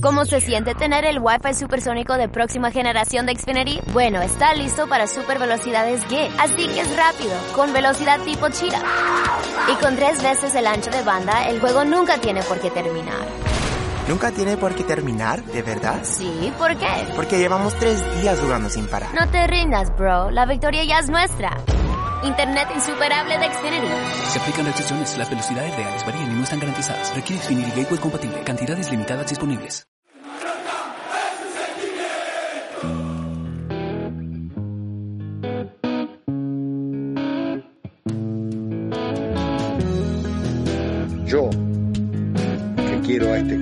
¿Cómo 0.00 0.24
se 0.24 0.40
siente 0.40 0.76
tener 0.76 1.04
el 1.04 1.18
Wi-Fi 1.18 1.54
supersónico 1.54 2.16
de 2.16 2.28
próxima 2.28 2.70
generación 2.70 3.26
de 3.26 3.34
Xfinity? 3.34 3.80
Bueno, 3.92 4.22
está 4.22 4.54
listo 4.54 4.88
para 4.88 5.08
super 5.08 5.40
velocidades 5.40 6.04
Gig, 6.06 6.30
así 6.38 6.68
que 6.68 6.80
es 6.80 6.96
rápido, 6.96 7.32
con 7.52 7.72
velocidad 7.72 8.20
tipo 8.20 8.48
Cheetah. 8.48 8.80
Y 9.72 9.74
con 9.82 9.96
tres 9.96 10.22
veces 10.22 10.54
el 10.54 10.68
ancho 10.68 10.90
de 10.90 11.02
banda, 11.02 11.48
el 11.48 11.58
juego 11.60 11.84
nunca 11.84 12.18
tiene 12.18 12.42
por 12.44 12.60
qué 12.60 12.70
terminar. 12.70 13.26
¿Nunca 14.08 14.30
tiene 14.30 14.56
por 14.56 14.74
qué 14.76 14.84
terminar, 14.84 15.42
de 15.42 15.62
verdad? 15.62 15.98
Sí, 16.04 16.52
¿por 16.56 16.76
qué? 16.76 16.86
Porque 17.16 17.38
llevamos 17.38 17.74
tres 17.74 18.00
días 18.22 18.38
jugando 18.38 18.70
sin 18.70 18.86
parar. 18.86 19.12
No 19.14 19.28
te 19.28 19.46
rindas, 19.48 19.94
bro. 19.96 20.30
La 20.30 20.46
victoria 20.46 20.84
ya 20.84 21.00
es 21.00 21.10
nuestra. 21.10 21.56
Internet 22.22 22.68
insuperable 22.74 23.36
de 23.36 23.52
Xfinity. 23.52 23.86
Se 24.30 24.38
aplican 24.38 24.64
restricciones. 24.64 25.18
Las 25.18 25.28
velocidades 25.28 25.76
reales 25.76 26.06
varían 26.06 26.32
y 26.32 26.34
no 26.36 26.44
están 26.44 26.60
garantizadas. 26.60 27.14
Requiere 27.14 27.42
Xfinity 27.42 27.70
Gateway 27.70 28.00
compatible. 28.00 28.42
Cantidades 28.44 28.90
limitadas 28.90 29.28
disponibles. 29.28 29.87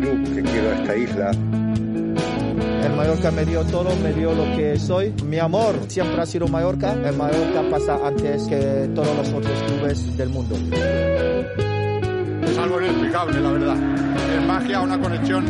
Club, 0.07 0.35
que 0.35 0.43
quiero 0.43 0.71
a 0.71 0.75
esta 0.75 0.97
isla, 0.97 1.31
El 2.85 2.93
Mallorca 2.97 3.31
me 3.31 3.45
dio 3.45 3.65
todo, 3.65 3.95
me 3.97 4.13
dio 4.13 4.33
lo 4.33 4.57
que 4.57 4.79
soy. 4.79 5.13
Mi 5.25 5.39
amor 5.39 5.75
siempre 5.89 6.21
ha 6.23 6.27
sido 6.27 6.47
Mallorca. 6.47 6.93
El 6.93 7.17
Mallorca 7.17 7.63
pasa 7.71 7.99
antes 8.07 8.45
que 8.45 8.89
todos 8.95 9.17
los 9.17 9.33
otros 9.33 9.63
clubes 9.65 10.17
del 10.17 10.29
mundo. 10.29 10.55
Es 12.45 12.59
algo 12.59 12.81
inexplicable, 12.81 13.41
la 13.41 13.51
verdad. 13.51 13.77
Es 14.37 14.47
magia, 14.47 14.81
una 14.81 15.01
conexión 15.01 15.45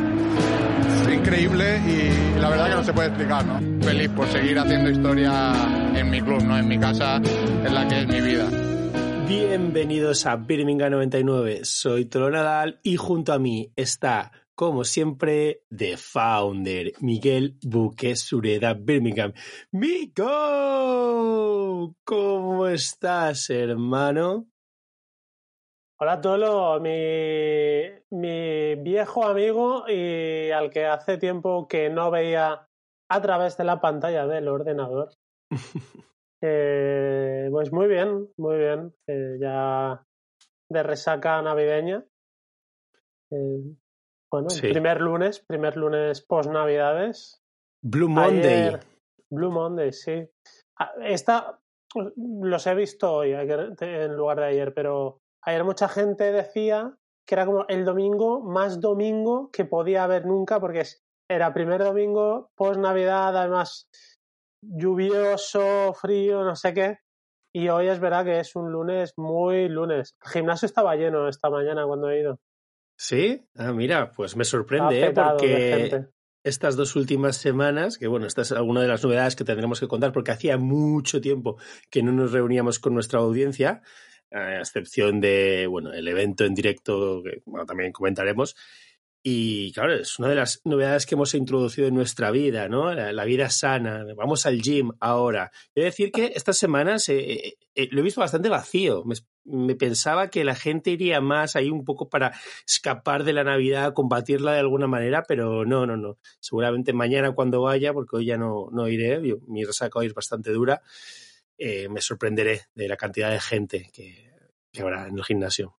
increíble 1.12 1.78
y 1.86 2.40
la 2.40 2.48
verdad 2.48 2.68
que 2.68 2.74
no 2.74 2.84
se 2.84 2.92
puede 2.92 3.08
explicar, 3.08 3.44
¿no? 3.44 3.60
Feliz 3.84 4.08
por 4.10 4.26
seguir 4.28 4.58
haciendo 4.58 4.90
historia 4.90 5.52
en 5.94 6.10
mi 6.10 6.20
club, 6.20 6.42
¿no? 6.42 6.56
En 6.56 6.66
mi 6.66 6.78
casa, 6.78 7.16
en 7.16 7.74
la 7.74 7.86
que 7.86 8.00
es 8.00 8.08
mi 8.08 8.20
vida. 8.20 8.48
Bienvenidos 9.28 10.24
a 10.26 10.36
Birmingham 10.36 10.92
99. 10.92 11.60
Soy 11.64 12.06
Tolo 12.06 12.30
Nadal 12.30 12.78
y 12.82 12.96
junto 12.96 13.32
a 13.32 13.38
mí 13.38 13.72
está, 13.74 14.30
como 14.56 14.82
siempre, 14.84 15.62
The 15.68 15.98
Founder, 15.98 16.94
Miguel 17.00 17.58
Buque 17.62 18.16
Sureda 18.16 18.72
Birmingham. 18.72 19.34
¡Mico! 19.70 20.24
¿Cómo 22.04 22.66
estás, 22.66 23.50
hermano? 23.50 24.46
Hola 26.00 26.20
Tolo, 26.22 26.80
mi, 26.80 27.82
mi 28.10 28.76
viejo 28.76 29.24
amigo 29.24 29.84
y 29.88 30.50
al 30.50 30.70
que 30.70 30.86
hace 30.86 31.18
tiempo 31.18 31.68
que 31.68 31.90
no 31.90 32.10
veía 32.10 32.66
a 33.10 33.22
través 33.22 33.58
de 33.58 33.64
la 33.64 33.78
pantalla 33.80 34.26
del 34.26 34.48
ordenador. 34.48 35.10
Eh, 36.42 37.48
pues 37.50 37.72
muy 37.72 37.88
bien, 37.88 38.28
muy 38.36 38.58
bien. 38.58 38.94
Eh, 39.06 39.38
ya 39.40 40.04
de 40.68 40.82
resaca 40.82 41.40
navideña. 41.40 42.04
Eh, 43.30 43.74
bueno, 44.42 44.50
Sí. 44.50 44.68
primer 44.68 45.00
lunes, 45.00 45.40
primer 45.40 45.76
lunes 45.76 46.20
post 46.22 46.50
navidades. 46.50 47.40
Blue 47.82 48.08
Monday. 48.08 48.68
Ayer- 48.68 48.80
Blue 49.30 49.50
Monday, 49.50 49.92
sí. 49.92 50.28
Ah, 50.78 50.92
Esta 51.02 51.58
los 52.16 52.66
he 52.66 52.74
visto 52.74 53.12
hoy 53.12 53.32
en 53.32 54.16
lugar 54.16 54.38
de 54.40 54.44
ayer, 54.46 54.74
pero 54.74 55.20
ayer 55.42 55.64
mucha 55.64 55.88
gente 55.88 56.30
decía 56.32 56.94
que 57.26 57.34
era 57.34 57.46
como 57.46 57.64
el 57.68 57.84
domingo 57.84 58.40
más 58.40 58.80
domingo 58.80 59.50
que 59.52 59.64
podía 59.64 60.04
haber 60.04 60.26
nunca, 60.26 60.60
porque 60.60 60.82
era 61.28 61.52
primer 61.54 61.82
domingo 61.82 62.50
post 62.54 62.78
Navidad, 62.78 63.36
además 63.36 63.88
lluvioso, 64.62 65.92
frío, 65.94 66.44
no 66.44 66.54
sé 66.56 66.74
qué. 66.74 66.98
Y 67.54 67.68
hoy 67.68 67.88
es 67.88 68.00
verdad 68.00 68.24
que 68.24 68.38
es 68.40 68.54
un 68.54 68.70
lunes 68.70 69.14
muy 69.16 69.68
lunes. 69.68 70.14
El 70.24 70.30
gimnasio 70.30 70.66
estaba 70.66 70.94
lleno 70.96 71.28
esta 71.28 71.48
mañana 71.48 71.86
cuando 71.86 72.10
he 72.10 72.20
ido. 72.20 72.38
¿Sí? 72.96 73.46
Ah, 73.54 73.72
mira, 73.72 74.10
pues 74.10 74.36
me 74.36 74.44
sorprende, 74.44 75.06
¿eh? 75.06 75.12
porque 75.12 76.06
estas 76.42 76.76
dos 76.76 76.96
últimas 76.96 77.36
semanas, 77.36 77.98
que 77.98 78.06
bueno, 78.06 78.26
esta 78.26 78.42
es 78.42 78.52
alguna 78.52 78.80
de 78.80 78.88
las 78.88 79.02
novedades 79.02 79.36
que 79.36 79.44
tendremos 79.44 79.80
que 79.80 79.88
contar 79.88 80.12
porque 80.12 80.30
hacía 80.30 80.56
mucho 80.56 81.20
tiempo 81.20 81.58
que 81.90 82.02
no 82.02 82.12
nos 82.12 82.32
reuníamos 82.32 82.78
con 82.78 82.94
nuestra 82.94 83.18
audiencia, 83.18 83.82
a 84.30 84.58
excepción 84.58 85.20
de, 85.20 85.66
bueno, 85.66 85.92
el 85.92 86.08
evento 86.08 86.44
en 86.44 86.54
directo 86.54 87.22
que 87.22 87.42
bueno, 87.44 87.66
también 87.66 87.92
comentaremos. 87.92 88.56
Y 89.28 89.72
claro, 89.72 89.92
es 89.94 90.20
una 90.20 90.28
de 90.28 90.36
las 90.36 90.60
novedades 90.62 91.04
que 91.04 91.16
hemos 91.16 91.34
introducido 91.34 91.88
en 91.88 91.96
nuestra 91.96 92.30
vida, 92.30 92.68
¿no? 92.68 92.94
La, 92.94 93.24
vida 93.24 93.50
sana, 93.50 94.06
vamos 94.16 94.46
al 94.46 94.62
gym 94.62 94.92
ahora. 95.00 95.50
He 95.74 95.80
de 95.80 95.86
decir 95.86 96.12
que 96.12 96.30
estas 96.36 96.56
semanas 96.56 97.08
eh, 97.08 97.32
eh, 97.32 97.56
eh, 97.74 97.88
lo 97.90 97.98
he 97.98 98.04
visto 98.04 98.20
bastante 98.20 98.48
vacío. 98.48 99.02
Me, 99.42 99.74
pensaba 99.74 100.30
que 100.30 100.44
la 100.44 100.54
gente 100.54 100.90
iría 100.90 101.20
más 101.20 101.56
ahí 101.56 101.70
un 101.70 101.82
poco 101.84 102.08
para 102.08 102.38
escapar 102.64 103.24
de 103.24 103.32
la 103.32 103.42
Navidad, 103.42 103.94
combatirla 103.94 104.52
de 104.52 104.60
alguna 104.60 104.86
manera, 104.86 105.24
pero 105.26 105.64
no, 105.64 105.86
no, 105.86 105.96
no. 105.96 106.18
Seguramente 106.38 106.92
mañana 106.92 107.32
cuando 107.32 107.62
vaya, 107.62 107.92
porque 107.92 108.18
hoy 108.18 108.26
ya 108.26 108.36
no, 108.36 108.68
no 108.70 108.86
iré, 108.86 109.20
mi 109.48 109.64
resaca 109.64 109.98
hoy 109.98 110.06
es 110.06 110.14
bastante 110.14 110.52
dura, 110.52 110.82
me 111.58 112.00
sorprenderé 112.00 112.66
de 112.76 112.86
la 112.86 112.96
cantidad 112.96 113.32
de 113.32 113.40
gente 113.40 113.90
que, 113.92 114.30
habrá 114.80 115.08
en 115.08 115.18
el 115.18 115.24
gimnasio. 115.24 115.74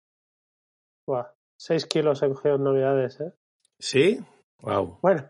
6 1.58 1.86
kilos 1.88 2.24
en 2.24 2.36
Geos 2.36 2.60
Novedades, 2.60 3.20
¿eh? 3.20 3.34
¿Sí? 3.80 4.20
Wow. 4.62 5.00
Bueno, 5.02 5.30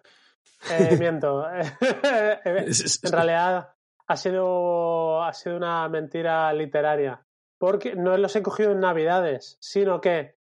eh, 0.71 0.95
miento. 0.99 1.45
en 1.51 3.11
realidad 3.11 3.73
ha 4.07 4.17
sido, 4.17 5.23
ha 5.23 5.33
sido 5.33 5.57
una 5.57 5.87
mentira 5.89 6.51
literaria. 6.53 7.23
Porque 7.59 7.95
no 7.95 8.15
los 8.17 8.35
he 8.35 8.43
cogido 8.43 8.71
en 8.71 8.81
Navidades, 8.81 9.57
sino 9.59 9.99
que 9.99 10.37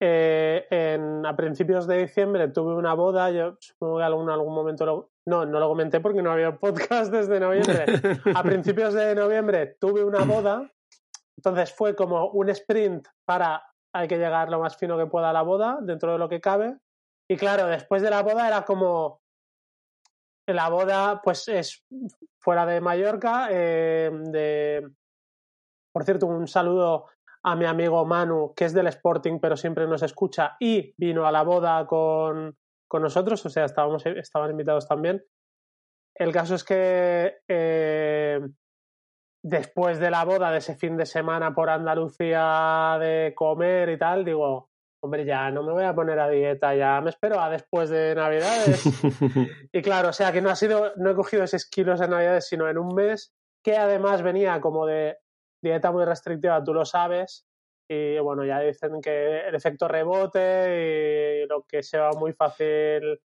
eh, 0.00 0.66
en, 0.70 1.26
a 1.26 1.34
principios 1.34 1.86
de 1.86 1.98
diciembre 1.98 2.48
tuve 2.48 2.74
una 2.74 2.94
boda, 2.94 3.30
yo 3.30 3.56
supongo 3.58 3.96
que 3.96 4.02
en 4.02 4.06
algún, 4.06 4.30
algún 4.30 4.54
momento 4.54 4.86
lo, 4.86 5.10
no, 5.26 5.44
no 5.44 5.58
lo 5.58 5.68
comenté 5.68 6.00
porque 6.00 6.22
no 6.22 6.30
había 6.30 6.56
podcast 6.56 7.10
desde 7.12 7.40
noviembre. 7.40 7.86
a 8.34 8.42
principios 8.42 8.94
de 8.94 9.14
noviembre 9.14 9.76
tuve 9.80 10.04
una 10.04 10.24
boda, 10.24 10.70
entonces 11.36 11.72
fue 11.72 11.96
como 11.96 12.30
un 12.30 12.48
sprint 12.50 13.08
para 13.24 13.62
hay 13.98 14.08
que 14.08 14.18
llegar 14.18 14.50
lo 14.50 14.60
más 14.60 14.76
fino 14.76 14.98
que 14.98 15.06
pueda 15.06 15.30
a 15.30 15.32
la 15.32 15.42
boda, 15.42 15.78
dentro 15.80 16.12
de 16.12 16.18
lo 16.18 16.28
que 16.28 16.40
cabe. 16.40 16.76
Y 17.28 17.36
claro, 17.36 17.66
después 17.66 18.02
de 18.02 18.10
la 18.10 18.22
boda 18.22 18.46
era 18.46 18.64
como. 18.64 19.20
La 20.48 20.68
boda, 20.68 21.20
pues 21.22 21.48
es 21.48 21.84
fuera 22.38 22.64
de 22.66 22.80
Mallorca. 22.80 23.48
eh, 23.50 24.10
de, 24.12 24.88
por 25.92 26.04
cierto, 26.04 26.26
un 26.26 26.46
saludo 26.46 27.06
a 27.42 27.56
mi 27.56 27.64
amigo 27.64 28.04
Manu, 28.04 28.52
que 28.54 28.66
es 28.66 28.74
del 28.74 28.88
Sporting, 28.88 29.38
pero 29.40 29.56
siempre 29.56 29.86
nos 29.86 30.02
escucha 30.02 30.56
y 30.60 30.92
vino 30.96 31.26
a 31.26 31.32
la 31.32 31.42
boda 31.42 31.86
con, 31.86 32.56
con 32.88 33.02
nosotros, 33.02 33.46
o 33.46 33.48
sea, 33.48 33.64
estábamos, 33.64 34.04
estaban 34.04 34.50
invitados 34.50 34.86
también. 34.86 35.24
El 36.14 36.32
caso 36.32 36.54
es 36.54 36.64
que 36.64 37.38
eh, 37.46 38.40
después 39.42 39.98
de 39.98 40.10
la 40.10 40.24
boda, 40.24 40.50
de 40.50 40.58
ese 40.58 40.74
fin 40.74 40.96
de 40.96 41.06
semana 41.06 41.54
por 41.54 41.70
Andalucía 41.70 42.96
de 43.00 43.32
comer 43.34 43.90
y 43.90 43.98
tal, 43.98 44.24
digo, 44.24 44.70
hombre, 45.00 45.24
ya 45.24 45.50
no 45.50 45.62
me 45.62 45.72
voy 45.72 45.84
a 45.84 45.94
poner 45.94 46.18
a 46.18 46.28
dieta, 46.28 46.74
ya 46.74 47.00
me 47.00 47.10
espero 47.10 47.40
a 47.40 47.48
después 47.50 47.90
de 47.90 48.14
Navidades. 48.14 48.82
Y 49.72 49.82
claro, 49.82 50.08
o 50.08 50.12
sea 50.12 50.32
que 50.32 50.40
no 50.40 50.50
ha 50.50 50.56
sido, 50.56 50.92
no 50.96 51.10
he 51.10 51.14
cogido 51.14 51.44
esos 51.44 51.66
kilos 51.66 52.00
en 52.00 52.10
Navidades, 52.10 52.48
sino 52.48 52.68
en 52.68 52.78
un 52.78 52.94
mes 52.94 53.32
que 53.62 53.76
además 53.76 54.22
venía 54.22 54.60
como 54.60 54.86
de 54.86 55.18
dieta 55.62 55.92
muy 55.92 56.04
restrictiva, 56.04 56.62
tú 56.62 56.72
lo 56.72 56.84
sabes. 56.84 57.44
Y 57.88 58.18
bueno, 58.18 58.44
ya 58.44 58.60
dicen 58.60 59.00
que 59.00 59.46
el 59.46 59.54
efecto 59.54 59.86
rebote 59.86 61.42
y 61.42 61.46
lo 61.46 61.62
que 61.62 61.82
se 61.82 61.98
va 61.98 62.10
muy 62.12 62.32
fácil 62.32 63.20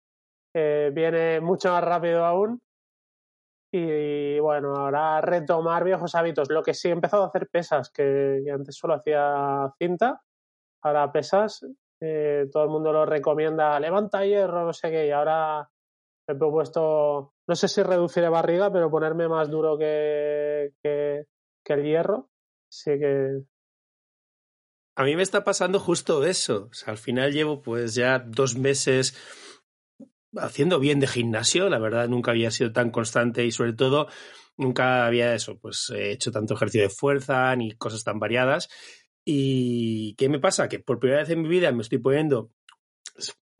eh, 0.54 0.90
viene 0.92 1.40
mucho 1.40 1.70
más 1.70 1.84
rápido 1.84 2.24
aún. 2.24 2.60
Y 3.70 4.38
bueno, 4.38 4.74
ahora 4.74 5.20
retomar 5.20 5.84
viejos 5.84 6.14
hábitos. 6.14 6.48
Lo 6.50 6.62
que 6.62 6.74
sí 6.74 6.88
he 6.88 6.92
empezado 6.92 7.24
a 7.24 7.26
hacer 7.26 7.48
pesas, 7.48 7.90
que, 7.90 8.42
antes 8.52 8.76
solo 8.76 8.94
hacía 8.94 9.72
cinta, 9.78 10.22
ahora 10.82 11.12
pesas. 11.12 11.66
eh, 12.00 12.46
todo 12.50 12.62
el 12.64 12.70
mundo 12.70 12.92
lo 12.92 13.04
recomienda, 13.04 13.78
levanta 13.80 14.24
hierro, 14.24 14.64
no 14.64 14.72
sé 14.72 14.90
qué, 14.90 15.08
y 15.08 15.10
ahora 15.10 15.68
he 16.28 16.34
propuesto, 16.34 17.34
no 17.46 17.54
sé 17.56 17.68
si 17.68 17.82
reduciré 17.82 18.28
barriga, 18.28 18.72
pero 18.72 18.90
ponerme 18.90 19.28
más 19.28 19.50
duro 19.50 19.76
que, 19.76 20.72
que, 20.82 21.26
que 21.64 21.72
el 21.72 21.82
hierro. 21.82 22.30
Así 22.70 22.98
que 22.98 23.42
A 24.96 25.04
mí 25.04 25.16
me 25.16 25.22
está 25.22 25.44
pasando 25.44 25.80
justo 25.80 26.24
eso. 26.24 26.68
O 26.70 26.74
sea, 26.74 26.92
al 26.92 26.98
final 26.98 27.32
llevo 27.32 27.62
pues 27.62 27.94
ya 27.94 28.18
dos 28.18 28.56
meses 28.56 29.14
haciendo 30.36 30.78
bien 30.78 31.00
de 31.00 31.06
gimnasio. 31.06 31.68
La 31.68 31.78
verdad, 31.78 32.08
nunca 32.08 32.32
había 32.32 32.50
sido 32.50 32.72
tan 32.72 32.90
constante 32.90 33.44
y 33.44 33.52
sobre 33.52 33.72
todo 33.72 34.08
nunca 34.56 35.06
había 35.06 35.34
eso, 35.34 35.58
pues 35.58 35.90
he 35.94 36.10
hecho 36.10 36.32
tanto 36.32 36.54
ejercicio 36.54 36.82
de 36.82 36.90
fuerza 36.90 37.54
ni 37.56 37.72
cosas 37.72 38.04
tan 38.04 38.18
variadas. 38.18 38.68
¿Y 39.24 40.14
qué 40.16 40.28
me 40.28 40.40
pasa? 40.40 40.68
Que 40.68 40.80
por 40.80 40.98
primera 40.98 41.20
vez 41.20 41.30
en 41.30 41.42
mi 41.42 41.48
vida 41.48 41.70
me 41.72 41.82
estoy 41.82 41.98
poniendo 41.98 42.50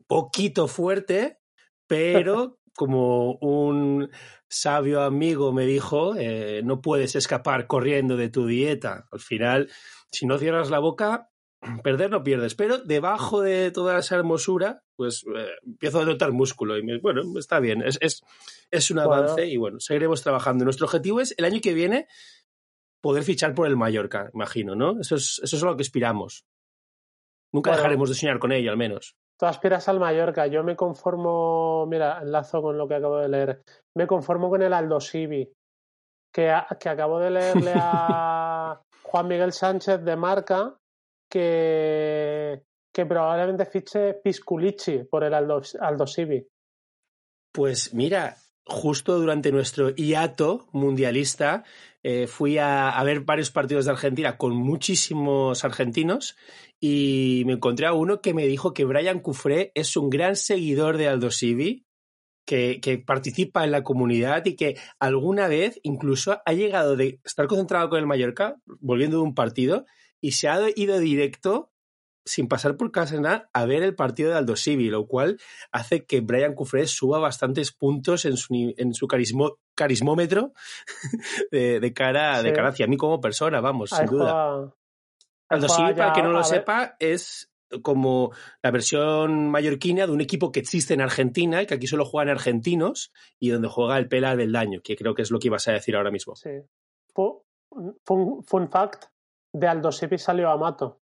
poquito 0.07 0.67
fuerte, 0.67 1.39
pero 1.87 2.59
como 2.75 3.33
un 3.35 4.09
sabio 4.47 5.01
amigo 5.01 5.53
me 5.53 5.65
dijo, 5.65 6.15
eh, 6.17 6.61
no 6.63 6.81
puedes 6.81 7.15
escapar 7.15 7.67
corriendo 7.67 8.17
de 8.17 8.29
tu 8.29 8.47
dieta. 8.47 9.07
Al 9.11 9.19
final, 9.19 9.69
si 10.11 10.25
no 10.25 10.37
cierras 10.37 10.69
la 10.69 10.79
boca, 10.79 11.29
perder 11.83 12.09
no 12.09 12.23
pierdes, 12.23 12.55
pero 12.55 12.77
debajo 12.77 13.41
de 13.41 13.71
toda 13.71 13.99
esa 13.99 14.15
hermosura, 14.15 14.83
pues 14.95 15.25
eh, 15.35 15.47
empiezo 15.65 16.01
a 16.01 16.05
notar 16.05 16.31
músculo 16.31 16.77
y 16.77 16.83
me, 16.83 16.99
bueno, 16.99 17.21
está 17.37 17.59
bien, 17.59 17.81
es, 17.81 17.97
es, 18.01 18.21
es 18.71 18.91
un 18.91 18.99
avance 18.99 19.45
y 19.45 19.57
bueno, 19.57 19.79
seguiremos 19.79 20.21
trabajando. 20.21 20.63
Nuestro 20.63 20.85
objetivo 20.85 21.21
es 21.21 21.33
el 21.37 21.45
año 21.45 21.59
que 21.61 21.73
viene 21.73 22.07
poder 23.01 23.23
fichar 23.23 23.53
por 23.53 23.67
el 23.67 23.77
Mallorca, 23.77 24.29
imagino, 24.33 24.75
¿no? 24.75 24.99
Eso 24.99 25.15
es, 25.15 25.39
eso 25.43 25.55
es 25.55 25.63
lo 25.63 25.75
que 25.75 25.83
aspiramos. 25.83 26.45
Nunca 27.51 27.71
dejaremos 27.71 28.09
de 28.09 28.15
soñar 28.15 28.39
con 28.39 28.51
ello, 28.51 28.71
al 28.71 28.77
menos. 28.77 29.15
Tú 29.39 29.45
aspiras 29.45 29.87
al 29.87 29.99
Mallorca, 29.99 30.47
yo 30.47 30.63
me 30.63 30.75
conformo, 30.75 31.85
mira, 31.87 32.19
enlazo 32.21 32.61
con 32.61 32.77
lo 32.77 32.87
que 32.87 32.95
acabo 32.95 33.17
de 33.17 33.29
leer, 33.29 33.61
me 33.95 34.05
conformo 34.05 34.49
con 34.49 34.61
el 34.61 34.73
Aldo 34.73 34.99
Sivi, 34.99 35.49
que, 36.33 36.53
que 36.79 36.89
acabo 36.89 37.19
de 37.19 37.31
leerle 37.31 37.73
a 37.75 38.81
Juan 39.03 39.27
Miguel 39.27 39.53
Sánchez 39.53 40.03
de 40.03 40.15
Marca, 40.17 40.77
que, 41.29 42.63
que 42.93 43.05
probablemente 43.05 43.65
fiche 43.65 44.15
Pisculici 44.15 45.03
por 45.09 45.23
el 45.23 45.33
Aldo. 45.33 45.61
Pues 47.51 47.93
mira, 47.93 48.35
justo 48.65 49.19
durante 49.19 49.51
nuestro 49.51 49.89
hiato 49.89 50.67
mundialista 50.71 51.63
eh, 52.03 52.27
fui 52.27 52.57
a, 52.57 53.01
ver 53.03 53.21
varios 53.21 53.51
partidos 53.51 53.85
de 53.85 53.91
Argentina 53.91 54.37
con 54.37 54.55
muchísimos 54.55 55.65
argentinos 55.65 56.37
y 56.79 57.43
me 57.45 57.53
encontré 57.53 57.87
a 57.87 57.93
uno 57.93 58.21
que 58.21 58.33
me 58.33 58.47
dijo 58.47 58.73
que 58.73 58.85
Brian 58.85 59.19
Cufré 59.19 59.71
es 59.75 59.97
un 59.97 60.09
gran 60.09 60.35
seguidor 60.35 60.97
de 60.97 61.09
Aldo 61.09 61.29
Civi, 61.29 61.85
que, 62.45 62.79
que, 62.81 62.97
participa 62.97 63.63
en 63.63 63.71
la 63.71 63.83
comunidad 63.83 64.45
y 64.45 64.55
que 64.55 64.77
alguna 64.99 65.47
vez 65.47 65.79
incluso 65.83 66.41
ha 66.45 66.53
llegado 66.53 66.95
de 66.95 67.19
estar 67.23 67.47
concentrado 67.47 67.89
con 67.89 67.99
el 67.99 68.07
Mallorca, 68.07 68.55
volviendo 68.79 69.17
de 69.17 69.23
un 69.23 69.35
partido, 69.35 69.85
y 70.21 70.33
se 70.33 70.47
ha 70.47 70.59
ido 70.75 70.99
directo 70.99 71.71
sin 72.25 72.47
pasar 72.47 72.77
por 72.77 72.91
casa 72.91 73.49
a 73.53 73.65
ver 73.65 73.81
el 73.81 73.95
partido 73.95 74.29
de 74.29 74.37
Aldo 74.37 74.55
Civi, 74.55 74.89
lo 74.89 75.07
cual 75.07 75.39
hace 75.71 76.05
que 76.05 76.21
Brian 76.21 76.53
Cufré 76.53 76.85
suba 76.85 77.17
bastantes 77.17 77.71
puntos 77.71 78.25
en 78.25 78.37
su, 78.37 78.73
en 78.77 78.93
su 78.93 79.07
carismo, 79.07 79.57
carismómetro 79.75 80.53
de, 81.51 81.79
de 81.79 81.93
cara, 81.93 82.39
sí. 82.39 82.45
de 82.45 82.53
cara 82.53 82.69
hacia 82.69 82.87
mí 82.87 82.97
como 82.97 83.19
persona, 83.19 83.61
vamos, 83.61 83.89
sin 83.89 84.05
duda. 84.05 84.71
Aldo 85.49 85.69
Civi, 85.69 85.93
para 85.95 86.13
que 86.13 86.21
no 86.21 86.31
lo 86.31 86.43
sepa, 86.43 86.95
es 86.99 87.49
como 87.81 88.31
la 88.61 88.71
versión 88.71 89.49
mallorquina 89.49 90.05
de 90.05 90.13
un 90.13 90.21
equipo 90.21 90.51
que 90.51 90.59
existe 90.59 90.93
en 90.93 91.01
Argentina 91.01 91.61
y 91.61 91.65
que 91.65 91.75
aquí 91.75 91.87
solo 91.87 92.05
juegan 92.05 92.29
argentinos 92.29 93.11
y 93.39 93.49
donde 93.49 93.67
juega 93.67 93.97
el 93.97 94.07
Pela 94.07 94.35
del 94.35 94.51
Daño, 94.51 94.81
que 94.83 94.95
creo 94.95 95.15
que 95.15 95.23
es 95.23 95.31
lo 95.31 95.39
que 95.39 95.47
ibas 95.47 95.67
a 95.67 95.73
decir 95.73 95.95
ahora 95.95 96.11
mismo. 96.11 96.35
Sí. 96.35 96.49
Fun, 97.13 98.43
fun 98.43 98.69
fact, 98.69 99.05
de 99.53 99.67
Aldo 99.67 99.91
Civi 99.91 100.17
salió 100.17 100.49
Amato. 100.49 101.01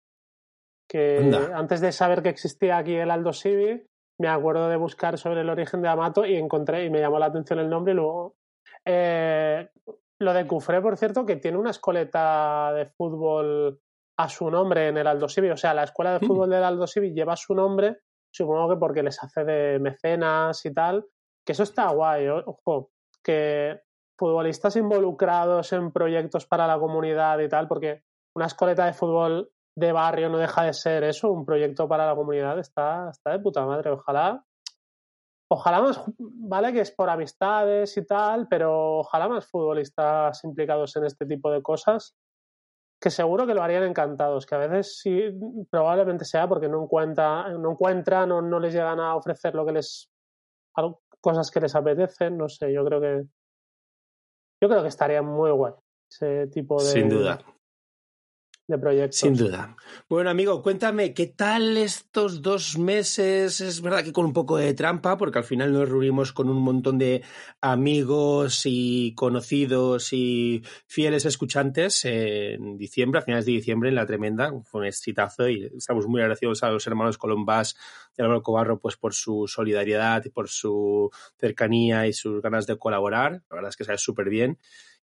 Que 0.88 1.18
Anda. 1.18 1.56
antes 1.56 1.80
de 1.80 1.92
saber 1.92 2.22
que 2.22 2.28
existía 2.28 2.76
aquí 2.76 2.94
el 2.94 3.10
Aldo 3.10 3.32
Civi, 3.32 3.86
me 4.20 4.28
acuerdo 4.28 4.68
de 4.68 4.76
buscar 4.76 5.18
sobre 5.18 5.40
el 5.40 5.50
origen 5.50 5.80
de 5.82 5.88
Amato 5.88 6.26
y 6.26 6.36
encontré, 6.36 6.84
y 6.84 6.90
me 6.90 7.00
llamó 7.00 7.18
la 7.18 7.26
atención 7.26 7.58
el 7.58 7.70
nombre 7.70 7.92
y 7.92 7.96
luego... 7.96 8.36
Eh, 8.84 9.68
lo 10.22 10.32
de 10.32 10.46
Cufré, 10.46 10.80
por 10.80 10.96
cierto, 10.96 11.26
que 11.26 11.36
tiene 11.36 11.58
una 11.58 11.70
escoleta 11.70 12.72
de 12.72 12.86
fútbol 12.86 13.80
a 14.16 14.28
su 14.28 14.50
nombre 14.50 14.88
en 14.88 14.96
el 14.98 15.06
Aldo 15.06 15.28
Civi. 15.28 15.50
O 15.50 15.56
sea, 15.56 15.74
la 15.74 15.84
escuela 15.84 16.18
de 16.18 16.26
fútbol 16.26 16.50
del 16.50 16.64
Aldo 16.64 16.86
Civi 16.86 17.12
lleva 17.12 17.36
su 17.36 17.54
nombre, 17.54 17.98
supongo 18.30 18.70
que 18.70 18.76
porque 18.76 19.02
les 19.02 19.22
hace 19.22 19.44
de 19.44 19.78
mecenas 19.78 20.64
y 20.64 20.72
tal. 20.72 21.04
Que 21.44 21.52
eso 21.52 21.64
está 21.64 21.90
guay, 21.90 22.28
ojo, 22.28 22.92
que 23.22 23.80
futbolistas 24.16 24.76
involucrados 24.76 25.72
en 25.72 25.90
proyectos 25.90 26.46
para 26.46 26.66
la 26.66 26.78
comunidad 26.78 27.40
y 27.40 27.48
tal, 27.48 27.66
porque 27.66 28.04
una 28.34 28.46
escoleta 28.46 28.86
de 28.86 28.92
fútbol 28.92 29.50
de 29.74 29.92
barrio 29.92 30.28
no 30.28 30.38
deja 30.38 30.64
de 30.64 30.72
ser 30.72 31.04
eso, 31.04 31.30
un 31.30 31.44
proyecto 31.44 31.88
para 31.88 32.06
la 32.06 32.14
comunidad, 32.14 32.58
está, 32.58 33.10
está 33.10 33.30
de 33.30 33.38
puta 33.38 33.64
madre. 33.64 33.90
Ojalá, 33.90 34.44
ojalá 35.48 35.80
más, 35.80 36.02
vale 36.18 36.72
que 36.72 36.80
es 36.80 36.90
por 36.90 37.08
amistades 37.08 37.96
y 37.96 38.04
tal, 38.04 38.48
pero 38.48 38.98
ojalá 38.98 39.28
más 39.28 39.46
futbolistas 39.46 40.44
implicados 40.44 40.94
en 40.96 41.04
este 41.06 41.26
tipo 41.26 41.50
de 41.50 41.62
cosas 41.62 42.14
que 43.00 43.10
seguro 43.10 43.46
que 43.46 43.54
lo 43.54 43.62
harían 43.64 43.82
encantados, 43.82 44.46
que 44.46 44.54
a 44.54 44.58
veces 44.58 45.00
sí, 45.00 45.20
probablemente 45.68 46.24
sea 46.24 46.46
porque 46.48 46.68
no, 46.68 46.84
encuentra, 46.84 47.48
no 47.48 47.72
encuentran 47.72 48.30
o 48.30 48.40
no 48.40 48.60
les 48.60 48.72
llegan 48.72 49.00
a 49.00 49.16
ofrecer 49.16 49.54
lo 49.54 49.66
que 49.66 49.72
les 49.72 50.08
cosas 51.20 51.50
que 51.50 51.60
les 51.60 51.74
apetecen, 51.74 52.36
no 52.36 52.48
sé, 52.48 52.72
yo 52.72 52.84
creo 52.84 53.00
que 53.00 53.24
yo 54.62 54.68
creo 54.68 54.82
que 54.82 54.88
estaría 54.88 55.22
muy 55.22 55.50
guay 55.50 55.74
ese 56.08 56.46
tipo 56.46 56.80
de 56.80 56.88
Sin 56.88 57.08
duda 57.08 57.40
de 58.72 58.78
proyectos. 58.78 59.18
Sin 59.18 59.36
duda. 59.36 59.76
Bueno, 60.08 60.30
amigo, 60.30 60.62
cuéntame, 60.62 61.14
¿qué 61.14 61.26
tal 61.26 61.76
estos 61.76 62.42
dos 62.42 62.78
meses? 62.78 63.60
Es 63.60 63.80
verdad 63.80 64.02
que 64.02 64.12
con 64.12 64.24
un 64.24 64.32
poco 64.32 64.56
de 64.56 64.74
trampa, 64.74 65.16
porque 65.16 65.38
al 65.38 65.44
final 65.44 65.72
nos 65.72 65.88
reunimos 65.88 66.32
con 66.32 66.48
un 66.48 66.60
montón 66.62 66.98
de 66.98 67.22
amigos 67.60 68.62
y 68.64 69.14
conocidos 69.14 70.12
y 70.12 70.62
fieles 70.86 71.24
escuchantes 71.24 72.04
en 72.04 72.76
diciembre, 72.76 73.20
a 73.20 73.22
finales 73.22 73.46
de 73.46 73.52
diciembre, 73.52 73.90
en 73.90 73.94
La 73.94 74.06
Tremenda. 74.06 74.52
Fue 74.64 74.80
un 74.80 74.86
exitazo 74.86 75.48
y 75.48 75.70
estamos 75.76 76.06
muy 76.06 76.20
agradecidos 76.20 76.62
a 76.62 76.70
los 76.70 76.86
hermanos 76.86 77.18
Colombás 77.18 77.76
y 78.16 78.22
Álvaro 78.22 78.42
Cobarro 78.42 78.80
pues, 78.80 78.96
por 78.96 79.14
su 79.14 79.46
solidaridad 79.46 80.24
y 80.24 80.30
por 80.30 80.48
su 80.48 81.10
cercanía 81.38 82.06
y 82.06 82.12
sus 82.12 82.40
ganas 82.42 82.66
de 82.66 82.78
colaborar. 82.78 83.42
La 83.50 83.56
verdad 83.56 83.68
es 83.68 83.76
que 83.76 83.84
sale 83.84 83.98
súper 83.98 84.28
bien 84.28 84.58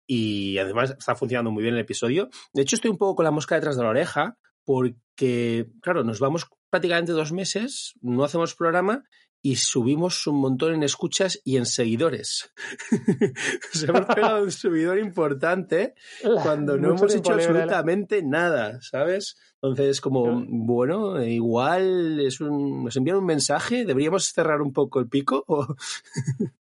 y 0.08 0.58
además 0.58 0.96
está 0.98 1.16
funcionando 1.16 1.52
muy 1.52 1.64
bien 1.64 1.76
el 1.76 1.82
episodio. 1.82 2.30
De 2.54 2.62
hecho, 2.62 2.76
estoy 2.76 2.92
un 2.92 2.98
poco 2.98 3.16
con 3.16 3.26
la 3.26 3.32
mosca 3.32 3.56
detrás 3.56 3.78
de 3.78 3.84
la 3.84 3.90
oreja 3.90 4.38
porque, 4.64 5.68
claro, 5.82 6.04
nos 6.04 6.20
vamos 6.20 6.48
prácticamente 6.70 7.12
dos 7.12 7.32
meses, 7.32 7.94
no 8.02 8.24
hacemos 8.24 8.56
programa 8.56 9.04
y 9.46 9.58
subimos 9.58 10.26
un 10.26 10.40
montón 10.40 10.74
en 10.74 10.84
escuchas 10.84 11.40
y 11.44 11.58
en 11.58 11.66
seguidores. 11.66 12.54
Se 13.72 13.86
hemos 13.86 14.06
pegado 14.06 14.42
un 14.42 14.52
subidor 14.52 14.98
importante 14.98 15.96
cuando 16.42 16.78
no 16.78 16.96
hemos 16.96 17.14
hecho 17.14 17.34
absolutamente 17.34 18.24
nada, 18.24 18.80
¿sabes? 18.82 19.36
Entonces, 19.62 20.00
como, 20.00 20.46
bueno, 20.48 21.22
igual 21.22 22.22
es 22.22 22.40
un, 22.40 22.86
nos 22.86 22.96
envían 22.96 23.18
un 23.18 23.26
mensaje, 23.26 23.84
deberíamos 23.84 24.32
cerrar 24.32 24.62
un 24.62 24.72
poco 24.72 25.00
el 25.00 25.10
pico 25.10 25.44
o... 25.48 25.76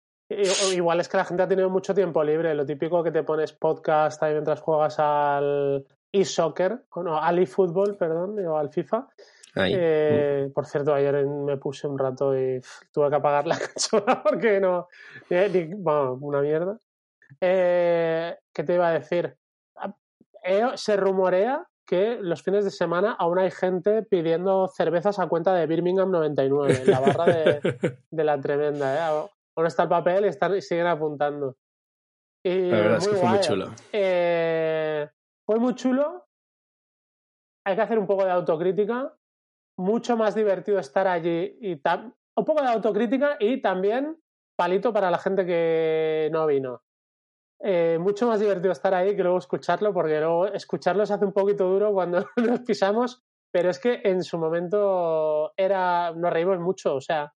Igual 0.74 1.00
es 1.00 1.08
que 1.08 1.16
la 1.16 1.24
gente 1.24 1.42
ha 1.42 1.48
tenido 1.48 1.70
mucho 1.70 1.94
tiempo 1.94 2.22
libre. 2.22 2.54
Lo 2.54 2.66
típico 2.66 3.02
que 3.02 3.10
te 3.10 3.22
pones 3.22 3.52
podcast 3.52 4.22
ahí 4.22 4.32
mientras 4.32 4.60
juegas 4.60 4.98
al 4.98 5.86
e-soccer, 6.12 6.84
no, 6.96 7.18
al 7.18 7.38
e-fútbol, 7.38 7.96
perdón, 7.96 8.38
o 8.46 8.58
al 8.58 8.70
FIFA. 8.70 9.08
Eh, 9.56 10.50
por 10.54 10.66
cierto, 10.66 10.94
ayer 10.94 11.26
me 11.26 11.56
puse 11.58 11.86
un 11.86 11.98
rato 11.98 12.36
y 12.36 12.60
tuve 12.90 13.10
que 13.10 13.16
apagar 13.16 13.46
la 13.46 13.58
consola 13.74 14.22
porque 14.22 14.60
no. 14.60 14.88
Bueno, 15.28 16.18
una 16.20 16.40
mierda. 16.40 16.78
Eh, 17.40 18.36
¿Qué 18.52 18.64
te 18.64 18.74
iba 18.74 18.88
a 18.88 18.92
decir? 18.92 19.36
Eh, 20.44 20.66
se 20.74 20.96
rumorea 20.96 21.66
que 21.86 22.18
los 22.20 22.42
fines 22.42 22.64
de 22.64 22.70
semana 22.70 23.12
aún 23.12 23.38
hay 23.38 23.50
gente 23.50 24.02
pidiendo 24.02 24.68
cervezas 24.68 25.18
a 25.18 25.28
cuenta 25.28 25.54
de 25.54 25.66
Birmingham 25.66 26.10
99, 26.10 26.84
la 26.86 27.00
barra 27.00 27.24
de, 27.26 27.60
de 28.10 28.24
la 28.24 28.40
tremenda. 28.40 29.28
Ahora 29.56 29.68
está 29.68 29.84
el 29.84 29.88
papel 29.88 30.24
y, 30.24 30.28
están, 30.28 30.56
y 30.56 30.62
siguen 30.62 30.86
apuntando. 30.86 31.56
Y 32.44 32.70
la 32.70 32.76
verdad 32.76 32.98
es 32.98 33.08
que 33.08 33.14
fue 33.14 33.20
guay. 33.20 33.32
muy 33.34 33.40
chulo. 33.40 33.74
Eh, 33.92 35.08
fue 35.46 35.58
muy 35.58 35.74
chulo. 35.74 36.26
Hay 37.64 37.76
que 37.76 37.82
hacer 37.82 37.98
un 37.98 38.06
poco 38.06 38.24
de 38.24 38.30
autocrítica. 38.30 39.14
Mucho 39.78 40.16
más 40.16 40.34
divertido 40.34 40.78
estar 40.78 41.06
allí 41.06 41.56
y 41.60 41.72
un 41.72 42.44
poco 42.44 42.62
de 42.62 42.68
autocrítica 42.68 43.36
y 43.40 43.60
también 43.60 44.18
palito 44.56 44.92
para 44.92 45.10
la 45.10 45.18
gente 45.18 45.46
que 45.46 46.28
no 46.32 46.46
vino. 46.46 46.82
Eh, 47.64 47.96
mucho 48.00 48.26
más 48.26 48.40
divertido 48.40 48.72
estar 48.72 48.92
ahí 48.92 49.14
que 49.14 49.22
luego 49.22 49.38
escucharlo, 49.38 49.94
porque 49.94 50.18
luego 50.18 50.46
escucharlo 50.48 51.06
se 51.06 51.14
hace 51.14 51.24
un 51.24 51.32
poquito 51.32 51.68
duro 51.68 51.92
cuando 51.92 52.26
nos 52.36 52.60
pisamos, 52.60 53.22
pero 53.52 53.70
es 53.70 53.78
que 53.78 54.00
en 54.04 54.24
su 54.24 54.36
momento 54.36 55.52
era, 55.56 56.12
nos 56.12 56.32
reímos 56.32 56.58
mucho, 56.58 56.96
o 56.96 57.00
sea, 57.00 57.32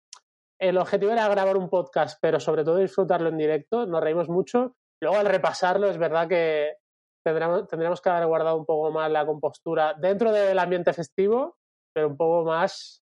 el 0.70 0.78
objetivo 0.78 1.12
era 1.12 1.28
grabar 1.28 1.58
un 1.58 1.70
podcast, 1.70 2.18
pero 2.22 2.40
sobre 2.40 2.64
todo 2.64 2.78
disfrutarlo 2.78 3.30
en 3.30 3.38
directo, 3.38 3.86
nos 3.86 4.02
reímos 4.02 4.30
mucho. 4.30 4.76
Luego 5.02 5.18
al 5.18 5.26
repasarlo 5.26 5.88
es 5.90 5.98
verdad 5.98 6.28
que 6.28 6.78
tendremos, 7.24 7.68
tendremos 7.68 8.02
que 8.02 8.10
haber 8.10 8.28
guardado 8.28 8.58
un 8.58 8.66
poco 8.66 8.92
más 8.92 9.12
la 9.12 9.26
compostura 9.26 9.94
dentro 9.94 10.32
del 10.32 10.58
ambiente 10.58 10.94
festivo, 10.94 11.58
pero 11.94 12.08
un 12.08 12.18
poco 12.18 12.44
más 12.46 13.04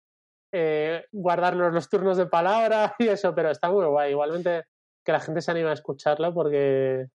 eh, 0.53 1.05
guardarnos 1.11 1.73
los 1.73 1.89
turnos 1.89 2.17
de 2.17 2.27
palabra 2.27 2.95
y 2.99 3.07
eso, 3.07 3.33
pero 3.35 3.51
está 3.51 3.69
muy 3.69 3.85
guay. 3.85 4.11
Igualmente 4.11 4.65
que 5.05 5.11
la 5.11 5.19
gente 5.19 5.41
se 5.41 5.51
anime 5.51 5.69
a 5.69 5.73
escucharlo 5.73 6.33
porque 6.33 7.07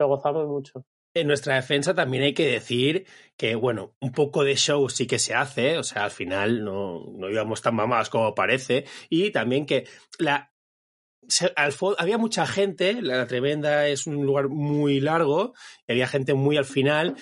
lo 0.00 0.08
gozamos 0.08 0.46
mucho. 0.46 0.84
En 1.16 1.28
nuestra 1.28 1.54
defensa 1.54 1.94
también 1.94 2.24
hay 2.24 2.34
que 2.34 2.48
decir 2.48 3.06
que, 3.36 3.54
bueno, 3.54 3.94
un 4.00 4.10
poco 4.10 4.42
de 4.42 4.56
show 4.56 4.88
sí 4.88 5.06
que 5.06 5.20
se 5.20 5.32
hace, 5.32 5.78
o 5.78 5.84
sea, 5.84 6.02
al 6.04 6.10
final 6.10 6.64
no, 6.64 7.04
no 7.16 7.30
íbamos 7.30 7.62
tan 7.62 7.76
mamados 7.76 8.10
como 8.10 8.34
parece, 8.34 8.84
y 9.08 9.30
también 9.30 9.64
que 9.64 9.86
la, 10.18 10.52
había 11.96 12.18
mucha 12.18 12.48
gente, 12.48 13.00
la 13.00 13.28
Tremenda 13.28 13.86
es 13.86 14.08
un 14.08 14.26
lugar 14.26 14.48
muy 14.48 14.98
largo, 14.98 15.54
y 15.86 15.92
había 15.92 16.08
gente 16.08 16.34
muy 16.34 16.56
al 16.56 16.64
final, 16.64 17.14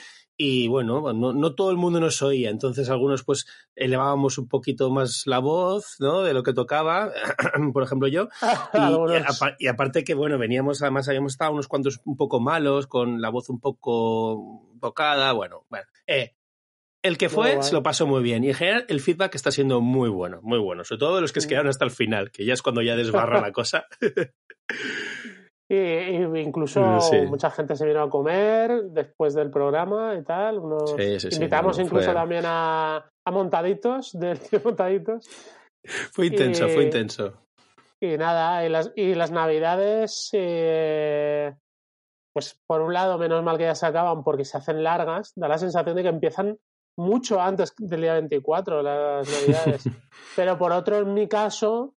y 0.44 0.66
bueno, 0.66 1.12
no, 1.12 1.54
todo 1.54 1.70
el 1.70 1.76
mundo 1.76 2.00
nos 2.00 2.20
oía, 2.20 2.50
entonces 2.50 2.90
algunos 2.90 3.22
pues 3.22 3.46
elevábamos 3.76 4.38
un 4.38 4.48
poquito 4.48 4.90
más 4.90 5.22
la 5.26 5.38
voz, 5.38 5.94
¿no? 6.00 6.22
De 6.22 6.34
lo 6.34 6.42
que 6.42 6.52
tocaba, 6.52 7.12
por 7.72 7.84
ejemplo 7.84 8.08
yo, 8.08 8.28
y, 9.60 9.68
aparte 9.68 10.02
que 10.02 10.14
bueno, 10.14 10.38
veníamos, 10.38 10.82
además 10.82 11.06
habíamos 11.08 11.34
estado 11.34 11.52
unos 11.52 11.68
cuantos 11.68 12.00
un 12.06 12.16
poco 12.16 12.40
malos, 12.40 12.88
con 12.88 13.20
la 13.20 13.28
voz 13.28 13.50
un 13.50 13.60
poco 13.60 14.68
tocada, 14.80 15.30
bueno, 15.30 15.64
bueno, 15.70 15.86
eh, 16.08 16.34
el 17.02 17.18
que 17.18 17.28
fue 17.28 17.62
se 17.62 17.72
lo 17.72 17.84
pasó 17.84 18.08
muy 18.08 18.24
bien. 18.24 18.42
Y 18.42 18.48
en 18.48 18.54
general 18.54 18.84
el 18.88 19.00
feedback 19.00 19.36
está 19.36 19.52
siendo 19.52 19.80
muy 19.80 20.08
bueno, 20.08 20.40
muy 20.42 20.58
bueno, 20.58 20.82
sobre 20.82 20.98
todo 20.98 21.14
de 21.14 21.20
los 21.20 21.32
que 21.32 21.40
se 21.40 21.46
quedaron 21.46 21.68
hasta 21.68 21.84
el 21.84 21.92
final, 21.92 22.32
que 22.32 22.44
ya 22.44 22.54
es 22.54 22.62
cuando 22.62 22.82
ya 22.82 22.96
desbarra 22.96 23.40
la 23.40 23.52
cosa. 23.52 23.86
y, 25.74 26.40
incluso 26.40 26.82
mucha 27.28 27.50
gente 27.50 27.76
se 27.76 27.86
vino 27.86 28.02
a 28.02 28.10
comer 28.10 28.84
después 28.90 29.32
del 29.32 29.50
programa 29.50 30.14
y 30.14 30.22
tal. 30.22 30.60
invitamos 31.30 31.78
incluso 31.78 32.12
también 32.12 32.44
a, 32.46 33.08
Montaditos, 33.30 34.12
de 34.12 34.38
Montaditos. 34.64 35.26
Fue 36.12 36.26
intenso, 36.26 36.68
fue 36.68 36.84
intenso. 36.84 37.32
Y 38.00 38.18
nada, 38.18 38.66
y 38.66 38.68
las, 38.68 38.92
y 38.96 39.14
las 39.14 39.30
navidades, 39.30 40.28
eh, 40.32 41.54
pues 42.34 42.60
por 42.66 42.82
un 42.82 42.92
lado, 42.92 43.16
menos 43.16 43.42
mal 43.42 43.56
que 43.56 43.64
ya 43.64 43.74
se 43.74 43.86
acaban 43.86 44.24
porque 44.24 44.44
se 44.44 44.58
hacen 44.58 44.82
largas, 44.82 45.32
da 45.36 45.48
la 45.48 45.58
sensación 45.58 45.96
de 45.96 46.02
que 46.02 46.08
empiezan 46.08 46.58
mucho 46.98 47.40
antes 47.40 47.72
del 47.78 48.02
día 48.02 48.14
24, 48.14 48.82
las 48.82 49.26
navidades. 49.26 49.84
Pero 50.36 50.58
por 50.58 50.72
otro, 50.72 50.98
en 50.98 51.14
mi 51.14 51.28
caso, 51.28 51.94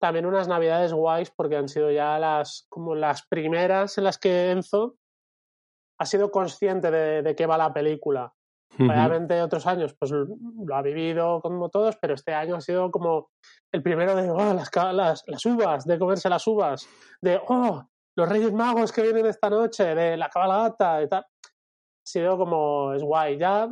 también 0.00 0.26
unas 0.26 0.48
navidades 0.48 0.92
guays 0.92 1.30
porque 1.30 1.56
han 1.56 1.68
sido 1.68 1.90
ya 1.90 2.18
las, 2.18 2.66
como 2.68 2.94
las 2.94 3.26
primeras 3.26 3.98
en 3.98 4.04
las 4.04 4.18
que 4.18 4.50
Enzo 4.50 4.96
ha 5.98 6.06
sido 6.06 6.30
consciente 6.30 6.90
de, 6.90 7.36
qué 7.36 7.46
va 7.46 7.58
la 7.58 7.72
película. 7.72 8.32
Obviamente 8.78 9.42
otros 9.42 9.66
años 9.66 9.94
pues 9.98 10.10
lo 10.12 10.74
ha 10.74 10.80
vivido 10.80 11.40
como 11.42 11.68
todos, 11.68 11.96
pero 12.00 12.14
este 12.14 12.32
año 12.32 12.56
ha 12.56 12.60
sido 12.60 12.90
como 12.90 13.30
el 13.72 13.82
primero 13.82 14.14
de 14.14 14.30
oh, 14.30 14.54
las, 14.54 14.70
las, 14.94 15.24
las 15.26 15.44
uvas, 15.44 15.84
de 15.84 15.98
comerse 15.98 16.30
las 16.30 16.46
uvas, 16.46 16.88
de 17.20 17.40
oh, 17.48 17.84
los 18.16 18.28
Reyes 18.28 18.52
Magos 18.52 18.92
que 18.92 19.02
vienen 19.02 19.26
esta 19.26 19.50
noche, 19.50 19.94
de 19.94 20.16
la 20.16 20.30
cabalgata 20.30 21.02
y 21.02 21.08
tal. 21.08 21.22
Ha 21.22 22.06
sido 22.06 22.38
como, 22.38 22.94
es 22.94 23.02
guay. 23.02 23.38
Ya 23.38 23.68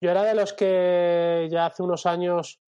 yo 0.00 0.10
era 0.10 0.22
de 0.22 0.34
los 0.34 0.52
que 0.52 1.48
ya 1.50 1.66
hace 1.66 1.82
unos 1.82 2.06
años 2.06 2.60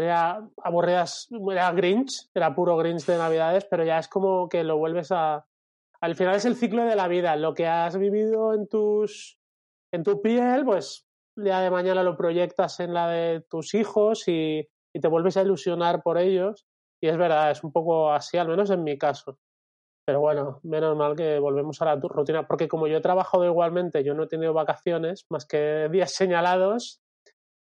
tenía 0.00 0.48
aburridas, 0.62 1.28
era 1.50 1.72
Grinch, 1.72 2.30
era 2.34 2.54
puro 2.54 2.76
Grinch 2.76 3.04
de 3.06 3.18
Navidades, 3.18 3.64
pero 3.64 3.84
ya 3.84 3.98
es 3.98 4.08
como 4.08 4.48
que 4.48 4.64
lo 4.64 4.78
vuelves 4.78 5.12
a... 5.12 5.46
Al 6.00 6.14
final 6.14 6.36
es 6.36 6.44
el 6.44 6.56
ciclo 6.56 6.84
de 6.84 6.96
la 6.96 7.08
vida, 7.08 7.36
lo 7.36 7.54
que 7.54 7.66
has 7.66 7.96
vivido 7.98 8.54
en 8.54 8.68
tus 8.68 9.38
en 9.92 10.04
tu 10.04 10.20
piel, 10.20 10.64
pues 10.64 11.06
ya 11.36 11.60
de 11.60 11.70
mañana 11.70 12.02
lo 12.02 12.16
proyectas 12.16 12.80
en 12.80 12.92
la 12.94 13.08
de 13.08 13.40
tus 13.48 13.74
hijos 13.74 14.28
y, 14.28 14.68
y 14.94 15.00
te 15.00 15.08
vuelves 15.08 15.36
a 15.36 15.42
ilusionar 15.42 16.02
por 16.02 16.18
ellos. 16.18 16.66
Y 17.00 17.08
es 17.08 17.16
verdad, 17.16 17.50
es 17.50 17.62
un 17.62 17.72
poco 17.72 18.12
así, 18.12 18.38
al 18.38 18.48
menos 18.48 18.70
en 18.70 18.84
mi 18.84 18.98
caso. 18.98 19.38
Pero 20.04 20.20
bueno, 20.20 20.60
menos 20.62 20.96
mal 20.96 21.14
que 21.14 21.38
volvemos 21.38 21.80
a 21.82 21.84
la 21.84 21.96
rutina, 21.96 22.46
porque 22.46 22.66
como 22.66 22.86
yo 22.86 22.96
he 22.96 23.02
trabajado 23.02 23.44
igualmente, 23.44 24.02
yo 24.02 24.14
no 24.14 24.24
he 24.24 24.28
tenido 24.28 24.54
vacaciones 24.54 25.26
más 25.30 25.46
que 25.46 25.88
días 25.90 26.12
señalados, 26.12 27.00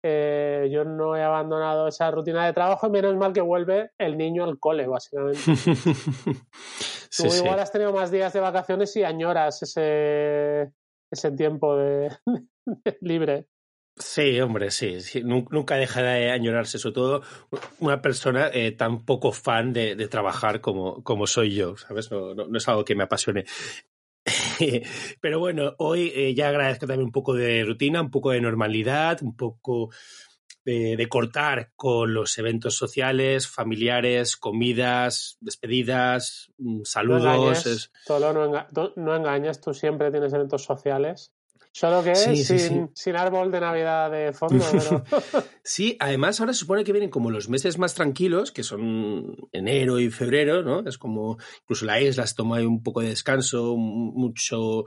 eh, 0.03 0.67
yo 0.69 0.83
no 0.83 1.15
he 1.15 1.23
abandonado 1.23 1.87
esa 1.87 2.11
rutina 2.11 2.45
de 2.45 2.53
trabajo 2.53 2.87
y 2.87 2.89
menos 2.91 3.15
mal 3.15 3.31
que 3.31 3.41
vuelve 3.41 3.91
el 3.97 4.17
niño 4.17 4.43
al 4.43 4.59
cole, 4.59 4.85
básicamente. 4.85 5.39
Tú 7.17 7.25
igual 7.33 7.59
has 7.59 7.71
tenido 7.71 7.93
más 7.93 8.11
días 8.11 8.33
de 8.33 8.39
vacaciones 8.41 8.95
y 8.97 9.03
añoras 9.03 9.63
ese, 9.63 10.73
ese 11.09 11.31
tiempo 11.31 11.77
de 11.77 12.09
libre. 13.01 13.47
Sí, 13.95 14.41
hombre, 14.41 14.71
sí, 14.71 14.97
Nunca 15.23 15.75
deja 15.75 16.01
de 16.01 16.31
añorarse, 16.31 16.79
sobre 16.79 16.95
todo 16.95 17.21
una 17.79 18.01
persona 18.01 18.49
eh, 18.51 18.71
tan 18.71 19.05
poco 19.05 19.31
fan 19.31 19.71
de, 19.71 19.95
trabajar 20.07 20.61
como, 20.61 21.03
como, 21.03 21.27
soy 21.27 21.53
yo, 21.53 21.77
¿sabes? 21.77 22.11
No, 22.11 22.33
no, 22.33 22.57
es 22.57 22.67
algo 22.67 22.83
que 22.83 22.95
me 22.95 23.03
apasione. 23.03 23.45
Pero 25.21 25.39
bueno, 25.39 25.73
hoy 25.77 26.11
eh, 26.15 26.33
ya 26.33 26.49
agradezco 26.49 26.87
también 26.87 27.05
un 27.05 27.11
poco 27.11 27.33
de 27.33 27.63
rutina, 27.63 28.01
un 28.01 28.11
poco 28.11 28.31
de 28.31 28.41
normalidad, 28.41 29.21
un 29.21 29.35
poco 29.35 29.89
de, 30.65 31.07
cortar 31.09 31.71
con 31.75 32.13
los 32.13 32.37
eventos 32.37 32.75
sociales, 32.75 33.47
familiares, 33.47 34.37
comidas, 34.37 35.37
despedidas, 35.41 36.51
mm, 36.57 36.83
saludos. 36.83 37.91
No 38.07 38.33
no, 38.33 38.93
no 38.95 39.15
engañes, 39.15 39.59
tú 39.59 39.73
siempre 39.73 40.11
tienes 40.11 40.33
eventos 40.33 40.63
sociales. 40.63 41.33
Solo 41.75 42.03
que 42.03 42.13
sin, 42.13 43.15
árbol 43.15 43.51
de 43.51 43.59
Navidad 43.59 44.11
de 44.11 44.31
fondo. 44.31 44.63
sí, 45.63 45.97
además 45.99 46.39
ahora 46.39 46.53
se 46.53 46.59
supone 46.59 46.83
que 46.83 46.91
vienen 46.91 47.09
como 47.09 47.31
los 47.31 47.49
meses 47.49 47.79
más 47.79 47.95
tranquilos, 47.95 48.51
que 48.51 48.61
son 48.61 49.35
enero 49.51 49.99
y 49.99 50.11
febrero, 50.11 50.61
¿no? 50.61 50.87
Es 50.87 50.99
como, 50.99 51.39
incluso 51.63 51.85
la 51.87 51.99
isla 51.99 52.27
se 52.27 52.35
toma 52.35 52.59
un 52.59 52.83
poco 52.83 53.01
de 53.01 53.09
descanso, 53.09 53.75
mucho, 53.75 54.85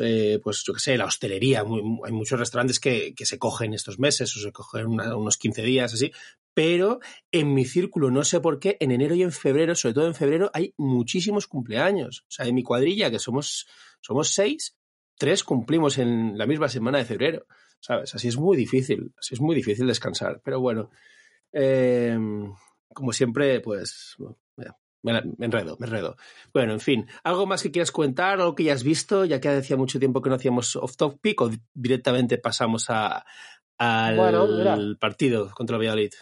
eh, 0.00 0.40
pues 0.42 0.64
yo 0.66 0.74
qué 0.74 0.80
sé, 0.80 0.98
la 0.98 1.04
hostelería, 1.04 1.60
hay 1.60 2.12
muchos 2.12 2.40
restaurantes 2.40 2.80
que, 2.80 3.14
se 3.16 3.38
cogen 3.38 3.72
estos 3.72 4.00
meses 4.00 4.36
o 4.36 4.40
se 4.40 4.50
cogen 4.50 4.86
unos 4.88 5.36
15 5.36 5.62
días 5.62 5.94
así, 5.94 6.10
pero 6.52 6.98
en 7.30 7.54
mi 7.54 7.64
círculo, 7.64 8.10
no 8.10 8.24
sé 8.24 8.40
por 8.40 8.58
qué, 8.58 8.76
en 8.80 8.90
enero 8.90 9.14
y 9.14 9.22
en 9.22 9.30
febrero, 9.30 9.76
sobre 9.76 9.94
todo 9.94 10.08
en 10.08 10.16
febrero, 10.16 10.50
hay 10.52 10.74
muchísimos 10.78 11.46
cumpleaños. 11.46 12.22
O 12.22 12.30
sea, 12.30 12.46
en 12.46 12.56
mi 12.56 12.64
cuadrilla, 12.64 13.12
que 13.12 13.20
somos, 13.20 13.68
somos 14.00 14.32
seis, 14.32 14.77
tres 15.18 15.44
cumplimos 15.44 15.98
en 15.98 16.38
la 16.38 16.46
misma 16.46 16.68
semana 16.68 16.98
de 16.98 17.04
febrero, 17.04 17.46
¿sabes? 17.80 18.14
Así 18.14 18.28
es 18.28 18.36
muy 18.36 18.56
difícil, 18.56 19.12
así 19.18 19.34
es 19.34 19.40
muy 19.40 19.54
difícil 19.54 19.86
descansar. 19.86 20.40
Pero 20.42 20.60
bueno, 20.60 20.90
em, 21.52 22.52
como 22.94 23.12
siempre, 23.12 23.60
pues 23.60 24.16
me, 25.02 25.12
enredo, 25.40 25.76
me 25.78 25.86
enredo. 25.86 26.16
Bueno, 26.52 26.72
en 26.72 26.80
fin, 26.80 27.06
¿algo 27.22 27.46
más 27.46 27.62
que 27.62 27.70
quieras 27.70 27.92
contar, 27.92 28.40
algo 28.40 28.54
que 28.54 28.64
ya 28.64 28.72
has 28.72 28.82
visto, 28.82 29.24
ya 29.24 29.40
que 29.40 29.48
hacía 29.48 29.76
mucho 29.76 29.98
tiempo 29.98 30.22
que 30.22 30.30
no 30.30 30.36
hacíamos 30.36 30.76
off 30.76 30.96
topic 30.96 31.40
o 31.40 31.50
directamente 31.74 32.38
pasamos 32.38 32.86
a, 32.88 33.24
al 33.78 34.96
partido 34.98 35.50
contra 35.50 35.76
el 35.76 35.82
Valladolid? 35.82 36.12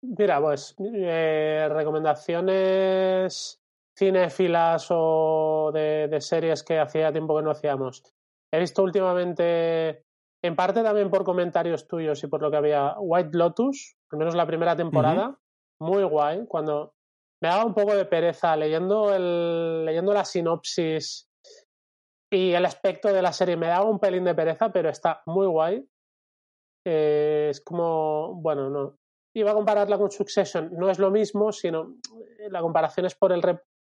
Mira, 0.00 0.40
pues 0.40 0.76
eh, 0.78 1.68
recomendaciones 1.70 3.61
cinéfilas 3.96 4.86
o 4.90 5.70
de, 5.72 6.20
series 6.20 6.62
que 6.62 6.78
hacía 6.78 7.12
tiempo 7.12 7.36
que 7.36 7.42
no 7.42 7.50
hacíamos. 7.50 8.02
He 8.52 8.58
visto 8.58 8.82
últimamente, 8.82 10.04
en 10.42 10.56
parte 10.56 10.82
también 10.82 11.10
por 11.10 11.24
comentarios 11.24 11.86
tuyos 11.86 12.22
y 12.24 12.26
por 12.26 12.42
lo 12.42 12.50
que 12.50 12.56
había, 12.56 12.94
White 12.98 13.36
Lotus, 13.36 13.96
al 14.10 14.18
menos 14.18 14.34
la 14.34 14.46
primera 14.46 14.76
temporada, 14.76 15.38
muy 15.80 16.04
guay, 16.04 16.46
cuando 16.46 16.94
me 17.42 17.48
daba 17.48 17.64
un 17.64 17.74
poco 17.74 17.94
de 17.94 18.04
pereza 18.04 18.56
leyendo, 18.56 19.14
el, 19.14 19.84
leyendo 19.84 20.12
la 20.12 20.24
sinopsis 20.24 21.28
y 22.30 22.52
el 22.52 22.64
aspecto 22.64 23.08
de 23.12 23.20
la 23.20 23.32
serie, 23.32 23.56
me 23.56 23.66
daba 23.66 23.84
un 23.84 23.98
pelín 23.98 24.24
de 24.24 24.34
pereza, 24.34 24.72
pero 24.72 24.88
está 24.88 25.22
muy 25.26 25.46
guay. 25.46 25.86
Eh, 26.86 27.48
es 27.50 27.60
como, 27.60 28.34
bueno, 28.36 28.70
no. 28.70 28.96
Iba 29.34 29.50
a 29.50 29.54
compararla 29.54 29.98
con 29.98 30.10
Succession, 30.10 30.70
no 30.72 30.90
es 30.90 30.98
lo 30.98 31.10
mismo, 31.10 31.52
sino 31.52 31.96
la 32.50 32.60
comparación 32.60 33.06
es 33.06 33.14
por 33.14 33.32
el, 33.32 33.42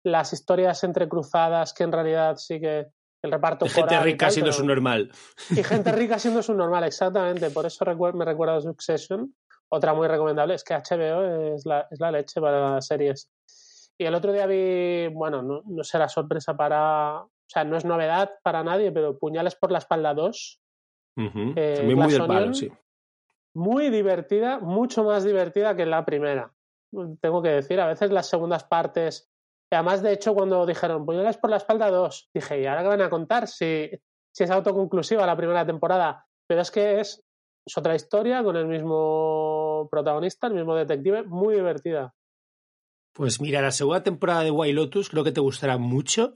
las 0.03 0.33
historias 0.33 0.83
entrecruzadas 0.83 1.73
que 1.73 1.83
en 1.83 1.91
realidad 1.91 2.35
sí 2.37 2.59
que 2.59 2.87
el 3.23 3.31
reparto. 3.31 3.65
gente 3.67 3.99
rica 4.01 4.29
siendo 4.29 4.51
su 4.51 4.65
normal. 4.65 5.11
Y 5.49 5.63
gente 5.63 5.91
rica 5.93 6.19
siendo 6.19 6.43
su 6.43 6.53
normal, 6.53 6.83
exactamente. 6.83 7.49
Por 7.49 7.65
eso 7.65 7.85
me 8.13 8.25
recuerda 8.25 8.57
a 8.57 8.61
Succession. 8.61 9.33
Otra 9.69 9.93
muy 9.93 10.07
recomendable 10.07 10.55
es 10.55 10.63
que 10.63 10.75
HBO 10.75 11.55
es 11.55 11.65
la, 11.65 11.87
es 11.89 11.99
la 11.99 12.11
leche 12.11 12.41
para 12.41 12.75
las 12.75 12.85
series. 12.85 13.31
Y 13.97 14.05
el 14.05 14.13
otro 14.13 14.33
día 14.33 14.45
vi, 14.45 15.07
bueno, 15.07 15.41
no, 15.41 15.61
no, 15.65 15.83
será 15.83 16.09
sorpresa 16.09 16.55
para. 16.55 17.21
O 17.21 17.29
sea, 17.47 17.63
no 17.63 17.77
es 17.77 17.85
novedad 17.85 18.31
para 18.43 18.63
nadie, 18.63 18.91
pero 18.91 19.17
Puñales 19.17 19.55
por 19.55 19.71
la 19.71 19.77
espalda 19.77 20.13
2. 20.13 20.59
Eh, 21.15 21.81
muy 21.95 22.11
del 22.11 22.27
palo, 22.27 22.53
sí. 22.53 22.71
Muy 23.55 23.89
divertida, 23.89 24.59
mucho 24.59 25.03
más 25.03 25.23
divertida 25.23 25.75
que 25.75 25.85
la 25.85 26.05
primera. 26.05 26.51
Tengo 27.21 27.41
que 27.41 27.49
decir, 27.49 27.79
a 27.79 27.87
veces 27.87 28.11
las 28.11 28.27
segundas 28.27 28.63
partes 28.63 29.32
además, 29.73 30.01
de 30.01 30.13
hecho, 30.13 30.33
cuando 30.33 30.65
dijeron 30.65 31.05
puñales 31.05 31.37
por 31.37 31.49
la 31.49 31.57
espalda 31.57 31.89
2, 31.89 32.29
dije, 32.33 32.61
¿y 32.61 32.65
ahora 32.65 32.83
qué 32.83 32.87
van 32.89 33.01
a 33.01 33.09
contar? 33.09 33.47
Si, 33.47 33.89
si 34.31 34.43
es 34.43 34.49
autoconclusiva 34.49 35.25
la 35.25 35.37
primera 35.37 35.65
temporada. 35.65 36.25
Pero 36.47 36.61
es 36.61 36.71
que 36.71 36.99
es, 36.99 37.23
otra 37.75 37.95
historia 37.95 38.43
con 38.43 38.55
el 38.57 38.67
mismo 38.67 39.87
protagonista, 39.89 40.47
el 40.47 40.53
mismo 40.53 40.75
detective, 40.75 41.23
muy 41.23 41.55
divertida. 41.55 42.13
Pues 43.13 43.39
mira, 43.39 43.61
la 43.61 43.71
segunda 43.71 44.03
temporada 44.03 44.43
de 44.43 44.51
White 44.51 44.73
Lotus 44.73 45.09
creo 45.09 45.23
que 45.23 45.31
te 45.31 45.39
gustará 45.39 45.77
mucho. 45.77 46.33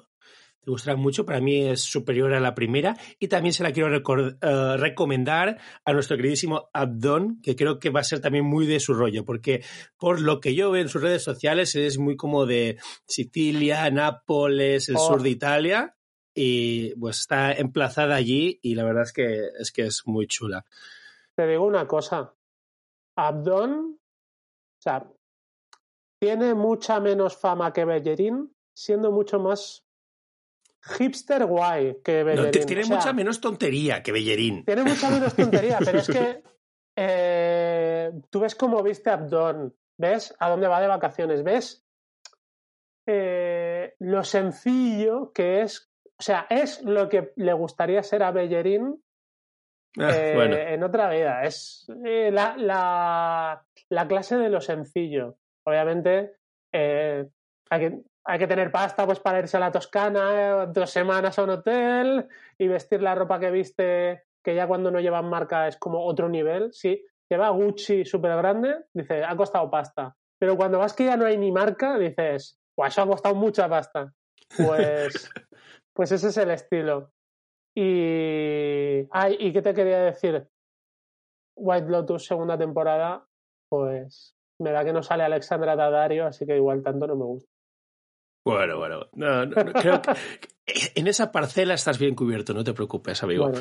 Te 0.67 0.71
gustará 0.71 0.97
mucho. 0.97 1.25
Para 1.25 1.39
mí 1.39 1.65
es 1.65 1.79
superior 1.79 2.33
a 2.33 2.41
la 2.41 2.53
primera 2.53 2.97
y 3.19 3.29
también 3.29 3.53
se 3.53 3.63
la 3.63 3.71
quiero 3.71 3.87
uh, 3.87 4.77
recomendar 4.77 5.57
a 5.85 5.93
nuestro 5.93 6.17
queridísimo 6.17 6.69
Abdon, 6.73 7.39
que 7.41 7.55
creo 7.55 7.79
que 7.79 7.89
va 7.89 8.01
a 8.01 8.03
ser 8.03 8.19
también 8.19 8.43
muy 8.43 8.67
de 8.67 8.81
su 8.81 8.93
rollo, 8.93 9.23
porque 9.23 9.63
por 9.97 10.19
lo 10.19 10.41
que 10.41 10.55
yo 10.55 10.69
veo 10.69 10.81
en 10.81 10.89
sus 10.89 11.01
redes 11.01 11.23
sociales 11.23 11.73
es 11.75 11.97
muy 11.97 12.17
como 12.17 12.45
de 12.45 12.77
Sicilia, 13.05 13.89
Nápoles, 13.89 14.89
el 14.89 14.97
sur 14.97 15.21
de 15.21 15.29
Italia 15.29 15.95
y 16.35 16.93
pues 16.95 17.19
está 17.19 17.53
emplazada 17.53 18.15
allí 18.15 18.59
y 18.61 18.75
la 18.75 18.83
verdad 18.83 19.03
es 19.03 19.13
que 19.13 19.47
es 19.57 19.71
que 19.71 19.85
es 19.85 20.01
muy 20.05 20.27
chula. 20.27 20.65
Te 21.33 21.47
digo 21.47 21.65
una 21.65 21.87
cosa, 21.87 22.33
Abdon, 23.15 23.97
o 23.97 24.81
sea, 24.81 25.09
tiene 26.19 26.53
mucha 26.55 26.99
menos 26.99 27.37
fama 27.37 27.71
que 27.71 27.85
Bellerín, 27.85 28.53
siendo 28.75 29.13
mucho 29.13 29.39
más 29.39 29.86
hipster 30.81 31.45
guay 31.45 31.97
que 32.03 32.23
Bellerín. 32.23 32.65
tiene 32.65 32.85
mucha 32.85 33.13
menos 33.13 33.41
tontería 33.41 34.01
que 34.01 34.11
Bellerín. 34.11 34.63
Tiene 34.65 34.83
mucha 34.83 35.09
menos 35.09 35.33
tontería, 35.35 35.79
pero 35.83 35.99
es 35.99 36.07
que 36.07 36.43
eh, 36.95 38.11
tú 38.29 38.39
ves 38.39 38.55
cómo 38.55 38.81
viste 38.83 39.09
Abdon, 39.09 39.73
ves 39.97 40.35
a 40.39 40.49
dónde 40.49 40.67
va 40.67 40.81
de 40.81 40.87
vacaciones, 40.87 41.43
ves 41.43 41.85
eh, 43.05 43.93
lo 43.99 44.23
sencillo 44.23 45.31
que 45.33 45.61
es, 45.61 45.91
o 46.19 46.23
sea, 46.23 46.47
es 46.49 46.81
lo 46.83 47.07
que 47.09 47.31
le 47.35 47.53
gustaría 47.53 48.03
ser 48.03 48.23
a 48.23 48.31
Bellerín 48.31 49.01
ah, 49.99 50.11
eh, 50.13 50.73
en 50.73 50.83
otra 50.83 51.09
vida. 51.09 51.43
Es 51.43 51.85
la, 51.87 52.57
la, 52.57 53.65
la, 53.89 54.07
clase 54.07 54.37
de 54.37 54.49
lo 54.49 54.59
sencillo. 54.59 55.37
Obviamente, 55.65 56.33
hay 58.29 58.39
que 58.39 58.47
tener 58.47 58.71
pasta 58.71 59.05
pues 59.05 59.21
para 59.21 59.39
irse 59.39 59.55
a 59.55 59.61
la 59.61 59.71
Toscana 59.71 60.63
eh, 60.63 60.67
dos 60.73 60.91
semanas 60.91 61.39
a 61.39 61.43
un 61.43 61.51
hotel 61.51 62.27
y 62.57 62.67
vestir 62.67 63.01
la 63.01 63.15
ropa 63.15 63.39
que 63.39 63.49
viste 63.49 64.23
que 64.43 64.53
ya 64.53 64.67
cuando 64.67 64.91
no 64.91 64.99
llevan 64.99 65.29
marca 65.29 65.67
es 65.67 65.77
como 65.77 66.05
otro 66.05 66.27
nivel. 66.27 66.73
Sí, 66.73 67.05
lleva 67.29 67.49
Gucci 67.49 68.03
súper 68.03 68.35
grande, 68.35 68.85
dice, 68.93 69.23
ha 69.23 69.35
costado 69.35 69.69
pasta. 69.69 70.15
Pero 70.39 70.57
cuando 70.57 70.79
vas 70.79 70.93
que 70.93 71.05
ya 71.05 71.17
no 71.17 71.25
hay 71.25 71.37
ni 71.37 71.51
marca, 71.51 71.97
dices, 71.97 72.59
pues 72.75 72.93
eso 72.93 73.01
ha 73.01 73.07
costado 73.07 73.35
mucha 73.35 73.67
pasta. 73.69 74.13
Pues, 74.55 75.29
pues 75.93 76.11
ese 76.11 76.27
es 76.27 76.37
el 76.37 76.51
estilo. 76.51 77.11
Y, 77.75 79.07
ay, 79.11 79.37
¿y 79.39 79.53
qué 79.53 79.61
te 79.61 79.73
quería 79.73 79.99
decir? 79.99 80.47
White 81.55 81.89
Lotus 81.89 82.25
segunda 82.25 82.57
temporada, 82.57 83.25
pues 83.69 84.35
me 84.59 84.71
da 84.71 84.83
que 84.83 84.93
no 84.93 85.01
sale 85.01 85.23
Alexandra 85.23 85.75
Daddario, 85.75 86.25
así 86.25 86.45
que 86.45 86.55
igual 86.55 86.83
tanto 86.83 87.07
no 87.07 87.15
me 87.15 87.25
gusta. 87.25 87.56
Bueno, 88.53 88.77
bueno, 88.77 89.09
creo 89.73 90.01
que 90.01 90.11
en 90.95 91.07
esa 91.07 91.31
parcela 91.31 91.73
estás 91.73 91.99
bien 91.99 92.15
cubierto, 92.15 92.53
no 92.53 92.63
te 92.63 92.73
preocupes, 92.73 93.21
amigo. 93.23 93.51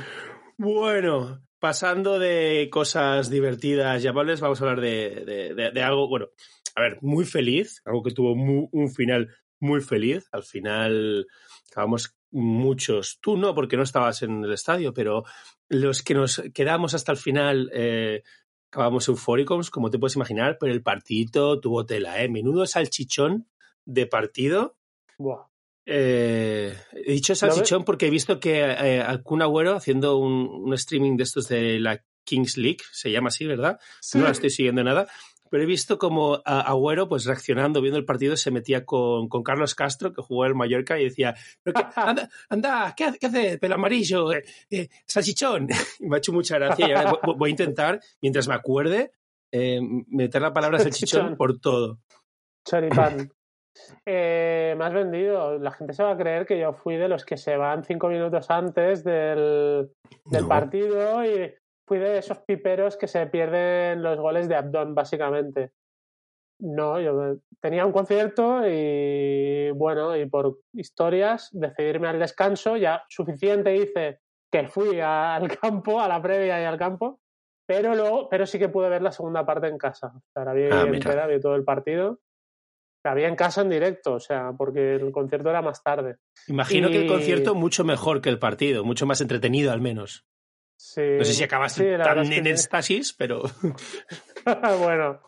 Bueno, 0.58 1.42
pasando 1.58 2.18
de 2.18 2.68
cosas 2.70 3.30
divertidas 3.30 4.02
y 4.02 4.08
amables, 4.08 4.40
vamos 4.40 4.60
a 4.60 4.64
hablar 4.64 4.80
de, 4.80 5.54
de, 5.74 5.82
algo, 5.82 6.08
bueno, 6.08 6.28
a 6.74 6.80
ver, 6.80 6.98
muy 7.02 7.24
feliz, 7.24 7.82
algo 7.84 8.02
que 8.02 8.12
tuvo 8.12 8.32
un 8.32 8.90
final 8.90 9.28
muy 9.60 9.80
feliz. 9.80 10.28
Al 10.32 10.42
final 10.42 11.26
acabamos 11.70 12.16
muchos, 12.30 13.18
tú 13.20 13.36
no, 13.36 13.54
porque 13.54 13.76
no 13.76 13.82
estabas 13.82 14.22
en 14.22 14.44
el 14.44 14.52
estadio, 14.52 14.92
pero 14.92 15.24
los 15.68 16.02
que 16.02 16.14
nos 16.14 16.42
quedamos 16.54 16.94
hasta 16.94 17.12
el 17.12 17.18
final 17.18 17.70
eh, 17.72 18.22
acabamos 18.70 19.08
eufóricos, 19.08 19.70
como 19.70 19.90
te 19.90 19.98
puedes 19.98 20.16
imaginar, 20.16 20.58
pero 20.60 20.72
el 20.72 20.82
partidito 20.82 21.60
tuvo 21.60 21.86
tela, 21.86 22.22
¿eh? 22.22 22.28
Menudo 22.28 22.66
salchichón 22.66 23.48
de 23.86 24.06
partido. 24.06 24.76
Eh, 25.86 26.76
he 26.92 27.12
dicho 27.12 27.34
salchichón 27.34 27.84
porque 27.84 28.08
he 28.08 28.10
visto 28.10 28.38
que 28.40 28.60
eh, 28.62 29.04
Kun 29.22 29.40
Agüero 29.40 29.76
haciendo 29.76 30.18
un, 30.18 30.74
streaming 30.74 31.16
de 31.16 31.22
estos 31.22 31.48
de 31.48 31.78
la 31.78 32.04
Kings 32.24 32.58
League, 32.58 32.80
se 32.92 33.10
llama 33.10 33.28
así, 33.28 33.46
¿verdad? 33.46 33.78
No 34.14 34.24
la 34.24 34.32
estoy 34.32 34.50
siguiendo 34.50 34.84
nada. 34.84 35.06
Pero 35.48 35.62
he 35.62 35.66
visto 35.66 35.98
como 35.98 36.42
Agüero, 36.44 37.08
pues 37.08 37.24
reaccionando, 37.24 37.80
viendo 37.80 37.98
el 37.98 38.04
partido, 38.04 38.36
se 38.36 38.50
metía 38.50 38.84
con, 38.84 39.28
con 39.28 39.42
Carlos 39.42 39.74
Castro, 39.74 40.12
que 40.12 40.22
jugó 40.22 40.44
el 40.44 40.54
Mallorca, 40.54 40.98
y 40.98 41.04
decía, 41.04 41.36
anda, 41.94 42.28
anda, 42.48 42.94
¿qué 42.96 43.04
hace, 43.04 43.26
hace 43.26 43.58
pelo 43.58 43.76
amarillo? 43.76 44.32
Eh, 44.32 44.44
eh 44.70 44.88
salchichón. 45.06 45.68
Y 46.00 46.08
me 46.08 46.16
ha 46.16 46.18
hecho 46.18 46.32
mucha 46.32 46.58
gracia. 46.58 47.18
voy 47.22 47.48
a 47.48 47.50
intentar, 47.50 48.00
mientras 48.20 48.48
me 48.48 48.54
acuerde, 48.54 49.12
eh, 49.52 49.80
meter 50.08 50.42
la 50.42 50.52
palabra 50.52 50.78
salchichón 50.78 51.36
por 51.38 51.60
todo. 51.60 52.00
Choripán. 52.64 53.32
Eh, 54.04 54.74
me 54.76 54.84
has 54.84 54.92
vendido. 54.92 55.58
La 55.58 55.70
gente 55.72 55.92
se 55.92 56.02
va 56.02 56.12
a 56.12 56.16
creer 56.16 56.46
que 56.46 56.58
yo 56.58 56.72
fui 56.72 56.96
de 56.96 57.08
los 57.08 57.24
que 57.24 57.36
se 57.36 57.56
van 57.56 57.84
cinco 57.84 58.08
minutos 58.08 58.50
antes 58.50 59.04
del, 59.04 59.90
del 60.24 60.46
partido 60.46 61.24
y 61.24 61.54
fui 61.86 61.98
de 61.98 62.18
esos 62.18 62.38
piperos 62.40 62.96
que 62.96 63.08
se 63.08 63.26
pierden 63.26 64.02
los 64.02 64.18
goles 64.18 64.48
de 64.48 64.56
Abdón, 64.56 64.94
básicamente. 64.94 65.72
No, 66.58 66.98
yo 67.00 67.36
tenía 67.60 67.84
un 67.84 67.92
concierto 67.92 68.66
y 68.66 69.70
bueno, 69.72 70.16
y 70.16 70.26
por 70.26 70.58
historias 70.72 71.50
decidirme 71.52 72.08
al 72.08 72.18
descanso, 72.18 72.76
ya 72.76 73.04
suficiente 73.08 73.76
hice 73.76 74.20
que 74.50 74.68
fui 74.68 75.00
al 75.00 75.48
campo, 75.60 76.00
a 76.00 76.08
la 76.08 76.20
previa 76.22 76.60
y 76.60 76.64
al 76.64 76.78
campo, 76.78 77.20
pero 77.66 77.94
luego, 77.94 78.28
pero 78.30 78.46
sí 78.46 78.58
que 78.58 78.70
pude 78.70 78.88
ver 78.88 79.02
la 79.02 79.12
segunda 79.12 79.44
parte 79.44 79.66
en 79.66 79.76
casa. 79.76 80.12
O 80.16 80.22
sea, 80.32 80.44
la 80.44 80.54
vi 80.54 80.64
ah, 80.70 80.86
entera, 80.86 81.26
vi 81.26 81.40
todo 81.40 81.56
el 81.56 81.64
partido 81.64 82.20
había 83.08 83.28
en 83.28 83.36
casa 83.36 83.62
en 83.62 83.70
directo, 83.70 84.14
o 84.14 84.20
sea, 84.20 84.52
porque 84.56 84.94
el 84.96 85.12
concierto 85.12 85.50
era 85.50 85.62
más 85.62 85.82
tarde. 85.82 86.16
Imagino 86.48 86.88
que 86.88 87.02
el 87.02 87.08
concierto 87.08 87.54
mucho 87.54 87.84
mejor 87.84 88.20
que 88.20 88.28
el 88.28 88.38
partido, 88.38 88.84
mucho 88.84 89.06
más 89.06 89.20
entretenido 89.20 89.72
al 89.72 89.80
menos. 89.80 90.26
Sí, 90.76 91.02
no 91.18 91.24
sé 91.24 91.32
si 91.32 91.44
acabaste 91.44 91.96
tan 91.98 92.32
en 92.32 92.46
éxtasis, 92.46 93.14
pero... 93.14 93.42
bueno, 94.82 95.20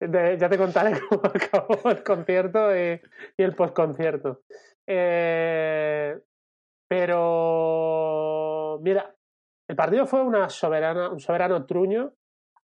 ya 0.00 0.48
te 0.48 0.58
contaré 0.58 1.00
cómo 1.08 1.22
acabó 1.24 1.90
el 1.90 2.02
concierto 2.02 2.76
y, 2.76 3.00
el 3.36 3.54
postconcierto. 3.54 4.42
Eh, 4.86 6.18
pero, 6.88 8.80
mira, 8.82 9.14
el 9.68 9.76
partido 9.76 10.06
fue 10.06 10.22
una 10.22 10.48
soberana, 10.50 11.08
un 11.08 11.20
soberano 11.20 11.64
truño, 11.66 12.14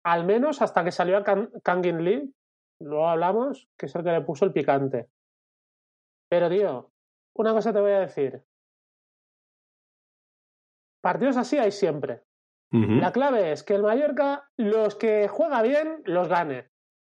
al 0.05 0.25
menos 0.25 0.63
hasta 0.63 0.85
que 0.85 0.93
salió 0.93 1.17
a 1.17 1.25
Kangin 1.63 2.05
Lee, 2.05 2.35
luego 2.81 3.09
hablamos, 3.09 3.69
que 3.79 3.87
es 3.87 3.95
el 3.95 4.05
que 4.05 4.13
le 4.13 4.21
puso 4.23 4.45
el 4.45 4.53
picante. 4.53 5.09
Pero, 6.31 6.49
tío, 6.49 6.91
una 7.37 7.53
cosa 7.53 7.73
te 7.73 7.81
voy 7.81 7.93
a 7.93 8.01
decir. 8.01 8.43
Partidos 11.03 11.37
así 11.37 11.59
hay 11.59 11.73
siempre. 11.73 12.25
La 12.71 13.13
clave 13.13 13.53
es 13.53 13.63
que 13.63 13.75
el 13.75 13.83
Mallorca, 13.83 14.51
los 14.59 14.95
que 14.95 15.27
juega 15.27 15.63
bien, 15.63 16.03
los 16.05 16.29
gane. 16.29 16.69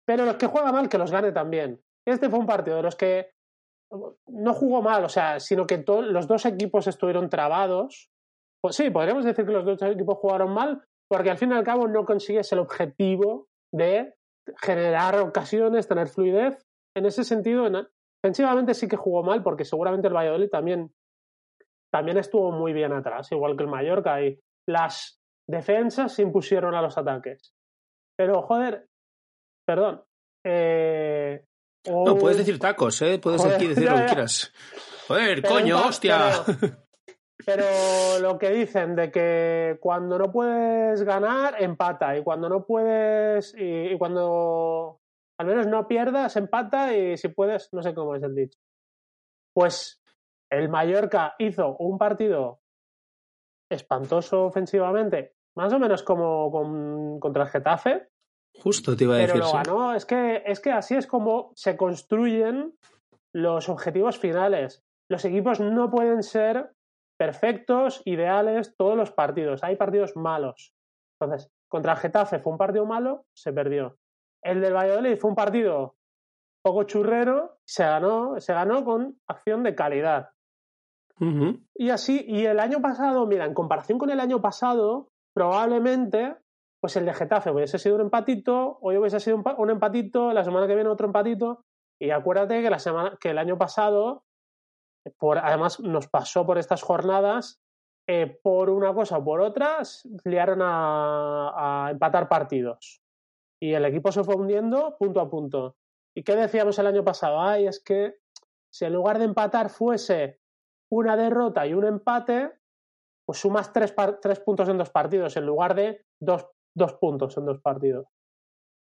Pero 0.06 0.25
los 0.25 0.36
que 0.36 0.47
juega 0.47 0.73
mal, 0.73 0.89
que 0.89 0.97
los 0.97 1.12
gane 1.12 1.32
también. 1.32 1.82
Este 2.06 2.30
fue 2.30 2.39
un 2.39 2.45
partido 2.45 2.75
de 2.75 2.84
los 2.84 2.97
que 2.97 3.32
no 4.28 4.54
jugó 4.54 4.82
mal, 4.82 5.06
o 5.06 5.10
sea, 5.10 5.39
sino 5.39 5.65
que 5.65 5.84
los 5.88 6.28
dos 6.28 6.45
equipos 6.45 6.88
estuvieron 6.88 7.30
trabados. 7.30 8.12
Pues 8.62 8.75
sí, 8.75 8.89
podríamos 8.89 9.23
decir 9.23 9.45
que 9.45 9.54
los 9.54 9.63
dos 9.63 9.82
equipos 9.82 10.17
jugaron 10.17 10.51
mal, 10.54 10.84
porque 11.08 11.30
al 11.30 11.38
fin 11.38 11.51
y 11.51 11.56
al 11.56 11.63
cabo 11.63 11.88
no 11.88 12.04
consigues 12.04 12.51
el 12.51 12.60
objetivo 12.60 13.47
de 13.71 14.13
generar 14.62 15.20
ocasiones, 15.20 15.88
tener 15.88 16.08
fluidez. 16.08 16.66
En 16.96 17.06
ese 17.06 17.24
sentido, 17.24 17.68
ofensivamente 18.24 18.74
sí 18.74 18.88
que 18.88 18.96
jugó 18.96 19.24
mal, 19.24 19.44
porque 19.44 19.66
seguramente 19.66 20.08
el 20.08 20.14
Valladolid 20.14 20.50
también, 20.50 20.94
también 21.92 22.18
estuvo 22.18 22.52
muy 22.52 22.74
bien 22.74 22.94
atrás, 22.94 23.32
igual 23.32 23.58
que 23.58 23.64
el 23.64 23.70
Mallorca, 23.70 24.22
y 24.22 24.40
las 24.68 25.20
defensas 25.48 26.14
se 26.14 26.22
impusieron 26.22 26.76
a 26.76 26.82
los 26.82 26.98
ataques. 26.98 27.54
Pero, 28.18 28.42
joder, 28.42 28.88
perdón. 29.68 30.04
Eh, 30.46 31.44
no, 31.88 32.18
puedes 32.18 32.38
decir 32.38 32.60
tacos, 32.60 33.02
¿eh? 33.02 33.20
Puedes 33.20 33.44
decir 33.44 33.70
lo 33.90 33.96
que 33.96 34.06
quieras. 34.06 34.54
Joder, 35.08 35.44
coño, 35.44 35.86
hostia. 35.86 36.32
Pero 36.48 36.85
lo 38.22 38.38
que 38.40 38.50
dicen 38.50 38.96
de 38.96 39.12
que 39.12 39.78
cuando 39.80 40.18
no 40.18 40.32
puedes 40.32 41.04
ganar, 41.04 41.62
empata. 41.62 42.18
Y 42.18 42.24
cuando 42.24 42.50
no 42.50 42.66
puedes. 42.66 43.56
Y, 43.58 43.98
cuando 43.98 45.00
al 45.40 45.48
menos 45.48 45.68
no 45.68 45.88
pierdas, 45.88 46.36
empata. 46.36 46.96
Y 46.96 47.18
si 47.18 47.30
puedes, 47.30 47.72
no 47.74 47.82
sé 47.82 47.94
cómo 47.94 48.16
es 48.16 48.24
el 48.24 48.36
dicho. 48.36 48.60
Pues 49.54 50.02
el 50.52 50.70
Mallorca 50.70 51.36
hizo 51.40 51.76
un 51.78 51.98
partido 51.98 52.62
espantoso 53.70 54.46
ofensivamente, 54.46 55.34
más 55.56 55.74
o 55.74 55.80
menos 55.80 56.04
como 56.04 56.52
con, 56.52 57.20
contra 57.20 57.44
el 57.44 57.50
Getafe. 57.50 58.10
Justo 58.62 58.96
te 58.96 59.04
iba 59.04 59.16
a 59.16 59.18
decir. 59.18 59.34
Pero 59.34 59.46
lo 59.46 59.54
ganó. 59.54 59.94
Es 59.94 60.06
que, 60.06 60.44
es 60.46 60.60
que 60.60 60.72
así 60.72 60.96
es 60.96 61.08
como 61.08 61.52
se 61.56 61.76
construyen 61.76 62.78
los 63.34 63.70
objetivos 63.70 64.18
finales. 64.18 64.84
Los 65.10 65.26
equipos 65.26 65.60
no 65.60 65.92
pueden 65.92 66.24
ser 66.24 66.75
perfectos, 67.17 68.01
ideales, 68.06 68.75
todos 68.78 68.97
los 68.97 69.12
partidos. 69.12 69.63
Hay 69.63 69.75
partidos 69.75 70.15
malos. 70.15 70.73
Entonces, 71.19 71.51
contra 71.69 71.93
el 71.93 71.99
Getafe 71.99 72.39
fue 72.39 72.51
un 72.51 72.58
partido 72.58 72.86
malo, 72.86 73.25
se 73.34 73.54
perdió. 73.54 73.97
El 74.43 74.62
del 74.62 74.73
Valladolid 74.73 75.17
fue 75.17 75.30
un 75.30 75.36
partido 75.36 75.95
poco 76.63 76.84
churrero, 76.84 77.60
se 77.63 77.84
ganó, 77.84 78.39
se 78.39 78.54
ganó 78.54 78.84
con 78.84 79.19
acción 79.28 79.63
de 79.63 79.75
calidad. 79.75 80.30
Y 81.73 81.91
así, 81.91 82.25
y 82.28 82.45
el 82.45 82.60
año 82.60 82.82
pasado, 82.82 83.25
mira, 83.25 83.45
en 83.45 83.54
comparación 83.54 83.97
con 83.97 84.10
el 84.10 84.19
año 84.19 84.41
pasado, 84.41 85.12
probablemente, 85.34 86.36
pues 86.82 86.97
el 86.97 87.06
de 87.06 87.13
Getafe 87.13 87.51
hubiese 87.51 87.80
sido 87.80 87.95
un 87.95 88.01
empatito, 88.01 88.80
hoy 88.82 88.97
hubiese 88.97 89.21
sido 89.21 89.41
un, 89.58 89.69
empatito, 89.69 90.34
la 90.34 90.43
semana 90.43 90.67
que 90.67 90.75
viene 90.75 90.89
otro 90.89 91.08
empatito, 91.08 91.63
y 92.01 92.10
acuérdate 92.10 92.62
que, 92.62 92.69
la 92.69 92.80
semana, 92.80 93.17
que 93.21 93.30
el 93.30 93.38
año 93.38 93.58
pasado, 93.58 94.25
además 95.41 95.80
nos 95.80 96.08
pasó 96.08 96.46
por 96.46 96.58
estas 96.58 96.82
jornadas, 96.82 97.62
eh, 98.08 98.39
por 98.41 98.70
una 98.70 98.94
cosa 98.94 99.18
o 99.18 99.24
por 99.24 99.41
otras, 99.41 100.08
liaron 100.24 100.62
a, 100.62 101.86
a 101.88 101.91
empatar 101.91 102.30
partidos. 102.30 103.02
Y 103.62 103.74
el 103.74 103.86
equipo 103.86 104.12
se 104.12 104.24
fue 104.24 104.36
hundiendo 104.36 104.96
punto 104.98 105.20
a 105.20 105.30
punto. 105.30 105.76
¿Y 106.15 106.24
qué 106.24 106.36
decíamos 106.36 106.78
el 106.80 106.88
año 106.88 107.04
pasado? 107.04 107.41
Ay, 107.41 107.68
es 107.68 107.84
que 107.84 108.15
si 108.72 108.86
en 108.86 108.94
lugar 108.94 109.20
de 109.20 109.26
empatar 109.26 109.70
fuese 109.70 110.39
una 110.91 111.18
derrota 111.18 111.65
y 111.65 111.74
un 111.74 111.86
empate, 111.86 112.52
pues 113.26 113.39
sumas 113.39 113.74
tres, 113.74 113.94
tres 114.22 114.39
puntos 114.39 114.70
en 114.70 114.78
dos 114.78 114.89
partidos 114.89 115.36
en 115.36 115.46
lugar 115.46 115.76
de 115.76 116.06
dos, 116.20 116.48
dos, 116.76 116.94
puntos 116.94 117.38
en 117.38 117.46
dos 117.46 117.60
partidos. 117.60 118.08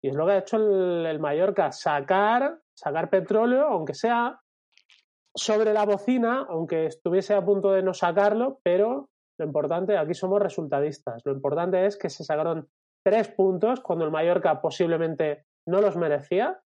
Y 0.01 0.09
es 0.09 0.15
lo 0.15 0.25
que 0.25 0.31
ha 0.33 0.37
hecho 0.39 0.57
el, 0.57 1.05
el, 1.05 1.19
Mallorca, 1.19 1.71
sacar, 1.71 2.59
sacar 2.73 3.09
petróleo, 3.09 3.67
aunque 3.67 3.93
sea 3.93 4.41
sobre 5.35 5.73
la 5.73 5.85
bocina, 5.85 6.45
aunque 6.49 6.85
estuviese 6.85 7.33
a 7.33 7.43
punto 7.43 7.71
de 7.71 7.83
no 7.83 7.93
sacarlo, 7.93 8.59
pero 8.63 9.09
lo 9.39 9.45
importante, 9.45 9.97
aquí 9.97 10.13
somos 10.13 10.41
resultadistas, 10.41 11.21
lo 11.25 11.31
importante 11.31 11.85
es 11.85 11.97
que 11.97 12.09
se 12.09 12.23
sacaron 12.23 12.69
tres 13.03 13.29
puntos 13.29 13.81
cuando 13.81 14.05
el 14.05 14.11
Mallorca 14.11 14.61
posiblemente 14.61 15.45
no 15.67 15.81
los 15.81 15.97
merecía 15.97 16.61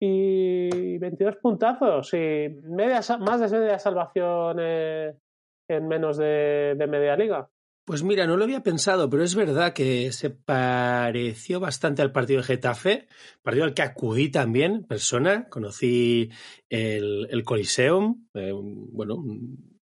y 0.00 0.98
22 0.98 1.36
puntazos 1.36 2.12
y 2.14 2.48
media, 2.64 3.00
más 3.20 3.40
de 3.40 3.58
media 3.58 3.78
salvación 3.78 4.56
eh, 4.60 5.14
en 5.68 5.86
menos 5.86 6.16
de, 6.16 6.74
media 6.88 7.16
liga. 7.16 7.48
Pues 7.84 8.04
mira, 8.04 8.26
no 8.28 8.36
lo 8.36 8.44
había 8.44 8.62
pensado, 8.62 9.10
pero 9.10 9.24
es 9.24 9.34
verdad 9.34 9.72
que 9.72 10.12
se 10.12 10.30
pareció 10.30 11.58
bastante 11.58 12.00
al 12.00 12.12
partido 12.12 12.40
de 12.40 12.46
Getafe, 12.46 13.08
partido 13.42 13.64
al 13.64 13.74
que 13.74 13.82
acudí 13.82 14.30
también, 14.30 14.84
persona, 14.84 15.48
conocí 15.48 16.30
el, 16.68 17.26
el 17.28 17.42
Coliseum, 17.42 18.28
eh, 18.34 18.52
bueno, 18.54 19.16
un, 19.16 19.80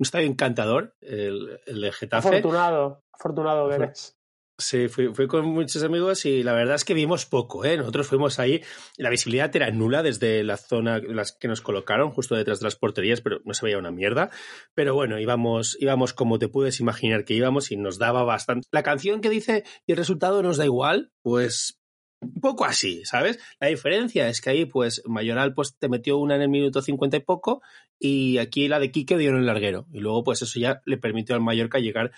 estadio 0.00 0.26
encantador, 0.26 0.96
el, 1.00 1.60
el 1.66 1.80
de 1.80 1.92
Getafe. 1.92 2.28
Afortunado, 2.28 3.04
afortunado 3.12 3.68
que 3.68 3.74
eres. 3.76 4.17
Sí, 4.60 4.88
fui, 4.88 5.12
con 5.28 5.46
muchos 5.46 5.84
amigos 5.84 6.26
y 6.26 6.42
la 6.42 6.52
verdad 6.52 6.74
es 6.74 6.84
que 6.84 6.92
vimos 6.92 7.26
poco, 7.26 7.64
¿eh? 7.64 7.76
Nosotros 7.76 8.08
fuimos 8.08 8.40
ahí, 8.40 8.60
la 8.96 9.08
visibilidad 9.08 9.54
era 9.54 9.70
nula 9.70 10.02
desde 10.02 10.42
la 10.42 10.56
zona 10.56 10.98
las 10.98 11.30
que 11.30 11.46
nos 11.46 11.60
colocaron, 11.60 12.10
justo 12.10 12.34
detrás 12.34 12.58
de 12.58 12.64
las 12.64 12.74
porterías, 12.74 13.20
pero 13.20 13.40
no 13.44 13.54
se 13.54 13.64
veía 13.64 13.78
una 13.78 13.92
mierda. 13.92 14.30
Pero 14.74 14.96
bueno, 14.96 15.20
íbamos, 15.20 15.76
íbamos 15.78 16.12
como 16.12 16.40
te 16.40 16.48
puedes 16.48 16.80
imaginar 16.80 17.24
que 17.24 17.34
íbamos 17.34 17.70
y 17.70 17.76
nos 17.76 17.98
daba 17.98 18.24
bastante. 18.24 18.66
La 18.72 18.82
canción 18.82 19.20
que 19.20 19.30
dice 19.30 19.62
y 19.86 19.92
el 19.92 19.98
resultado 19.98 20.42
nos 20.42 20.56
da 20.56 20.64
igual, 20.64 21.12
pues 21.22 21.78
un 22.20 22.40
poco 22.40 22.64
así, 22.64 23.04
¿sabes? 23.04 23.38
La 23.60 23.68
diferencia 23.68 24.28
es 24.28 24.40
que 24.40 24.50
ahí, 24.50 24.64
pues, 24.64 25.02
Mayoral 25.06 25.54
pues, 25.54 25.78
te 25.78 25.88
metió 25.88 26.18
una 26.18 26.34
en 26.34 26.42
el 26.42 26.48
minuto 26.48 26.82
cincuenta 26.82 27.16
y 27.16 27.20
poco 27.20 27.62
y 27.96 28.38
aquí 28.38 28.66
la 28.66 28.80
de 28.80 28.90
Quique 28.90 29.18
dio 29.18 29.30
en 29.30 29.36
el 29.36 29.46
larguero. 29.46 29.86
Y 29.92 30.00
luego, 30.00 30.24
pues, 30.24 30.42
eso 30.42 30.58
ya 30.58 30.82
le 30.84 30.98
permitió 30.98 31.36
al 31.36 31.42
Mallorca 31.42 31.78
llegar 31.78 32.10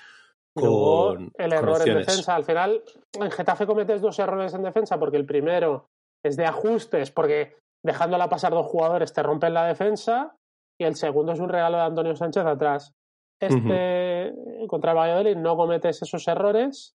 con 0.55 1.33
el 1.37 1.53
error 1.53 1.89
en 1.89 1.99
defensa. 1.99 2.35
Al 2.35 2.45
final, 2.45 2.83
en 3.19 3.31
Getafe 3.31 3.67
cometes 3.67 4.01
dos 4.01 4.19
errores 4.19 4.55
en 4.55 4.63
defensa 4.63 4.99
porque 4.99 5.17
el 5.17 5.27
primero 5.27 5.89
es 6.25 6.37
de 6.37 6.45
ajustes, 6.45 7.11
porque 7.11 7.57
dejándola 7.85 8.29
pasar 8.29 8.53
dos 8.53 8.67
jugadores 8.67 9.13
te 9.13 9.23
rompen 9.23 9.55
la 9.55 9.67
defensa, 9.67 10.37
y 10.79 10.85
el 10.85 10.97
segundo 10.97 11.33
es 11.33 11.41
un 11.41 11.49
regalo 11.49 11.77
de 11.77 11.85
Antonio 11.85 12.17
Sánchez 12.17 12.45
atrás. 12.45 12.95
Este 13.41 14.35
contra 14.67 14.93
el 14.93 14.99
Valladolid 14.99 15.37
no 15.37 15.57
cometes 15.57 16.03
esos 16.03 16.29
errores 16.29 16.95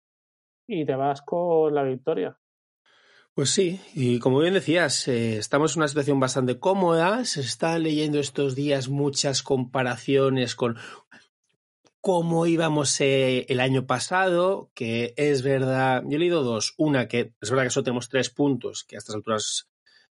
y 0.67 0.87
te 0.87 0.95
vas 0.95 1.21
con 1.21 1.75
la 1.75 1.83
victoria. 1.83 2.39
Pues 3.35 3.51
sí, 3.51 3.81
y 3.95 4.19
como 4.19 4.41
bien 4.41 4.55
decías, 4.55 5.07
eh, 5.07 5.37
estamos 5.37 5.75
en 5.75 5.81
una 5.81 5.89
situación 5.89 6.19
bastante 6.19 6.59
cómoda. 6.59 7.25
Se 7.25 7.41
están 7.41 7.83
leyendo 7.83 8.19
estos 8.19 8.55
días 8.55 8.89
muchas 8.89 9.43
comparaciones 9.43 10.57
con 10.57 10.77
cómo 12.01 12.47
íbamos 12.47 13.01
eh, 13.01 13.47
el 13.49 13.61
año 13.61 13.87
pasado, 13.87 14.71
que 14.75 15.15
es 15.17 15.43
verdad, 15.43 16.03
yo 16.07 16.17
he 16.17 16.19
leído 16.19 16.43
dos. 16.43 16.75
Una, 16.79 17.09
que 17.09 17.35
es 17.41 17.51
verdad 17.51 17.65
que 17.65 17.71
solo 17.71 17.85
tenemos 17.85 18.09
tres 18.09 18.31
puntos, 18.31 18.85
que 18.85 18.97
a 18.97 18.99
estas 18.99 19.15
alturas 19.15 19.69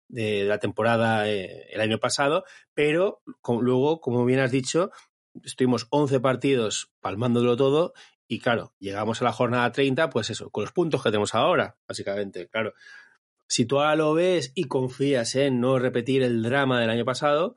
de 0.08 0.44
la 0.44 0.60
temporada 0.60 1.30
eh, 1.30 1.68
el 1.72 1.82
año 1.82 2.00
pasado, 2.00 2.44
pero 2.74 3.22
luego, 3.62 4.02
como 4.02 4.26
bien 4.26 4.40
has 4.40 4.52
dicho, 4.52 4.92
estuvimos 5.44 5.88
11 5.92 6.20
partidos 6.20 6.92
palmándolo 7.00 7.56
todo 7.56 7.94
y 8.28 8.40
claro, 8.40 8.74
llegamos 8.80 9.22
a 9.22 9.26
la 9.26 9.32
jornada 9.32 9.72
30, 9.72 10.10
pues 10.10 10.30
eso, 10.30 10.52
con 10.52 10.64
los 10.64 10.72
puntos 10.72 11.02
que 11.02 11.10
tenemos 11.10 11.34
ahora, 11.34 11.78
básicamente, 11.88 12.48
claro. 12.48 12.74
Si 13.48 13.66
tú 13.66 13.80
ahora 13.80 13.96
lo 13.96 14.14
ves 14.14 14.52
y 14.54 14.66
confías 14.66 15.36
en 15.36 15.60
no 15.60 15.80
repetir 15.80 16.22
el 16.22 16.44
drama 16.44 16.80
del 16.80 16.92
año 16.92 17.06
pasado, 17.06 17.56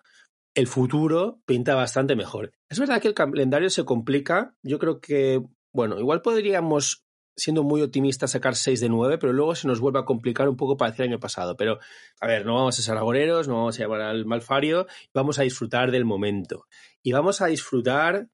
el 0.54 0.66
futuro 0.66 1.40
pinta 1.46 1.74
bastante 1.74 2.16
mejor. 2.16 2.52
Es 2.68 2.78
verdad 2.78 3.00
que 3.00 3.08
el 3.08 3.14
calendario 3.14 3.70
se 3.70 3.84
complica. 3.84 4.54
Yo 4.62 4.78
creo 4.78 5.00
que, 5.00 5.42
bueno, 5.72 5.98
igual 5.98 6.22
podríamos, 6.22 7.04
siendo 7.36 7.62
muy 7.62 7.82
optimistas, 7.82 8.32
sacar 8.32 8.54
6 8.54 8.80
de 8.80 8.88
9, 8.88 9.18
pero 9.18 9.32
luego 9.32 9.54
se 9.54 9.66
nos 9.66 9.80
vuelve 9.80 10.00
a 10.00 10.04
complicar 10.04 10.48
un 10.48 10.56
poco 10.56 10.76
para 10.76 10.94
el 10.94 11.02
año 11.02 11.20
pasado. 11.20 11.56
Pero, 11.56 11.78
a 12.20 12.26
ver, 12.26 12.44
no 12.44 12.54
vamos 12.54 12.78
a 12.78 12.82
ser 12.82 12.96
agoreros, 12.96 13.48
no 13.48 13.56
vamos 13.56 13.78
a 13.78 13.82
llamar 13.82 14.02
al 14.02 14.26
malfario, 14.26 14.86
vamos 15.14 15.38
a 15.38 15.42
disfrutar 15.42 15.90
del 15.90 16.04
momento. 16.04 16.66
Y 17.02 17.12
vamos 17.12 17.40
a 17.40 17.46
disfrutar 17.46 18.28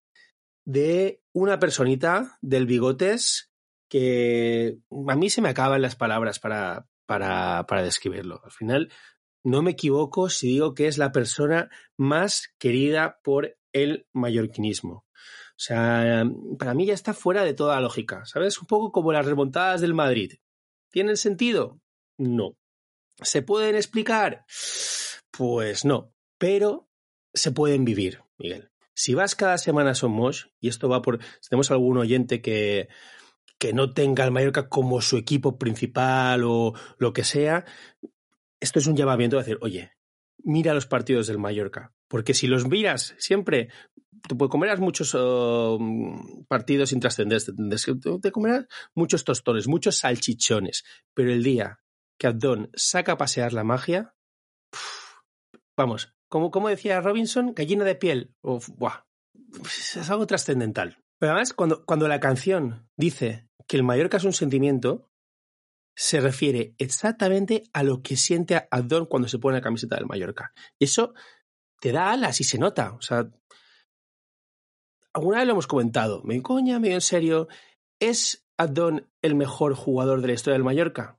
de 0.65 1.23
una 1.33 1.59
personita 1.59 2.39
del 2.43 2.67
bigotes 2.67 3.51
que 3.89 4.79
a 5.09 5.17
mí 5.17 5.31
se 5.31 5.41
me 5.41 5.49
acaban 5.49 5.81
las 5.81 5.97
palabras 5.97 6.41
para, 6.41 6.87
para, 7.07 7.65
para 7.67 7.83
describirlo. 7.83 8.43
Al 8.45 8.51
final, 8.51 8.93
no 9.49 9.63
me 9.63 9.73
equivoco 9.73 10.29
si 10.29 10.49
digo 10.49 10.75
que 10.75 10.87
es 10.87 10.99
la 10.99 11.13
persona 11.13 11.71
más 11.97 12.55
querida 12.59 13.21
por 13.23 13.57
el 13.73 14.07
mallorquinismo. 14.13 15.07
O 15.59 15.61
sea, 15.61 16.25
para 16.59 16.75
mí 16.75 16.87
ya 16.87 16.95
está 16.95 17.15
fuera 17.15 17.45
de 17.45 17.55
toda 17.55 17.81
lógica, 17.81 18.25
¿sabes? 18.27 18.61
Un 18.61 18.67
poco 18.67 18.93
como 18.93 19.13
las 19.13 19.27
remontadas 19.27 19.81
del 19.81 19.95
Madrid. 19.95 20.35
¿Tienen 20.91 21.17
sentido? 21.17 21.81
No. 22.17 22.57
¿Se 23.21 23.43
pueden 23.43 23.75
explicar? 23.75 24.45
Pues 25.31 25.85
no. 25.85 26.15
Pero 26.39 26.89
se 27.35 27.51
pueden 27.51 27.85
vivir, 27.85 28.23
Miguel. 28.39 28.71
Si 28.95 29.15
vas 29.15 29.35
cada 29.35 29.59
semana 29.59 29.91
a 29.91 29.95
Somos, 29.95 30.51
y 30.61 30.69
esto 30.69 30.89
va 30.89 31.03
por. 31.03 31.23
Si 31.41 31.49
tenemos 31.49 31.71
algún 31.71 31.99
oyente 31.99 32.41
que, 32.41 32.89
que 33.59 33.73
no 33.73 33.93
tenga 33.93 34.25
al 34.25 34.31
Mallorca 34.31 34.69
como 34.69 35.01
su 35.01 35.17
equipo 35.17 35.59
principal 35.59 36.45
o 36.45 36.75
lo 36.99 37.13
que 37.13 37.25
sea, 37.25 37.65
esto 38.61 38.79
es 38.79 38.87
un 38.87 38.97
llamamiento 38.97 39.37
de 39.37 39.43
decir, 39.43 39.59
oye, 39.61 39.93
mira 40.43 40.75
los 40.75 40.87
partidos 40.87 41.27
del 41.27 41.39
Mallorca, 41.39 41.93
porque 42.09 42.35
si 42.35 42.47
los 42.47 42.67
miras 42.67 43.15
siempre, 43.19 43.69
te 44.27 44.37
comerás 44.37 44.81
muchos 44.81 45.15
oh, 45.15 45.79
partidos 46.49 46.93
intrascendentes, 46.93 47.53
te 48.23 48.33
comerás 48.33 48.67
muchos 48.95 49.25
tostones, 49.25 49.69
muchos 49.69 49.99
salchichones, 49.99 50.85
pero 51.15 51.33
el 51.33 51.43
día 51.43 51.81
que 52.19 52.27
Abdón 52.27 52.71
saca 52.75 53.13
a 53.13 53.19
pasear 53.19 53.53
la 53.53 53.65
magia, 53.65 54.15
vamos, 55.77 56.15
como, 56.29 56.51
como 56.51 56.69
decía 56.69 57.01
Robinson, 57.01 57.55
gallina 57.55 57.85
de 57.85 57.95
piel, 57.95 58.35
es 59.65 60.11
algo 60.11 60.27
trascendental. 60.27 60.99
Pero 61.19 61.33
además, 61.33 61.53
cuando, 61.53 61.85
cuando 61.85 62.07
la 62.07 62.21
canción 62.21 62.89
dice 62.97 63.49
que 63.67 63.77
el 63.77 63.83
Mallorca 63.83 64.19
es 64.19 64.25
un 64.25 64.33
sentimiento, 64.33 65.11
se 65.99 66.21
refiere 66.21 66.77
exactamente 66.79 67.65
a 67.73 67.83
lo 67.83 68.03
que 68.03 68.17
siente 68.17 68.69
Abdón 68.71 69.07
cuando 69.07 69.27
se 69.27 69.41
pone 69.41 69.57
la 69.57 69.63
camiseta 69.63 69.97
del 69.97 70.07
Mallorca. 70.07 70.53
Y 70.79 70.85
eso 70.85 71.13
te 71.81 71.91
da 71.91 72.13
alas 72.13 72.41
y 72.41 72.45
se 72.45 72.57
nota. 72.57 72.93
O 72.93 73.03
sea, 73.03 73.29
alguna 75.13 75.39
vez 75.39 75.47
lo 75.49 75.55
hemos 75.55 75.67
comentado, 75.67 76.23
me 76.23 76.41
coña, 76.41 76.79
medio 76.79 76.95
en 76.95 77.01
serio, 77.01 77.49
¿es 78.01 78.47
Abdón 78.57 79.11
el 79.23 79.35
mejor 79.35 79.75
jugador 79.75 80.21
de 80.21 80.29
la 80.29 80.35
historia 80.35 80.55
del 80.55 80.63
Mallorca? 80.63 81.19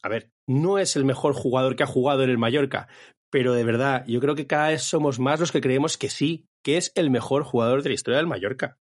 A 0.00 0.08
ver, 0.08 0.30
no 0.46 0.78
es 0.78 0.94
el 0.94 1.04
mejor 1.04 1.34
jugador 1.34 1.74
que 1.74 1.82
ha 1.82 1.88
jugado 1.88 2.22
en 2.22 2.30
el 2.30 2.38
Mallorca, 2.38 2.86
pero 3.32 3.52
de 3.52 3.64
verdad, 3.64 4.04
yo 4.06 4.20
creo 4.20 4.36
que 4.36 4.46
cada 4.46 4.68
vez 4.68 4.84
somos 4.84 5.18
más 5.18 5.40
los 5.40 5.50
que 5.50 5.60
creemos 5.60 5.98
que 5.98 6.08
sí, 6.08 6.46
que 6.62 6.76
es 6.76 6.92
el 6.94 7.10
mejor 7.10 7.42
jugador 7.42 7.82
de 7.82 7.88
la 7.88 7.94
historia 7.96 8.18
del 8.18 8.28
Mallorca. 8.28 8.78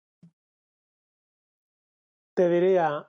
Te 2.34 2.48
diría, 2.48 3.09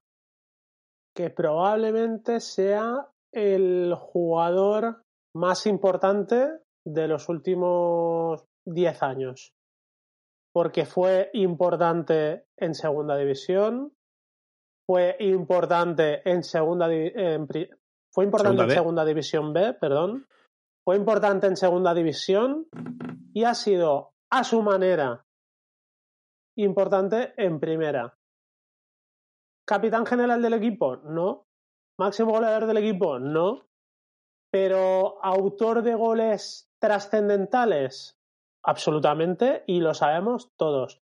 que 1.15 1.31
probablemente 1.31 2.41
sea 2.41 3.09
el 3.33 3.95
jugador 3.95 5.05
más 5.35 5.67
importante 5.67 6.49
de 6.85 7.09
los 7.09 7.29
últimos 7.29 8.45
10 8.67 9.03
años. 9.03 9.53
Porque 10.53 10.85
fue 10.85 11.31
importante 11.35 12.47
en 12.57 12.75
segunda 12.75 13.17
división, 13.17 13.93
fue 14.87 15.17
importante 15.21 16.29
en 16.29 16.43
segunda 16.43 16.89
fue 18.13 18.25
importante 18.25 18.63
en 18.65 18.71
segunda 18.71 19.05
división 19.05 19.53
B, 19.53 19.75
perdón. 19.75 20.27
Fue 20.85 20.97
importante 20.97 21.47
en 21.47 21.57
segunda 21.57 21.95
división 21.95 22.67
y 23.33 23.45
ha 23.45 23.55
sido 23.55 24.15
a 24.31 24.43
su 24.43 24.63
manera 24.63 25.25
importante 26.57 27.33
en 27.37 27.61
primera. 27.61 28.19
¿Capitán 29.71 30.05
general 30.05 30.43
del 30.43 30.55
equipo? 30.55 30.97
No. 30.97 31.47
¿Máximo 31.97 32.33
goleador 32.33 32.67
del 32.67 32.79
equipo? 32.79 33.21
No. 33.21 33.69
Pero 34.51 35.25
autor 35.25 35.83
de 35.83 35.95
goles 35.95 36.69
trascendentales? 36.81 38.19
Absolutamente, 38.65 39.63
y 39.69 39.79
lo 39.79 39.95
sabemos 39.95 40.51
todos. 40.59 41.01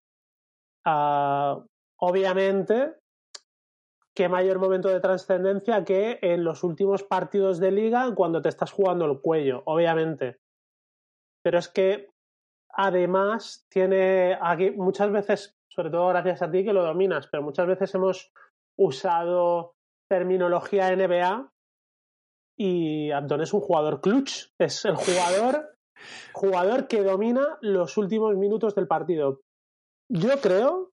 Ah, 0.84 1.64
obviamente, 2.00 2.96
qué 4.16 4.30
mayor 4.30 4.58
momento 4.58 4.90
de 4.90 5.00
trascendencia 5.00 5.86
que 5.86 6.18
en 6.24 6.44
los 6.44 6.64
últimos 6.64 7.04
partidos 7.04 7.60
de 7.60 7.70
liga 7.70 8.16
cuando 8.16 8.42
te 8.42 8.50
estás 8.50 8.72
jugando 8.72 9.06
el 9.06 9.22
cuello, 9.22 9.62
obviamente. 9.68 10.40
Pero 11.44 11.60
es 11.60 11.68
que 11.68 12.10
además 12.70 13.68
tiene 13.70 14.40
aquí 14.42 14.72
muchas 14.72 15.12
veces, 15.12 15.56
sobre 15.68 15.92
todo 15.92 16.08
gracias 16.08 16.42
a 16.42 16.50
ti 16.50 16.66
que 16.66 16.74
lo 16.74 16.84
dominas, 16.84 17.28
pero 17.28 17.44
muchas 17.44 17.68
veces 17.68 17.94
hemos 17.94 18.34
usado 18.78 19.76
terminología 20.10 20.96
NBA 20.96 21.52
y 22.58 23.12
Anton 23.12 23.42
es 23.42 23.54
un 23.54 23.62
jugador 23.62 24.02
clutch, 24.02 24.48
es 24.60 24.86
el 24.86 24.96
jugador 24.96 25.76
jugador 26.34 26.88
que 26.88 27.04
domina 27.04 27.58
los 27.62 27.98
últimos 27.98 28.36
minutos 28.36 28.76
del 28.76 28.88
partido. 28.88 29.42
Yo 30.10 30.40
creo 30.42 30.92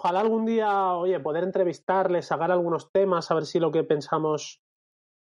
ojalá 0.00 0.20
algún 0.20 0.46
día, 0.46 0.94
oye, 0.94 1.20
poder 1.20 1.44
entrevistarles, 1.44 2.26
sacar 2.26 2.50
algunos 2.50 2.90
temas, 2.90 3.30
a 3.30 3.34
ver 3.34 3.44
si 3.44 3.60
lo 3.60 3.70
que 3.70 3.84
pensamos 3.84 4.62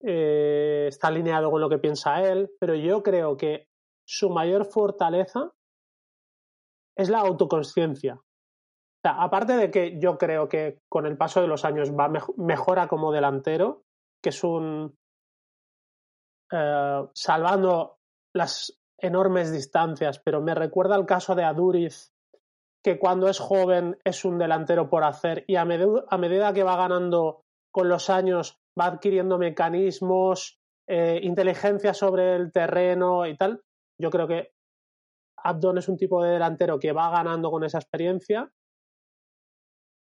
eh, 0.02 0.86
está 0.88 1.08
alineado 1.08 1.50
con 1.50 1.62
lo 1.62 1.70
que 1.70 1.78
piensa 1.78 2.22
él, 2.22 2.50
pero 2.60 2.74
yo 2.74 3.02
creo 3.02 3.38
que 3.38 3.68
su 4.06 4.28
mayor 4.28 4.66
fortaleza 4.66 5.52
es 6.94 7.08
la 7.08 7.20
autoconsciencia. 7.20 8.20
O 9.00 9.08
sea, 9.08 9.22
aparte 9.22 9.54
de 9.54 9.70
que 9.70 9.98
yo 9.98 10.18
creo 10.18 10.48
que 10.48 10.80
con 10.88 11.06
el 11.06 11.16
paso 11.16 11.40
de 11.40 11.46
los 11.48 11.64
años 11.64 11.92
va 11.92 12.12
mejora 12.36 12.86
como 12.86 13.12
delantero, 13.12 13.84
que 14.22 14.28
es 14.28 14.44
un 14.44 14.94
eh, 16.52 17.06
salvando 17.14 17.98
las 18.34 18.78
enormes 18.98 19.52
distancias, 19.52 20.20
pero 20.22 20.42
me 20.42 20.54
recuerda 20.54 20.96
el 20.96 21.06
caso 21.06 21.34
de 21.34 21.44
Aduriz 21.44 22.12
que 22.82 22.98
cuando 22.98 23.28
es 23.28 23.38
joven 23.38 23.98
es 24.04 24.24
un 24.24 24.38
delantero 24.38 24.88
por 24.88 25.04
hacer 25.04 25.44
y 25.46 25.56
a, 25.56 25.64
medida 25.64 26.52
que 26.52 26.62
va 26.62 26.76
ganando 26.76 27.42
con 27.70 27.88
los 27.88 28.10
años 28.10 28.58
va 28.78 28.86
adquiriendo 28.86 29.38
mecanismos, 29.38 30.58
eh, 30.88 31.20
inteligencia 31.22 31.94
sobre 31.94 32.36
el 32.36 32.52
terreno 32.52 33.26
y 33.26 33.36
tal. 33.36 33.62
Yo 33.98 34.10
creo 34.10 34.26
que 34.26 34.52
Abdon 35.42 35.78
es 35.78 35.88
un 35.88 35.96
tipo 35.96 36.22
de 36.22 36.32
delantero 36.32 36.78
que 36.78 36.92
va 36.92 37.10
ganando 37.10 37.50
con 37.50 37.64
esa 37.64 37.78
experiencia, 37.78 38.50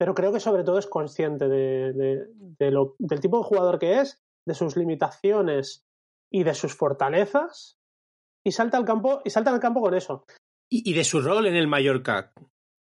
pero 0.03 0.17
creo 0.17 0.33
que 0.33 0.41
sobre 0.41 0.65
todo 0.65 0.81
es 0.81 0.89
consciente 0.89 1.47
de, 1.49 2.27
lo, 2.73 2.97
del 2.99 3.21
tipo 3.21 3.39
de 3.39 3.45
jugador 3.45 3.79
que 3.79 4.01
es, 4.01 4.21
de 4.45 4.55
sus 4.55 4.77
limitaciones 4.77 5.87
y 6.29 6.43
de 6.43 6.55
sus 6.55 6.75
fortalezas 6.75 7.79
y 8.45 8.51
salta 8.51 8.79
al 8.79 8.85
campo 8.85 9.23
y 9.25 9.31
salta 9.31 9.55
al 9.55 9.61
campo 9.61 9.81
con 9.81 9.95
eso. 9.95 10.25
y 10.69 10.93
de 10.93 11.05
su 11.05 11.21
rol 11.21 11.47
en 11.47 11.55
el 11.55 11.69
Mallorca 11.69 12.33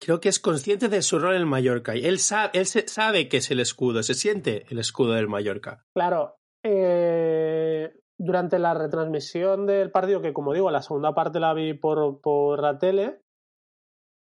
creo 0.01 0.19
que 0.19 0.29
es 0.29 0.39
consciente 0.39 0.89
de 0.89 1.03
su 1.03 1.19
rol 1.19 1.36
en 1.36 1.41
el 1.41 1.45
Mallorca. 1.45 1.95
Y 1.95 2.07
él 2.07 2.17
sabe, 2.17 2.49
él 2.53 2.65
sabe 2.65 3.29
que 3.29 3.38
es 3.38 3.51
el 3.51 3.60
escudo, 3.60 4.01
se 4.01 4.15
siente 4.15 4.65
el 4.69 4.79
escudo 4.79 5.13
del 5.13 5.27
Mallorca. 5.27 5.86
Claro. 5.93 6.38
Eh, 6.63 7.93
durante 8.17 8.57
la 8.57 8.73
retransmisión 8.73 9.67
del 9.67 9.91
partido, 9.91 10.23
que 10.23 10.34
como 10.34 10.53
digo, 10.53 10.71
la 10.71 10.81
segunda 10.81 11.13
parte 11.13 11.39
la 11.39 11.53
vi 11.53 11.75
por, 11.75 12.19
por 12.19 12.62
la 12.62 12.79
tele, 12.79 13.20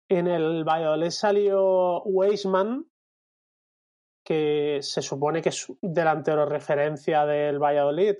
en 0.10 0.28
el 0.28 0.64
Valladolid 0.64 1.10
salió 1.10 2.02
Weisman, 2.04 2.86
que 4.26 4.80
se 4.82 5.02
supone 5.02 5.42
que 5.42 5.50
es 5.50 5.68
delantero 5.82 6.46
referencia 6.46 7.26
del 7.26 7.60
Valladolid, 7.60 8.16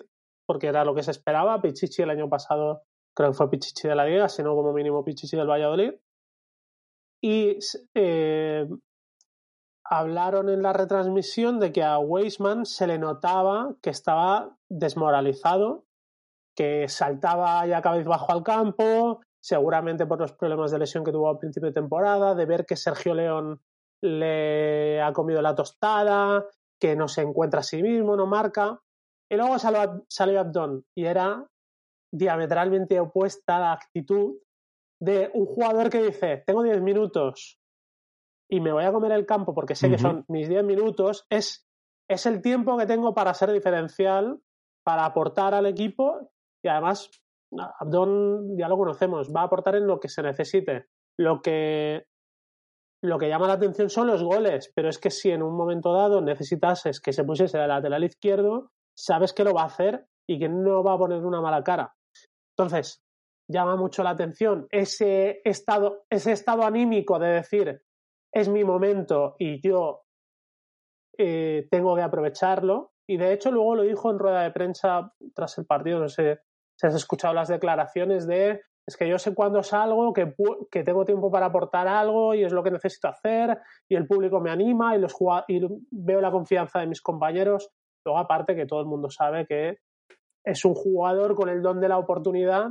porque 0.46 0.68
era 0.68 0.86
lo 0.86 0.96
que 0.96 1.04
se 1.04 1.12
esperaba. 1.12 1.62
Pichichi 1.62 2.02
el 2.02 2.10
año 2.10 2.30
pasado 2.30 2.84
creo 3.16 3.32
que 3.32 3.38
fue 3.38 3.50
Pichichi 3.50 3.88
de 3.88 3.96
la 3.96 4.06
Liga, 4.06 4.30
sino 4.30 4.56
como 4.56 4.74
mínimo 4.74 5.04
Pichichi 5.04 5.36
del 5.36 5.50
Valladolid 5.50 5.94
y 7.22 7.58
eh, 7.96 8.68
hablaron 9.84 10.50
en 10.50 10.62
la 10.62 10.74
retransmisión 10.74 11.60
de 11.60 11.72
que 11.72 11.84
a 11.84 12.00
Weisman 12.00 12.66
se 12.66 12.88
le 12.88 12.98
notaba 12.98 13.76
que 13.82 13.90
estaba 13.90 14.56
desmoralizado, 14.70 15.86
que 16.56 16.88
saltaba 16.88 17.66
ya 17.66 17.82
cabizbajo 17.82 18.32
al 18.32 18.44
campo, 18.44 19.22
seguramente 19.48 20.06
por 20.06 20.20
los 20.20 20.34
problemas 20.34 20.72
de 20.72 20.80
lesión 20.80 21.06
que 21.06 21.12
tuvo 21.14 21.30
al 21.30 21.38
principio 21.38 21.68
de 21.68 21.74
temporada, 21.74 22.36
de 22.36 22.46
ver 22.46 22.66
que 22.66 22.76
Sergio 22.76 23.14
León 23.14 23.62
le 24.04 25.02
ha 25.02 25.14
comido 25.14 25.42
la 25.42 25.56
tostada, 25.56 26.46
que 26.78 26.98
no 26.98 27.08
se 27.08 27.22
encuentra 27.22 27.62
a 27.62 27.64
sí 27.64 27.82
mismo, 27.82 28.18
no 28.18 28.28
marca. 28.28 28.82
Y 29.32 29.38
luego 29.38 29.58
salió, 29.58 30.06
salió 30.10 30.42
Abdón 30.42 30.84
y 30.94 31.06
era 31.06 31.48
diametralmente 32.14 33.00
opuesta 33.00 33.58
la 33.58 33.72
actitud 33.72 34.36
de 35.00 35.32
un 35.34 35.46
jugador 35.46 35.90
que 35.90 36.04
dice, 36.04 36.44
tengo 36.46 36.62
10 36.62 36.82
minutos 36.82 37.58
y 38.50 38.60
me 38.60 38.74
voy 38.74 38.84
a 38.84 38.92
comer 38.92 39.14
el 39.14 39.26
campo 39.26 39.56
porque 39.56 39.76
sé 39.76 39.90
que 39.90 39.98
son 39.98 40.26
mis 40.28 40.50
10 40.50 40.66
minutos, 40.66 41.26
es, 41.30 41.66
es 42.10 42.26
el 42.26 42.42
tiempo 42.42 42.78
que 42.78 42.86
tengo 42.86 43.14
para 43.14 43.34
ser 43.34 43.54
diferencial, 43.54 44.42
para 44.84 45.06
aportar 45.06 45.54
al 45.54 45.68
equipo 45.68 46.32
y 46.62 46.68
además 46.68 47.12
Abdón 47.80 48.58
ya 48.58 48.68
lo 48.68 48.78
conocemos, 48.78 49.34
va 49.34 49.42
a 49.42 49.46
aportar 49.46 49.76
en 49.76 49.88
lo 49.88 50.00
que 50.00 50.10
se 50.10 50.22
necesite. 50.22 50.88
Lo 51.18 51.42
que, 51.42 52.06
lo 53.04 53.18
que 53.18 53.30
llama 53.30 53.48
la 53.48 53.54
atención 53.54 53.90
son 53.90 54.08
los 54.08 54.24
goles, 54.24 54.72
pero 54.76 54.90
es 54.90 55.00
que 55.00 55.10
si 55.10 55.32
en 55.32 55.42
un 55.42 55.56
momento 55.56 55.94
dado 55.94 56.22
necesitases 56.22 57.00
que 57.00 57.14
se 57.14 57.24
pusiese 57.24 57.58
de 57.58 57.68
lateral 57.68 58.04
izquierdo, 58.04 58.72
sabes 58.96 59.34
que 59.34 59.44
lo 59.44 59.54
va 59.54 59.64
a 59.64 59.68
hacer 59.68 60.06
y 60.28 60.40
que 60.40 60.50
no 60.50 60.84
va 60.84 60.94
a 60.94 60.98
poner 60.98 61.24
una 61.26 61.42
mala 61.42 61.64
cara. 61.64 61.94
Entonces, 62.58 63.02
llama 63.50 63.76
mucho 63.76 64.04
la 64.04 64.12
atención 64.12 64.68
ese 64.72 65.42
estado, 65.46 66.06
ese 66.10 66.34
estado 66.34 66.64
anímico 66.64 67.18
de 67.18 67.30
decir 67.30 67.82
es 68.34 68.50
mi 68.50 68.64
momento 68.64 69.36
y 69.40 69.62
yo 69.66 70.04
eh, 71.18 71.68
tengo 71.72 71.96
que 71.96 72.02
aprovecharlo. 72.02 72.92
Y 73.10 73.16
de 73.18 73.32
hecho 73.32 73.52
luego 73.52 73.76
lo 73.76 73.84
dijo 73.84 74.12
en 74.12 74.20
rueda 74.20 74.44
de 74.44 74.52
prensa 74.52 75.14
tras 75.34 75.58
el 75.58 75.66
partido, 75.66 76.00
no 76.00 76.10
sé 76.10 76.42
si 76.80 76.88
has 76.88 76.96
escuchado 76.96 77.34
las 77.34 77.48
declaraciones 77.48 78.28
de 78.28 78.62
es 78.88 78.96
que 78.96 79.08
yo 79.08 79.20
sé 79.20 79.36
cuándo 79.36 79.64
salgo, 79.64 80.14
que, 80.14 80.34
que 80.72 80.84
tengo 80.84 81.04
tiempo 81.04 81.30
para 81.30 81.48
aportar 81.48 81.90
algo 81.90 82.34
y 82.34 82.46
es 82.46 82.54
lo 82.54 82.64
que 82.64 82.72
necesito 82.72 83.10
hacer 83.10 83.60
y 83.90 83.96
el 83.96 84.08
público 84.08 84.40
me 84.40 84.50
anima 84.50 84.96
y, 84.96 85.00
los 85.00 85.14
y 85.50 85.60
veo 85.92 86.22
la 86.22 86.32
confianza 86.32 86.80
de 86.80 86.88
mis 86.88 87.02
compañeros. 87.02 87.70
Luego 88.06 88.18
aparte 88.18 88.56
que 88.56 88.66
todo 88.66 88.80
el 88.80 88.86
mundo 88.86 89.10
sabe 89.10 89.46
que 89.46 89.80
es 90.46 90.64
un 90.64 90.74
jugador 90.74 91.36
con 91.36 91.50
el 91.50 91.62
don 91.62 91.82
de 91.82 91.90
la 91.90 91.98
oportunidad 91.98 92.70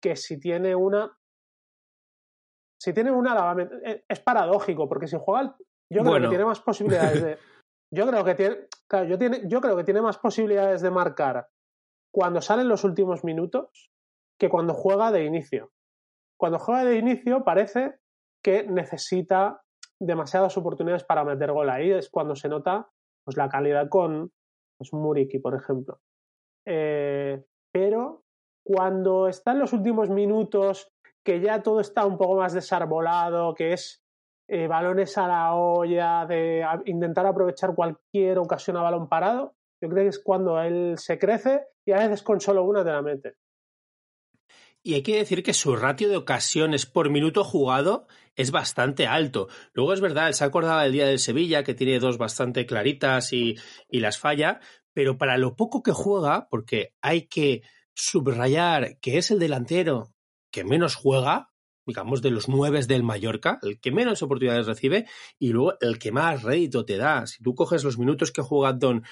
que 0.00 0.16
si 0.16 0.40
tiene 0.40 0.74
una. 0.74 1.18
Si 2.80 2.94
tiene 2.94 3.12
una, 3.12 3.54
eh, 3.84 4.04
es 4.08 4.20
paradójico, 4.20 4.88
porque 4.88 5.06
si 5.06 5.18
juega. 5.20 5.54
Yo 5.92 6.02
creo 6.02 6.22
que 6.22 6.28
tiene 6.28 6.46
más 6.46 6.60
posibilidades 6.60 7.22
de. 7.22 7.38
Yo 7.94 8.06
creo 8.06 8.24
que 8.24 8.34
tiene. 8.34 8.56
Claro, 8.88 9.06
yo, 9.06 9.18
tiene, 9.18 9.42
yo 9.46 9.60
creo 9.60 9.76
que 9.76 9.84
tiene 9.84 10.00
más 10.00 10.16
posibilidades 10.16 10.80
de 10.80 10.90
marcar 10.90 11.46
cuando 12.12 12.40
salen 12.40 12.68
los 12.68 12.84
últimos 12.84 13.24
minutos 13.24 13.90
que 14.38 14.48
cuando 14.48 14.74
juega 14.74 15.10
de 15.10 15.24
inicio. 15.24 15.72
Cuando 16.38 16.58
juega 16.58 16.84
de 16.84 16.96
inicio 16.96 17.44
parece 17.44 17.94
que 18.42 18.64
necesita 18.64 19.62
demasiadas 20.00 20.56
oportunidades 20.58 21.04
para 21.04 21.24
meter 21.24 21.52
gol. 21.52 21.70
Ahí 21.70 21.90
es 21.90 22.10
cuando 22.10 22.34
se 22.34 22.48
nota 22.48 22.90
pues, 23.24 23.36
la 23.36 23.48
calidad 23.48 23.88
con 23.88 24.32
pues, 24.76 24.92
Muriki, 24.92 25.38
por 25.38 25.54
ejemplo. 25.54 26.00
Eh, 26.66 27.44
pero 27.72 28.24
cuando 28.64 29.28
está 29.28 29.52
en 29.52 29.60
los 29.60 29.72
últimos 29.72 30.10
minutos, 30.10 30.92
que 31.24 31.40
ya 31.40 31.62
todo 31.62 31.80
está 31.80 32.04
un 32.04 32.18
poco 32.18 32.36
más 32.36 32.52
desarbolado, 32.52 33.54
que 33.54 33.72
es 33.72 34.02
eh, 34.48 34.66
balones 34.66 35.16
a 35.18 35.28
la 35.28 35.54
olla, 35.54 36.26
de 36.26 36.66
intentar 36.86 37.26
aprovechar 37.26 37.74
cualquier 37.74 38.38
ocasión 38.38 38.76
a 38.76 38.82
balón 38.82 39.08
parado, 39.08 39.54
yo 39.80 39.88
creo 39.88 40.04
que 40.04 40.08
es 40.08 40.22
cuando 40.22 40.60
él 40.60 40.94
se 40.98 41.18
crece 41.18 41.66
y 41.84 41.92
a 41.92 41.98
veces 41.98 42.22
con 42.22 42.40
solo 42.40 42.64
una 42.64 42.84
te 42.84 42.90
la 42.90 43.02
mete. 43.02 43.36
Y 44.84 44.94
hay 44.94 45.02
que 45.02 45.16
decir 45.16 45.44
que 45.44 45.54
su 45.54 45.76
ratio 45.76 46.08
de 46.08 46.16
ocasiones 46.16 46.86
por 46.86 47.08
minuto 47.08 47.44
jugado 47.44 48.08
es 48.34 48.50
bastante 48.50 49.06
alto. 49.06 49.48
Luego 49.74 49.92
es 49.92 50.00
verdad, 50.00 50.32
se 50.32 50.44
acordaba 50.44 50.82
del 50.82 50.92
día 50.92 51.06
del 51.06 51.20
Sevilla, 51.20 51.62
que 51.62 51.74
tiene 51.74 52.00
dos 52.00 52.18
bastante 52.18 52.66
claritas 52.66 53.32
y, 53.32 53.56
y 53.88 54.00
las 54.00 54.18
falla, 54.18 54.60
pero 54.92 55.18
para 55.18 55.38
lo 55.38 55.54
poco 55.54 55.84
que 55.84 55.92
juega, 55.92 56.48
porque 56.50 56.94
hay 57.00 57.28
que 57.28 57.62
subrayar 57.94 58.98
que 58.98 59.18
es 59.18 59.30
el 59.30 59.38
delantero 59.38 60.12
que 60.50 60.64
menos 60.64 60.94
juega, 60.94 61.50
digamos, 61.86 62.22
de 62.22 62.30
los 62.30 62.48
nueve 62.48 62.80
del 62.86 63.02
Mallorca, 63.02 63.58
el 63.62 63.80
que 63.80 63.90
menos 63.90 64.22
oportunidades 64.22 64.66
recibe 64.66 65.06
y 65.38 65.48
luego 65.48 65.74
el 65.80 65.98
que 65.98 66.12
más 66.12 66.42
rédito 66.42 66.84
te 66.84 66.96
da. 66.96 67.26
Si 67.26 67.42
tú 67.42 67.54
coges 67.54 67.84
los 67.84 67.98
minutos 67.98 68.32
que 68.32 68.42
juega 68.42 68.72
Don 68.72 69.04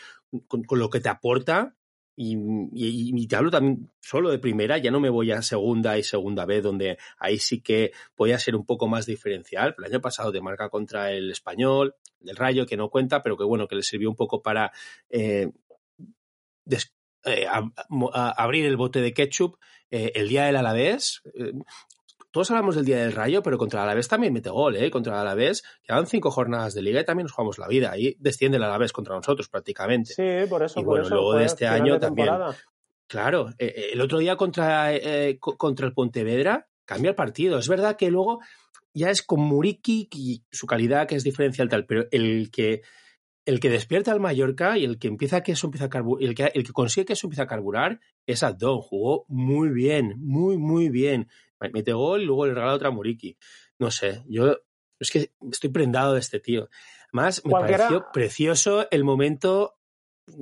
con, 0.47 0.65
lo 0.71 0.91
que 0.91 1.01
te 1.01 1.09
aporta, 1.09 1.77
Y, 2.23 2.35
y, 2.35 3.19
y, 3.19 3.27
te 3.29 3.37
hablo 3.37 3.51
también 3.51 3.91
solo 3.99 4.31
de 4.31 4.39
primera, 4.39 4.77
ya 4.77 4.91
no 4.91 5.01
me 5.01 5.09
voy 5.09 5.33
a 5.33 5.41
segunda 5.41 5.97
y 5.97 6.03
segunda 6.03 6.45
vez, 6.45 6.63
donde 6.63 6.99
ahí 7.19 7.39
sí 7.39 7.63
que 7.63 7.93
podía 8.15 8.39
ser 8.39 8.57
un 8.57 8.67
poco 8.67 8.89
más 8.89 9.07
diferencial. 9.07 9.75
El 9.79 9.85
año 9.87 10.03
pasado 10.03 10.31
de 10.31 10.43
marca 10.43 10.69
contra 10.69 11.13
el 11.13 11.31
español, 11.31 11.95
el 12.23 12.37
Rayo, 12.37 12.67
que 12.67 12.77
no 12.77 12.91
cuenta, 12.91 13.23
pero 13.23 13.39
que 13.39 13.45
bueno, 13.45 13.67
que 13.67 13.77
le 13.77 13.83
sirvió 13.83 14.11
un 14.11 14.17
poco 14.17 14.43
para 14.43 14.71
eh, 15.09 15.51
des, 16.67 16.93
eh, 17.25 17.47
a, 17.47 17.63
a, 18.13 18.31
abrir 18.33 18.67
el 18.67 18.77
bote 18.77 19.01
de 19.01 19.15
ketchup. 19.15 19.57
Eh, 19.91 20.13
el 20.15 20.29
día 20.29 20.45
del 20.45 20.57
Alavés, 20.57 21.23
eh, 21.33 21.53
todos 22.31 22.51
hablamos 22.51 22.77
del 22.77 22.85
día 22.85 22.99
del 22.99 23.12
Rayo, 23.12 23.43
pero 23.43 23.59
contra 23.59 23.81
el 23.81 23.85
Alavés 23.85 24.09
también 24.09 24.33
mete 24.33 24.51
gol, 24.51 24.77
¿eh? 24.77 24.90
Contra 24.90 25.14
el 25.14 25.21
Alavés 25.21 25.62
quedan 25.83 26.07
cinco 26.07 26.31
jornadas 26.31 26.75
de 26.75 26.83
liga 26.83 27.01
y 27.01 27.05
también 27.05 27.25
nos 27.25 27.33
jugamos 27.33 27.59
la 27.59 27.69
vida. 27.69 27.90
Ahí 27.90 28.16
desciende 28.19 28.57
el 28.59 28.62
Alavés 28.62 28.93
contra 28.93 29.14
nosotros 29.16 29.49
prácticamente. 29.49 30.14
Sí, 30.14 30.49
por 30.49 30.62
eso. 30.62 30.81
Y 30.81 30.85
bueno, 30.85 31.05
eso, 31.05 31.14
luego 31.14 31.35
de 31.35 31.45
este 31.45 31.66
año 31.66 31.95
de 31.95 32.01
también. 32.01 32.29
Claro, 33.07 33.51
eh, 33.59 33.90
el 33.93 34.01
otro 34.01 34.19
día 34.19 34.37
contra, 34.37 34.95
eh, 34.95 35.38
contra 35.40 35.87
el 35.87 35.93
Pontevedra 35.93 36.69
cambia 36.85 37.09
el 37.09 37.16
partido. 37.16 37.59
Es 37.59 37.69
verdad 37.69 37.97
que 37.97 38.11
luego 38.11 38.40
ya 38.95 39.11
es 39.11 39.23
con 39.23 39.40
Muriki 39.40 40.09
y 40.12 40.45
su 40.51 40.66
calidad 40.66 41.09
que 41.09 41.16
es 41.16 41.25
diferencial 41.25 41.69
tal, 41.69 41.87
pero 41.87 42.07
el 42.12 42.51
que 42.53 42.83
el 43.47 43.59
que 43.59 43.71
despierta 43.71 44.12
al 44.12 44.21
Mallorca 44.21 44.79
y 44.79 44.85
el 44.85 44.99
que 44.99 45.09
empieza 45.09 45.43
que 45.43 45.53
eso 45.53 45.66
empieza 45.66 45.87
a 45.87 45.88
carburar, 45.88 46.29
el 46.29 46.35
que, 46.35 46.53
el 46.55 46.64
que 46.64 46.73
consigue 46.73 47.07
que 47.07 47.12
eso 47.14 47.27
empiece 47.27 47.43
a 47.43 47.47
carburar 47.47 47.99
es 48.27 48.43
Abdón. 48.43 48.81
Jugó 48.81 49.25
muy 49.29 49.71
bien, 49.71 50.14
muy, 50.19 50.57
muy 50.57 50.88
bien. 50.88 51.29
Mete 51.73 51.92
gol 51.92 52.23
y 52.23 52.25
luego 52.25 52.46
le 52.46 52.55
regala 52.55 52.75
otra 52.75 52.88
a 52.88 52.92
Muriki. 52.92 53.37
No 53.79 53.90
sé, 53.90 54.23
yo 54.29 54.57
es 54.99 55.11
que 55.11 55.33
estoy 55.51 55.70
prendado 55.70 56.14
de 56.14 56.20
este 56.20 56.40
tío. 56.40 56.68
Además, 57.12 57.42
me 57.44 57.51
Cualquiera- 57.51 57.85
pareció 57.88 58.07
precioso 58.12 58.87
el 58.90 59.05
momento 59.05 59.77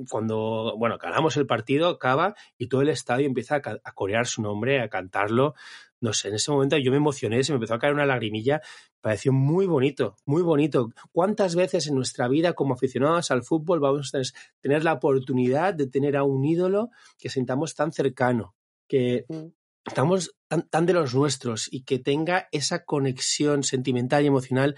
cuando, 0.09 0.75
bueno, 0.77 0.97
ganamos 0.99 1.35
el 1.37 1.47
partido, 1.47 1.87
acaba 1.89 2.35
y 2.57 2.67
todo 2.67 2.81
el 2.81 2.89
estadio 2.89 3.25
empieza 3.25 3.55
a, 3.55 3.61
a 3.83 3.91
corear 3.93 4.27
su 4.27 4.41
nombre, 4.41 4.81
a 4.81 4.89
cantarlo. 4.89 5.55
No 6.01 6.13
sé, 6.13 6.29
en 6.29 6.35
ese 6.35 6.51
momento 6.51 6.77
yo 6.77 6.91
me 6.91 6.97
emocioné, 6.97 7.43
se 7.43 7.51
me 7.51 7.55
empezó 7.55 7.73
a 7.73 7.79
caer 7.79 7.93
una 7.93 8.05
lagrimilla. 8.05 8.61
Pareció 9.01 9.33
muy 9.33 9.65
bonito, 9.65 10.15
muy 10.25 10.41
bonito. 10.43 10.91
¿Cuántas 11.11 11.55
veces 11.55 11.87
en 11.87 11.95
nuestra 11.95 12.27
vida 12.27 12.53
como 12.53 12.73
aficionados 12.75 13.31
al 13.31 13.43
fútbol 13.43 13.79
vamos 13.79 14.13
a 14.13 14.21
tener, 14.61 14.83
la 14.83 14.93
oportunidad 14.93 15.73
de 15.73 15.87
tener 15.87 16.15
a 16.17 16.23
un 16.23 16.45
ídolo 16.45 16.89
que 17.17 17.29
sintamos 17.29 17.73
tan 17.75 17.91
cercano, 17.91 18.55
que 18.87 19.25
Mm. 19.27 19.47
Estamos 19.89 20.35
tan, 20.47 20.85
de 20.85 20.93
los 20.93 21.13
nuestros 21.13 21.67
y 21.71 21.83
que 21.83 21.99
tenga 21.99 22.47
esa 22.51 22.85
conexión 22.85 23.63
sentimental 23.63 24.23
y 24.23 24.27
emocional 24.27 24.75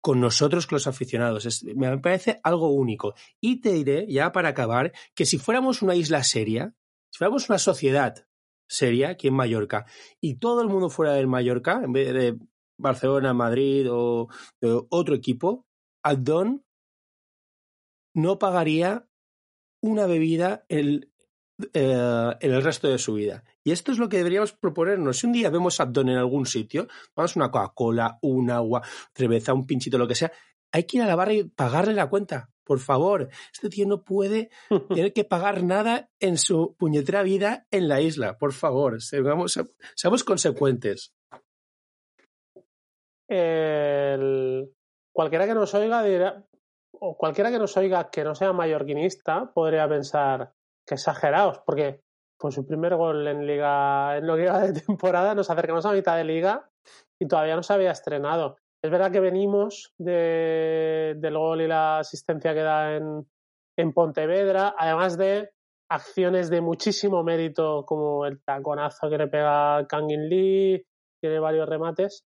con 0.00 0.20
nosotros, 0.20 0.66
con 0.66 0.76
los 0.76 0.86
aficionados. 0.86 1.64
Me 1.74 1.98
parece 1.98 2.40
algo 2.42 2.68
único. 2.68 3.14
Y 3.40 3.60
te 3.60 3.72
diré, 3.72 4.06
ya 4.08 4.32
para 4.32 4.50
acabar, 4.50 4.92
que 5.14 5.26
si 5.26 5.38
fuéramos 5.38 5.82
una 5.82 5.94
isla 5.94 6.22
seria, 6.22 6.74
si 7.10 7.18
fuéramos 7.18 7.48
una 7.48 7.58
sociedad 7.58 8.26
seria 8.68 9.10
aquí 9.10 9.28
en 9.28 9.34
Mallorca 9.34 9.86
y 10.20 10.36
todo 10.36 10.62
el 10.62 10.68
mundo 10.68 10.88
fuera 10.88 11.12
del 11.12 11.26
Mallorca, 11.28 11.80
en 11.84 11.92
vez 11.92 12.12
de 12.12 12.38
Barcelona, 12.78 13.34
Madrid 13.34 13.86
o 13.90 14.28
otro 14.90 15.14
equipo, 15.14 15.66
Aldón 16.02 16.64
no 18.14 18.38
pagaría 18.38 19.08
una 19.82 20.06
bebida 20.06 20.64
el, 20.68 21.11
eh, 21.72 22.34
en 22.40 22.52
el 22.52 22.62
resto 22.62 22.88
de 22.88 22.98
su 22.98 23.14
vida. 23.14 23.44
Y 23.64 23.72
esto 23.72 23.92
es 23.92 23.98
lo 23.98 24.08
que 24.08 24.16
deberíamos 24.18 24.52
proponernos. 24.52 25.18
Si 25.18 25.26
un 25.26 25.32
día 25.32 25.50
vemos 25.50 25.80
Abdón 25.80 26.08
en 26.08 26.16
algún 26.18 26.46
sitio, 26.46 26.88
vamos 27.14 27.36
a 27.36 27.40
una 27.40 27.50
Coca-Cola, 27.50 28.18
un 28.22 28.50
agua, 28.50 28.82
cerveza, 29.14 29.52
un 29.54 29.66
pinchito, 29.66 29.98
lo 29.98 30.08
que 30.08 30.14
sea, 30.14 30.32
hay 30.72 30.84
que 30.84 30.96
ir 30.98 31.02
a 31.02 31.06
la 31.06 31.16
barra 31.16 31.32
y 31.34 31.44
pagarle 31.44 31.94
la 31.94 32.08
cuenta. 32.08 32.48
Por 32.64 32.78
favor, 32.78 33.28
este 33.52 33.68
tío 33.68 33.86
no 33.86 34.04
puede 34.04 34.50
tener 34.88 35.12
que 35.12 35.24
pagar 35.24 35.62
nada 35.64 36.10
en 36.20 36.38
su 36.38 36.74
puñetera 36.78 37.22
vida 37.22 37.66
en 37.70 37.88
la 37.88 38.00
isla. 38.00 38.38
Por 38.38 38.52
favor, 38.52 39.02
seamos, 39.02 39.58
seamos 39.94 40.24
consecuentes. 40.24 41.12
el- 43.28 44.70
cualquiera 45.12 45.46
que 45.46 45.54
nos 45.54 45.72
oiga 45.74 46.02
dirá, 46.02 46.44
o 46.92 47.16
cualquiera 47.16 47.50
que 47.50 47.58
nos 47.58 47.76
oiga 47.76 48.10
que 48.10 48.24
no 48.24 48.34
sea 48.34 48.52
mallorquinista 48.52 49.52
podría 49.52 49.88
pensar 49.88 50.52
que 50.86 50.94
exagerados, 50.94 51.60
porque 51.64 52.00
con 52.38 52.52
su 52.52 52.66
primer 52.66 52.96
gol 52.96 53.26
en 53.26 53.46
liga, 53.46 54.16
en 54.18 54.26
lo 54.26 54.36
que 54.36 54.42
iba 54.42 54.60
de 54.60 54.80
temporada, 54.86 55.34
nos 55.34 55.50
acercamos 55.50 55.86
a 55.86 55.92
mitad 55.92 56.16
de 56.16 56.24
liga 56.24 56.68
y 57.20 57.26
todavía 57.26 57.56
no 57.56 57.62
se 57.62 57.72
había 57.72 57.92
estrenado. 57.92 58.56
Es 58.82 58.90
verdad 58.90 59.12
que 59.12 59.20
venimos 59.20 59.94
de, 59.98 61.14
del 61.18 61.38
gol 61.38 61.60
y 61.60 61.68
la 61.68 61.98
asistencia 61.98 62.52
que 62.52 62.62
da 62.62 62.96
en, 62.96 63.28
en 63.78 63.92
Pontevedra, 63.92 64.74
además 64.76 65.16
de 65.16 65.50
acciones 65.88 66.50
de 66.50 66.60
muchísimo 66.60 67.22
mérito, 67.22 67.84
como 67.86 68.26
el 68.26 68.42
taconazo 68.42 69.08
que 69.08 69.18
le 69.18 69.28
pega 69.28 69.86
Kangin 69.86 70.28
Lee, 70.28 70.84
tiene 71.20 71.38
varios 71.38 71.68
remates 71.68 72.24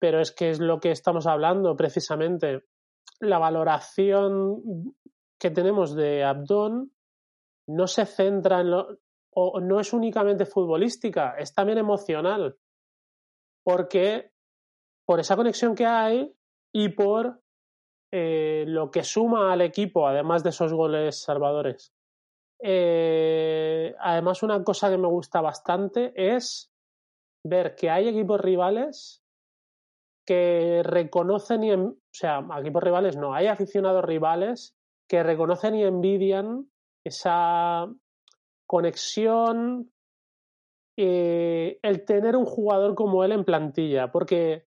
pero 0.00 0.20
es 0.20 0.32
que 0.32 0.50
es 0.50 0.58
lo 0.58 0.80
que 0.80 0.90
estamos 0.90 1.26
hablando 1.26 1.76
precisamente. 1.76 2.64
La 3.20 3.38
valoración 3.38 4.94
que 5.38 5.50
tenemos 5.50 5.94
de 5.94 6.24
Abdón 6.24 6.92
no 7.70 7.86
se 7.86 8.06
centra 8.06 8.60
en 8.60 8.70
lo, 8.70 8.98
o 9.32 9.60
no 9.60 9.80
es 9.80 9.92
únicamente 9.92 10.44
futbolística, 10.44 11.36
es 11.38 11.54
también 11.54 11.78
emocional. 11.78 12.56
Porque 13.64 14.32
por 15.06 15.20
esa 15.20 15.36
conexión 15.36 15.74
que 15.74 15.86
hay 15.86 16.34
y 16.72 16.88
por 16.90 17.40
eh, 18.12 18.64
lo 18.66 18.90
que 18.90 19.04
suma 19.04 19.52
al 19.52 19.60
equipo, 19.60 20.06
además 20.06 20.42
de 20.42 20.50
esos 20.50 20.72
goles 20.72 21.22
salvadores. 21.22 21.92
Eh, 22.62 23.94
además, 23.98 24.42
una 24.42 24.62
cosa 24.64 24.90
que 24.90 24.98
me 24.98 25.08
gusta 25.08 25.40
bastante 25.40 26.12
es 26.14 26.72
ver 27.44 27.74
que 27.74 27.88
hay 27.88 28.08
equipos 28.08 28.40
rivales 28.40 29.22
que 30.26 30.82
reconocen 30.84 31.64
y, 31.64 31.70
en, 31.70 31.80
o 31.80 31.96
sea, 32.12 32.46
equipos 32.58 32.82
rivales 32.82 33.16
no, 33.16 33.34
hay 33.34 33.46
aficionados 33.46 34.04
rivales 34.04 34.76
que 35.08 35.22
reconocen 35.22 35.74
y 35.74 35.84
envidian 35.84 36.70
esa 37.04 37.86
conexión, 38.66 39.90
eh, 40.96 41.78
el 41.82 42.04
tener 42.04 42.36
un 42.36 42.44
jugador 42.44 42.94
como 42.94 43.24
él 43.24 43.32
en 43.32 43.44
plantilla, 43.44 44.12
porque 44.12 44.66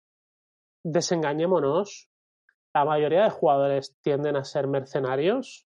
desengañémonos, 0.83 2.09
la 2.73 2.85
mayoría 2.85 3.23
de 3.23 3.29
jugadores 3.29 3.95
tienden 4.01 4.35
a 4.35 4.43
ser 4.43 4.67
mercenarios. 4.67 5.67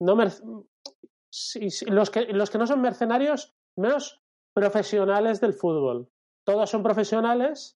No 0.00 0.14
los, 0.14 2.10
que, 2.10 2.20
los 2.32 2.50
que 2.50 2.58
no 2.58 2.66
son 2.66 2.80
mercenarios, 2.80 3.54
menos 3.76 4.20
profesionales 4.54 5.40
del 5.40 5.54
fútbol. 5.54 6.10
Todos 6.44 6.70
son 6.70 6.82
profesionales, 6.82 7.78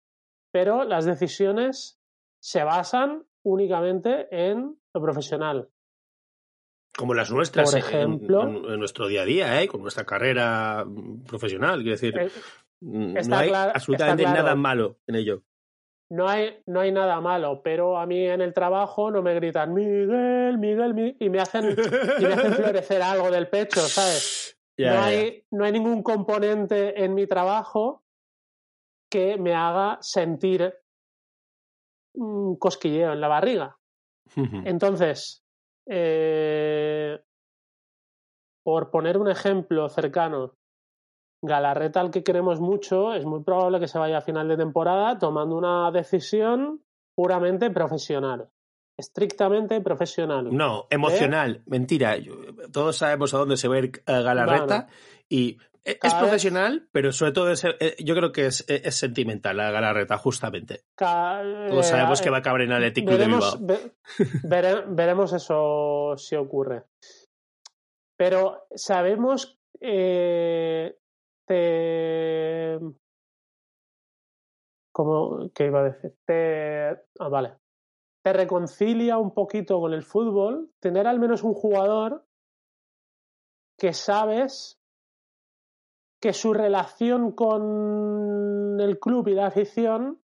pero 0.52 0.84
las 0.84 1.04
decisiones 1.04 2.00
se 2.40 2.62
basan 2.62 3.26
únicamente 3.44 4.28
en 4.30 4.78
lo 4.94 5.02
profesional. 5.02 5.68
Como 6.98 7.14
las 7.14 7.30
nuestras, 7.30 7.70
Por 7.70 7.78
ejemplo, 7.78 8.42
en, 8.42 8.56
en, 8.56 8.72
en 8.72 8.78
nuestro 8.80 9.06
día 9.06 9.22
a 9.22 9.24
día, 9.24 9.62
¿eh? 9.62 9.68
con 9.68 9.80
nuestra 9.82 10.04
carrera 10.04 10.84
profesional. 11.28 11.76
Quiero 11.78 11.92
decir, 11.92 12.18
eh, 12.18 12.28
no 12.80 13.36
hay 13.38 13.48
clar- 13.50 13.70
absolutamente 13.72 14.24
claro. 14.24 14.38
nada 14.42 14.54
malo 14.56 14.98
en 15.06 15.14
ello. 15.14 15.42
No 16.10 16.26
hay, 16.28 16.60
no 16.66 16.80
hay 16.80 16.90
nada 16.90 17.20
malo, 17.20 17.60
pero 17.62 17.98
a 17.98 18.04
mí 18.06 18.26
en 18.26 18.40
el 18.40 18.52
trabajo 18.52 19.12
no 19.12 19.22
me 19.22 19.32
gritan 19.34 19.72
Miguel, 19.74 20.58
Miguel, 20.58 20.92
Miguel", 20.94 21.16
y 21.20 21.30
me 21.30 21.38
hacen, 21.38 21.76
y 22.18 22.24
me 22.24 22.32
hacen 22.32 22.52
florecer 22.54 23.00
algo 23.00 23.30
del 23.30 23.46
pecho, 23.48 23.80
¿sabes? 23.82 24.58
No, 24.76 25.00
hay, 25.00 25.44
no 25.52 25.64
hay 25.64 25.70
ningún 25.72 26.02
componente 26.02 27.04
en 27.04 27.14
mi 27.14 27.28
trabajo 27.28 28.02
que 29.08 29.36
me 29.36 29.54
haga 29.54 29.98
sentir 30.00 30.74
un 32.14 32.56
cosquilleo 32.56 33.12
en 33.12 33.20
la 33.20 33.28
barriga. 33.28 33.78
Entonces, 34.64 35.44
eh, 35.88 37.18
por 38.64 38.90
poner 38.90 39.16
un 39.16 39.30
ejemplo 39.30 39.88
cercano, 39.88 40.54
Galarreta, 41.42 42.00
al 42.00 42.10
que 42.10 42.24
queremos 42.24 42.60
mucho, 42.60 43.14
es 43.14 43.24
muy 43.24 43.42
probable 43.42 43.80
que 43.80 43.88
se 43.88 43.98
vaya 43.98 44.18
a 44.18 44.22
final 44.22 44.48
de 44.48 44.56
temporada 44.56 45.18
tomando 45.18 45.56
una 45.56 45.90
decisión 45.92 46.82
puramente 47.14 47.70
profesional, 47.70 48.48
estrictamente 48.98 49.80
profesional. 49.80 50.54
No, 50.54 50.86
emocional, 50.90 51.62
mentira. 51.66 52.16
Todos 52.72 52.96
sabemos 52.96 53.32
a 53.34 53.38
dónde 53.38 53.56
se 53.56 53.68
va 53.68 53.76
a 53.76 53.78
ir 53.78 54.02
eh, 54.04 54.22
Galarreta 54.22 54.66
Bueno. 54.66 54.88
y 55.28 55.58
e- 55.84 55.92
es 55.92 55.98
Cada 55.98 56.14
vez- 56.14 56.22
profesional, 56.22 56.88
pero 56.92 57.12
sobre 57.12 57.32
todo 57.32 57.50
es, 57.50 57.64
eh, 57.64 57.96
yo 58.04 58.14
creo 58.14 58.32
que 58.32 58.46
es, 58.46 58.64
es 58.68 58.94
sentimental 58.96 59.56
la 59.56 59.70
Galarreta, 59.70 60.18
justamente. 60.18 60.84
Ca- 60.94 61.42
Todos 61.68 61.86
eh, 61.86 61.90
sabemos 61.90 62.20
eh, 62.20 62.24
que 62.24 62.30
va 62.30 62.36
a 62.36 62.40
acabar 62.40 62.60
en 62.62 62.72
Athletic 62.72 63.06
Club 63.06 63.18
de 63.18 63.26
Bilbao. 63.26 63.56
ve- 63.60 63.92
vere- 64.44 64.84
veremos 64.88 65.32
eso 65.32 66.14
si 66.16 66.36
ocurre. 66.36 66.84
Pero 68.16 68.66
sabemos 68.74 69.58
eh, 69.80 70.96
te- 71.46 72.78
¿Cómo 74.92 75.50
qué 75.54 75.66
iba 75.66 75.80
a 75.80 75.84
decir? 75.84 76.14
Te, 76.26 76.88
ah, 77.20 77.28
vale. 77.28 77.54
Te 78.24 78.32
reconcilia 78.32 79.16
un 79.18 79.32
poquito 79.32 79.78
con 79.80 79.92
el 79.94 80.02
fútbol 80.02 80.72
tener 80.80 81.06
al 81.06 81.20
menos 81.20 81.44
un 81.44 81.54
jugador 81.54 82.26
que 83.78 83.92
sabes 83.92 84.77
que 86.20 86.32
su 86.32 86.52
relación 86.52 87.32
con 87.32 88.78
el 88.80 88.98
club 88.98 89.28
y 89.28 89.34
la 89.34 89.46
afición 89.46 90.20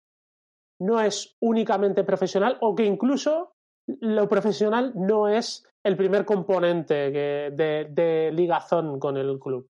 no 0.81 1.01
es 1.01 1.37
únicamente 1.41 2.05
profesional 2.05 2.59
o 2.61 2.75
que 2.75 2.85
incluso 2.85 3.55
lo 3.87 4.29
profesional 4.29 4.93
no 4.95 5.29
es 5.29 5.67
el 5.85 5.97
primer 5.97 6.25
componente 6.25 7.11
de, 7.11 7.87
de, 7.91 8.33
ligazón 8.33 8.99
con 8.99 9.17
el 9.17 9.39
club. 9.39 9.69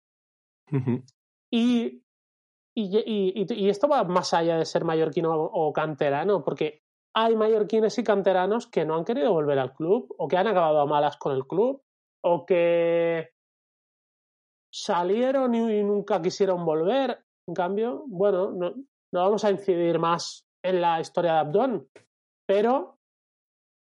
y, 1.51 2.03
y, 2.75 3.69
esto 3.69 3.87
va 3.87 4.03
más 4.03 4.33
allá 4.33 4.57
de 4.57 4.65
ser 4.65 4.83
mallorquino 4.83 5.33
o 5.33 5.73
canterano, 5.73 6.43
porque 6.43 6.81
hay 7.13 7.35
mallorquines 7.35 7.97
y 7.97 8.03
canteranos 8.03 8.67
que 8.67 8.85
no 8.85 8.95
han 8.95 9.05
querido 9.05 9.33
volver 9.33 9.59
al 9.59 9.73
club 9.73 10.13
o 10.17 10.27
que 10.27 10.37
han 10.37 10.47
acabado 10.47 10.81
a 10.81 10.85
malas 10.85 11.17
con 11.17 11.35
el 11.35 11.45
club 11.45 11.81
o 12.23 12.45
que 12.45 13.31
salieron 14.73 15.53
y, 15.55 15.83
nunca 15.83 16.21
quisieron 16.21 16.65
volver. 16.65 17.23
En 17.47 17.53
cambio, 17.53 18.03
bueno, 18.07 18.51
no, 18.51 18.73
no 19.13 19.19
vamos 19.19 19.43
a 19.43 19.51
incidir 19.51 19.99
más 19.99 20.45
en 20.63 20.81
la 20.81 20.99
historia 21.01 21.33
de 21.33 21.39
Abdón, 21.39 21.89
pero 22.47 22.97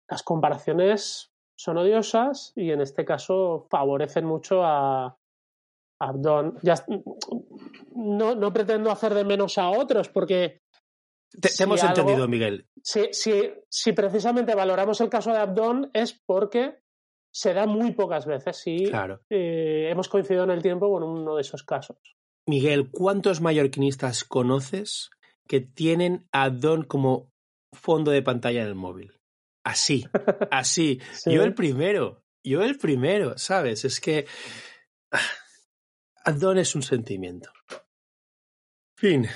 las 0.09 0.23
comparaciones 0.23 1.31
son 1.57 1.77
odiosas 1.77 2.53
y 2.55 2.71
en 2.71 2.81
este 2.81 3.05
caso 3.05 3.67
favorecen 3.69 4.25
mucho 4.25 4.63
a 4.63 5.17
Abdón. 6.01 6.57
Ya, 6.63 6.75
no, 7.95 8.35
no 8.35 8.53
pretendo 8.53 8.89
hacer 8.89 9.13
de 9.13 9.23
menos 9.23 9.57
a 9.57 9.69
otros 9.69 10.09
porque 10.09 10.61
te, 11.39 11.49
hemos 11.63 11.83
entendido, 11.83 12.27
Miguel. 12.27 12.67
Si, 12.83 13.13
si, 13.13 13.53
si, 13.69 13.93
precisamente 13.93 14.55
valoramos 14.55 14.99
el 15.01 15.09
caso 15.09 15.31
de 15.31 15.37
Abdón 15.37 15.89
es 15.93 16.19
porque 16.25 16.80
se 17.33 17.53
da 17.53 17.65
muy 17.65 17.91
pocas 17.91 18.25
veces 18.25 18.61
y 18.67 18.91
eh, 19.29 19.89
hemos 19.89 20.09
coincidido 20.09 20.43
en 20.43 20.51
el 20.51 20.61
tiempo 20.61 20.91
con 20.91 21.03
uno 21.03 21.35
de 21.35 21.41
esos 21.41 21.63
casos. 21.63 21.97
Miguel, 22.47 22.89
¿cuántos 22.91 23.41
mallorquinistas 23.41 24.23
conoces 24.23 25.09
que 25.47 25.61
tienen 25.61 26.27
a 26.31 26.43
Abdón 26.43 26.83
como 26.83 27.31
fondo 27.73 28.11
de 28.11 28.21
pantalla 28.21 28.61
en 28.61 28.67
el 28.67 28.75
móvil? 28.75 29.19
Así, 29.63 30.05
así. 30.51 30.99
Yo 31.25 31.43
el 31.43 31.53
primero, 31.53 32.23
yo 32.43 32.63
el 32.63 32.77
primero, 32.77 33.37
¿sabes? 33.37 33.85
Es 33.85 33.99
que 33.99 34.25
ah, 35.11 35.19
Abdón 36.25 36.57
es 36.57 36.75
un 36.75 36.81
sentimiento. 36.81 37.51
Fin, 38.97 39.27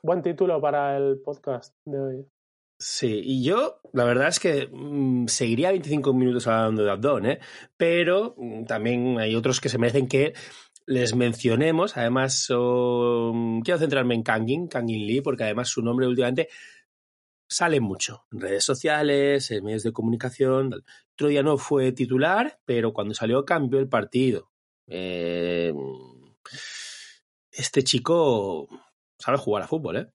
Buen 0.00 0.22
título 0.22 0.60
para 0.60 0.96
el 0.96 1.20
podcast 1.24 1.74
de 1.84 2.00
hoy. 2.00 2.26
Sí, 2.80 3.20
y 3.24 3.42
yo, 3.42 3.80
la 3.92 4.04
verdad 4.04 4.28
es 4.28 4.38
que 4.38 4.68
mm, 4.70 5.26
seguiría 5.26 5.70
25 5.72 6.14
minutos 6.14 6.46
hablando 6.46 6.84
de 6.84 6.90
Abdón, 6.92 7.26
¿eh? 7.26 7.40
pero 7.76 8.36
mm, 8.38 8.66
también 8.66 9.18
hay 9.18 9.34
otros 9.34 9.60
que 9.60 9.68
se 9.68 9.78
merecen 9.78 10.06
que 10.06 10.32
les 10.86 11.14
mencionemos. 11.14 11.96
Además, 11.96 12.46
quiero 12.46 13.78
centrarme 13.78 14.14
en 14.14 14.22
Kangin, 14.22 14.68
Kangin 14.68 15.06
Lee, 15.06 15.20
porque 15.20 15.44
además 15.44 15.68
su 15.68 15.82
nombre 15.82 16.06
últimamente 16.06 16.48
sale 17.48 17.80
mucho 17.80 18.26
en 18.32 18.40
redes 18.40 18.64
sociales, 18.64 19.50
en 19.50 19.64
medios 19.64 19.82
de 19.82 19.92
comunicación. 19.92 20.72
Otro 21.14 21.28
día 21.28 21.42
no 21.42 21.58
fue 21.58 21.92
titular, 21.92 22.60
pero 22.64 22.92
cuando 22.92 23.14
salió 23.14 23.44
cambió 23.44 23.80
el 23.80 23.88
partido. 23.88 24.50
Eh, 24.86 25.74
este 27.50 27.82
chico 27.82 28.68
sabe 29.18 29.38
jugar 29.38 29.64
a 29.64 29.68
fútbol, 29.68 29.96
¿eh? 29.96 30.12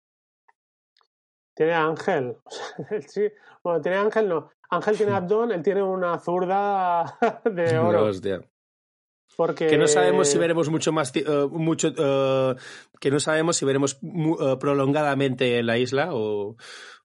Tiene 1.53 1.73
Ángel. 1.73 2.37
sí. 3.07 3.23
Bueno, 3.63 3.81
tiene 3.81 3.97
Ángel, 3.97 4.29
no. 4.29 4.51
Ángel 4.69 4.97
tiene 4.97 5.13
abdón, 5.13 5.51
él 5.51 5.61
tiene 5.61 5.83
una 5.83 6.17
zurda 6.19 7.17
de 7.45 7.77
oro. 7.77 8.09
Porque... 9.35 9.67
Que 9.67 9.77
no 9.77 9.87
sabemos 9.87 10.27
si 10.27 10.37
veremos 10.37 10.69
mucho 10.69 10.91
más. 10.91 11.11
Uh, 11.15 11.49
mucho, 11.49 11.89
uh, 11.89 12.55
que 12.99 13.11
no 13.11 13.19
sabemos 13.19 13.57
si 13.57 13.65
veremos 13.65 13.99
uh, 14.01 14.57
prolongadamente 14.59 15.59
en 15.59 15.65
la 15.65 15.77
isla 15.77 16.09
o, 16.11 16.55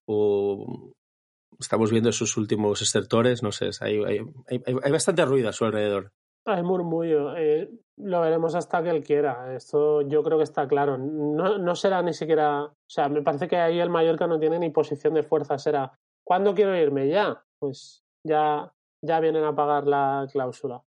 o, 0.05 0.93
estamos 1.59 1.91
viendo 1.91 2.11
sus 2.11 2.37
últimos 2.37 2.81
estertores. 2.81 3.41
No 3.41 3.51
sé, 3.51 3.69
hay, 3.81 4.03
hay, 4.03 4.19
hay, 4.47 4.75
hay 4.83 4.91
bastante 4.91 5.25
ruido 5.25 5.49
a 5.49 5.53
su 5.53 5.65
alrededor. 5.65 6.11
Hay 6.51 6.63
murmullo. 6.63 7.35
Eh, 7.35 7.69
lo 7.97 8.21
veremos 8.21 8.55
hasta 8.55 8.81
que 8.83 8.89
él 8.89 9.03
quiera. 9.03 9.53
Esto 9.55 10.01
yo 10.01 10.23
creo 10.23 10.37
que 10.37 10.43
está 10.43 10.67
claro. 10.67 10.97
No, 10.97 11.57
no 11.57 11.75
será 11.75 12.01
ni 12.01 12.13
siquiera. 12.13 12.63
O 12.63 12.89
sea, 12.89 13.09
me 13.09 13.21
parece 13.21 13.47
que 13.47 13.57
ahí 13.57 13.79
el 13.79 13.89
Mallorca 13.89 14.27
no 14.27 14.39
tiene 14.39 14.59
ni 14.59 14.69
posición 14.69 15.13
de 15.13 15.23
fuerza. 15.23 15.57
Será, 15.57 15.91
¿cuándo 16.23 16.53
quiero 16.53 16.75
irme? 16.75 17.07
Ya. 17.07 17.43
Pues 17.59 18.03
ya, 18.23 18.73
ya 19.01 19.19
vienen 19.19 19.43
a 19.43 19.55
pagar 19.55 19.87
la 19.87 20.27
cláusula. 20.31 20.81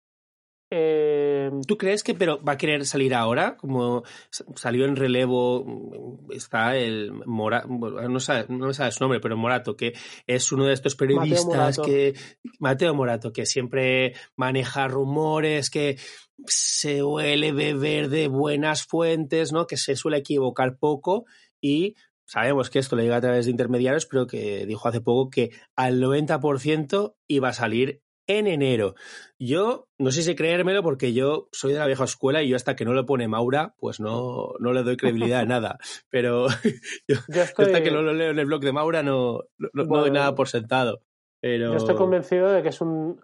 Eh, 0.72 1.50
¿Tú 1.66 1.76
crees 1.76 2.04
que 2.04 2.14
pero 2.14 2.40
va 2.42 2.52
a 2.52 2.56
querer 2.56 2.86
salir 2.86 3.12
ahora? 3.12 3.56
Como 3.56 4.04
salió 4.30 4.84
en 4.84 4.94
relevo, 4.94 6.20
está 6.30 6.76
el 6.76 7.12
Morato, 7.26 7.68
no 7.68 8.20
sabe, 8.20 8.46
no 8.48 8.72
sabe 8.72 8.92
su 8.92 9.02
nombre, 9.02 9.18
pero 9.18 9.36
Morato, 9.36 9.76
que 9.76 9.94
es 10.28 10.52
uno 10.52 10.66
de 10.66 10.74
estos 10.74 10.94
periodistas 10.94 11.78
que. 11.78 12.14
Mateo 12.60 12.94
Morato, 12.94 13.32
que 13.32 13.46
siempre 13.46 14.14
maneja 14.36 14.86
rumores, 14.86 15.70
que 15.70 15.98
se 16.46 17.02
huele 17.02 17.52
beber 17.52 18.08
de 18.08 18.28
buenas 18.28 18.84
fuentes, 18.84 19.52
¿no? 19.52 19.66
Que 19.66 19.76
se 19.76 19.96
suele 19.96 20.18
equivocar 20.18 20.78
poco 20.78 21.24
y 21.60 21.96
sabemos 22.24 22.70
que 22.70 22.78
esto 22.78 22.94
le 22.94 23.02
llega 23.02 23.16
a 23.16 23.20
través 23.20 23.46
de 23.46 23.50
intermediarios, 23.50 24.06
pero 24.06 24.28
que 24.28 24.64
dijo 24.66 24.86
hace 24.88 25.00
poco 25.00 25.30
que 25.30 25.50
al 25.74 26.00
90% 26.00 27.16
iba 27.26 27.48
a 27.48 27.52
salir 27.52 28.02
en 28.38 28.46
enero. 28.46 28.94
Yo 29.38 29.88
no 29.98 30.10
sé 30.10 30.22
si 30.22 30.34
creérmelo 30.34 30.82
porque 30.82 31.12
yo 31.12 31.48
soy 31.52 31.72
de 31.72 31.78
la 31.78 31.86
vieja 31.86 32.04
escuela 32.04 32.42
y 32.42 32.48
yo 32.48 32.56
hasta 32.56 32.76
que 32.76 32.84
no 32.84 32.92
lo 32.92 33.06
pone 33.06 33.28
Maura, 33.28 33.74
pues 33.78 34.00
no, 34.00 34.54
no 34.58 34.72
le 34.72 34.82
doy 34.82 34.96
credibilidad 34.96 35.40
a 35.40 35.46
nada. 35.46 35.78
Pero 36.10 36.46
yo, 37.08 37.16
hasta 37.40 37.82
que 37.82 37.90
no 37.90 38.02
lo 38.02 38.12
leo 38.12 38.30
en 38.30 38.38
el 38.38 38.46
blog 38.46 38.60
de 38.60 38.72
Maura 38.72 39.02
no, 39.02 39.40
no, 39.58 39.84
doy 39.84 40.10
nada 40.10 40.34
por 40.34 40.48
sentado. 40.48 41.02
Pero... 41.40 41.70
Yo 41.70 41.76
estoy 41.76 41.96
convencido 41.96 42.50
de 42.50 42.62
que 42.62 42.68
es 42.68 42.80
un 42.80 43.20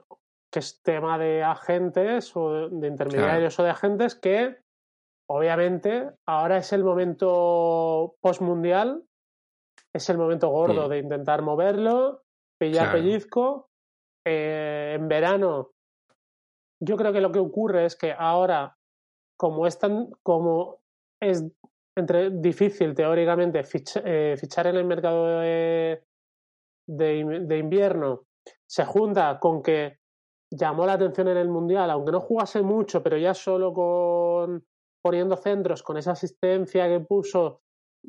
que 0.52 0.60
es 0.60 0.80
tema 0.82 1.18
de 1.18 1.42
agentes 1.42 2.34
o 2.34 2.70
de 2.70 2.88
intermediarios 2.88 3.58
o 3.58 3.64
de 3.64 3.70
agentes 3.70 4.14
que 4.14 4.56
obviamente 5.28 6.10
ahora 6.24 6.58
es 6.58 6.72
el 6.72 6.84
momento 6.84 8.14
postmundial, 8.20 9.02
es 9.92 10.08
el 10.08 10.18
momento 10.18 10.48
gordo 10.48 10.86
mm. 10.86 10.90
de 10.90 10.98
intentar 10.98 11.42
moverlo, 11.42 12.22
pillar 12.58 12.92
pellizco 12.92 13.68
eh, 14.26 14.94
en 14.96 15.06
verano, 15.06 15.70
yo 16.82 16.96
creo 16.96 17.12
que 17.12 17.20
lo 17.20 17.30
que 17.30 17.38
ocurre 17.38 17.86
es 17.86 17.94
que 17.94 18.12
ahora, 18.12 18.76
como 19.38 19.66
es 19.68 19.78
tan, 19.78 20.10
como 20.24 20.80
es 21.22 21.44
entre 21.96 22.30
difícil 22.30 22.94
teóricamente 22.94 23.62
eh, 24.04 24.36
fichar 24.36 24.66
en 24.66 24.76
el 24.76 24.84
mercado 24.84 25.38
de, 25.38 26.02
de, 26.88 27.58
invierno, 27.58 28.24
se 28.68 28.84
junta 28.84 29.38
con 29.38 29.62
que 29.62 29.98
llamó 30.52 30.86
la 30.86 30.94
atención 30.94 31.28
en 31.28 31.36
el 31.36 31.48
mundial, 31.48 31.88
aunque 31.90 32.12
no 32.12 32.20
jugase 32.20 32.62
mucho, 32.62 33.02
pero 33.02 33.16
ya 33.16 33.32
solo 33.32 33.72
con 33.72 34.66
poniendo 35.02 35.36
centros, 35.36 35.84
con 35.84 35.96
esa 35.96 36.12
asistencia 36.12 36.88
que 36.88 36.98
puso 36.98 37.60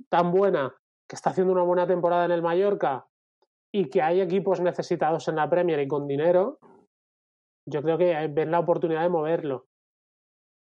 tan 0.09 0.31
buena, 0.31 0.75
que 1.07 1.15
está 1.15 1.29
haciendo 1.29 1.53
una 1.53 1.61
buena 1.61 1.85
temporada 1.85 2.25
en 2.25 2.31
el 2.31 2.41
Mallorca, 2.41 3.07
y 3.73 3.89
que 3.89 4.01
hay 4.01 4.21
equipos 4.21 4.59
necesitados 4.61 5.27
en 5.27 5.35
la 5.35 5.49
Premier 5.49 5.79
y 5.79 5.87
con 5.87 6.07
dinero, 6.07 6.59
yo 7.67 7.81
creo 7.81 7.97
que 7.97 8.27
ven 8.27 8.51
la 8.51 8.59
oportunidad 8.59 9.01
de 9.01 9.09
moverlo. 9.09 9.65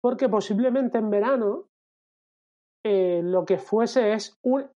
Porque 0.00 0.28
posiblemente 0.28 0.98
en 0.98 1.10
verano 1.10 1.68
eh, 2.84 3.20
lo 3.22 3.44
que 3.44 3.58
fuese 3.58 4.12
es 4.12 4.38
un. 4.42 4.68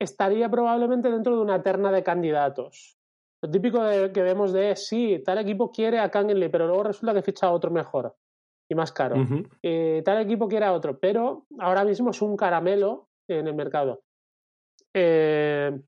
estaría 0.00 0.48
probablemente 0.48 1.10
dentro 1.10 1.36
de 1.36 1.42
una 1.42 1.62
terna 1.62 1.92
de 1.92 2.02
candidatos. 2.02 2.96
Lo 3.42 3.50
típico 3.50 3.80
que 4.12 4.22
vemos 4.22 4.52
de 4.52 4.74
sí, 4.74 5.22
tal 5.22 5.38
equipo 5.38 5.70
quiere 5.70 5.98
a 5.98 6.10
Kangenly, 6.10 6.48
pero 6.48 6.66
luego 6.66 6.84
resulta 6.84 7.12
que 7.12 7.22
ficha 7.22 7.46
a 7.46 7.52
otro 7.52 7.70
mejor 7.70 8.14
y 8.70 8.74
más 8.74 8.92
caro. 8.92 9.16
Eh, 9.62 10.02
tal 10.02 10.22
equipo 10.22 10.48
quiere 10.48 10.64
a 10.64 10.72
otro, 10.72 10.98
pero 10.98 11.44
ahora 11.58 11.84
mismo 11.84 12.10
es 12.10 12.22
un 12.22 12.36
caramelo 12.36 13.08
en 13.28 13.46
el 13.46 13.54
mercado. 13.54 14.02
Eh, 14.94 15.78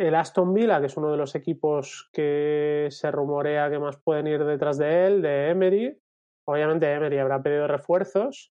el 0.00 0.14
Aston 0.14 0.54
Villa, 0.54 0.80
que 0.80 0.86
es 0.86 0.96
uno 0.96 1.10
de 1.10 1.18
los 1.18 1.34
equipos 1.34 2.08
que 2.10 2.88
se 2.90 3.10
rumorea 3.10 3.68
que 3.68 3.78
más 3.78 3.98
pueden 3.98 4.28
ir 4.28 4.42
detrás 4.44 4.78
de 4.78 5.06
él, 5.06 5.20
de 5.20 5.50
Emery. 5.50 6.00
Obviamente 6.48 6.90
Emery 6.90 7.18
habrá 7.18 7.42
pedido 7.42 7.66
refuerzos. 7.66 8.50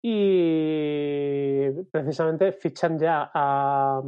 Y 0.00 1.68
precisamente 1.90 2.52
fichan 2.52 2.96
ya 2.96 3.28
a, 3.34 4.00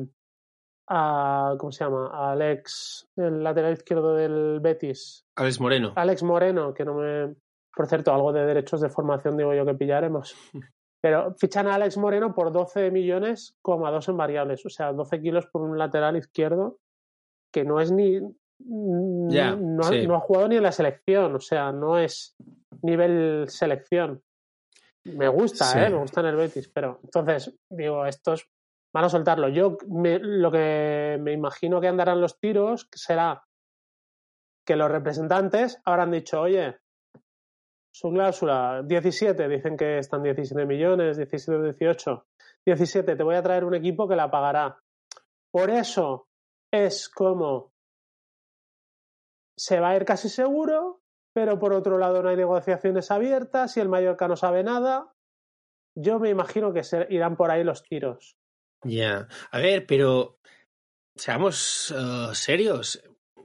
a 0.89 1.55
¿cómo 1.59 1.73
se 1.73 1.85
llama? 1.85 2.11
A 2.13 2.31
Alex, 2.33 3.11
el 3.17 3.43
lateral 3.43 3.73
izquierdo 3.73 4.15
del 4.15 4.61
Betis. 4.61 5.27
Alex 5.35 5.61
Moreno. 5.61 5.93
Alex 5.97 6.23
Moreno, 6.23 6.73
que 6.73 6.85
no 6.85 6.95
me... 6.95 7.35
Por 7.75 7.89
cierto, 7.89 8.15
algo 8.15 8.33
de 8.33 8.47
derechos 8.47 8.81
de 8.81 8.91
formación 8.91 9.37
digo 9.37 9.55
yo 9.55 9.67
que 9.67 9.75
pillaremos. 9.75 10.37
Pero 11.03 11.35
fichan 11.37 11.67
a 11.67 11.75
Alex 11.75 11.99
Moreno 11.99 12.33
por 12.33 12.53
12 12.53 12.93
millones, 12.93 13.57
coma 13.61 13.91
dos 13.91 14.09
en 14.09 14.17
variables, 14.17 14.65
o 14.65 14.71
sea, 14.71 14.93
12 14.93 15.21
kilos 15.21 15.47
por 15.47 15.63
un 15.63 15.77
lateral 15.77 16.17
izquierdo, 16.17 16.79
que 17.53 17.65
no 17.65 17.81
es 17.81 17.91
ni, 17.91 18.21
no, 18.21 19.57
no, 19.57 20.15
ha 20.15 20.21
jugado 20.21 20.49
ni 20.49 20.57
en 20.57 20.63
la 20.63 20.71
selección, 20.71 21.35
o 21.35 21.41
sea, 21.41 21.73
no 21.73 21.99
es 21.99 22.37
nivel 22.83 23.47
selección. 23.49 24.23
Me 25.05 25.27
gusta, 25.27 25.85
¿eh? 25.85 25.91
Me 25.91 25.99
gusta 25.99 26.21
en 26.21 26.27
el 26.27 26.37
Betis, 26.37 26.69
pero 26.69 27.01
entonces, 27.03 27.53
digo, 27.69 28.07
estos 28.07 28.49
van 28.95 29.05
a 29.05 29.09
soltarlo. 29.09 29.49
Yo 29.49 29.77
lo 29.89 30.53
que 30.53 31.19
me 31.21 31.33
imagino 31.33 31.81
que 31.81 31.89
andarán 31.89 32.21
los 32.21 32.39
tiros 32.39 32.89
será 32.93 33.43
que 34.65 34.77
los 34.77 34.89
representantes 34.89 35.81
habrán 35.85 36.13
dicho, 36.13 36.41
oye, 36.41 36.77
su 37.93 38.11
cláusula 38.11 38.83
17, 38.83 39.49
dicen 39.49 39.77
que 39.77 39.99
están 39.99 40.23
17 40.23 40.65
millones, 40.67 41.19
17, 41.19 41.63
18. 41.63 42.27
17, 42.65 43.17
te 43.17 43.23
voy 43.23 43.35
a 43.35 43.43
traer 43.43 43.65
un 43.65 43.75
equipo 43.75 44.09
que 44.09 44.17
la 44.17 44.31
pagará. 44.31 44.79
Por 45.51 45.71
eso 45.71 46.29
es 46.73 47.09
como 47.09 47.73
se 49.57 49.79
va 49.79 49.91
a 49.91 49.97
ir 49.97 50.05
casi 50.05 50.29
seguro, 50.29 51.03
pero 51.35 51.59
por 51.59 51.75
otro 51.75 51.99
lado 51.99 52.23
no 52.23 52.31
hay 52.31 52.37
negociaciones 52.37 53.11
abiertas 53.11 53.77
y 53.77 53.81
el 53.81 53.89
Mallorca 53.89 54.27
no 54.27 54.37
sabe 54.37 54.65
nada. 54.65 55.13
Yo 55.95 56.19
me 56.19 56.31
imagino 56.31 56.73
que 56.73 56.85
se 56.85 57.07
irán 57.11 57.37
por 57.37 57.51
ahí 57.51 57.63
los 57.63 57.83
tiros. 57.83 58.37
Ya, 58.85 59.29
a 59.51 59.59
ver, 59.59 59.87
pero 59.87 60.39
seamos 61.15 61.91
uh, 61.91 62.35
serios. 62.35 63.03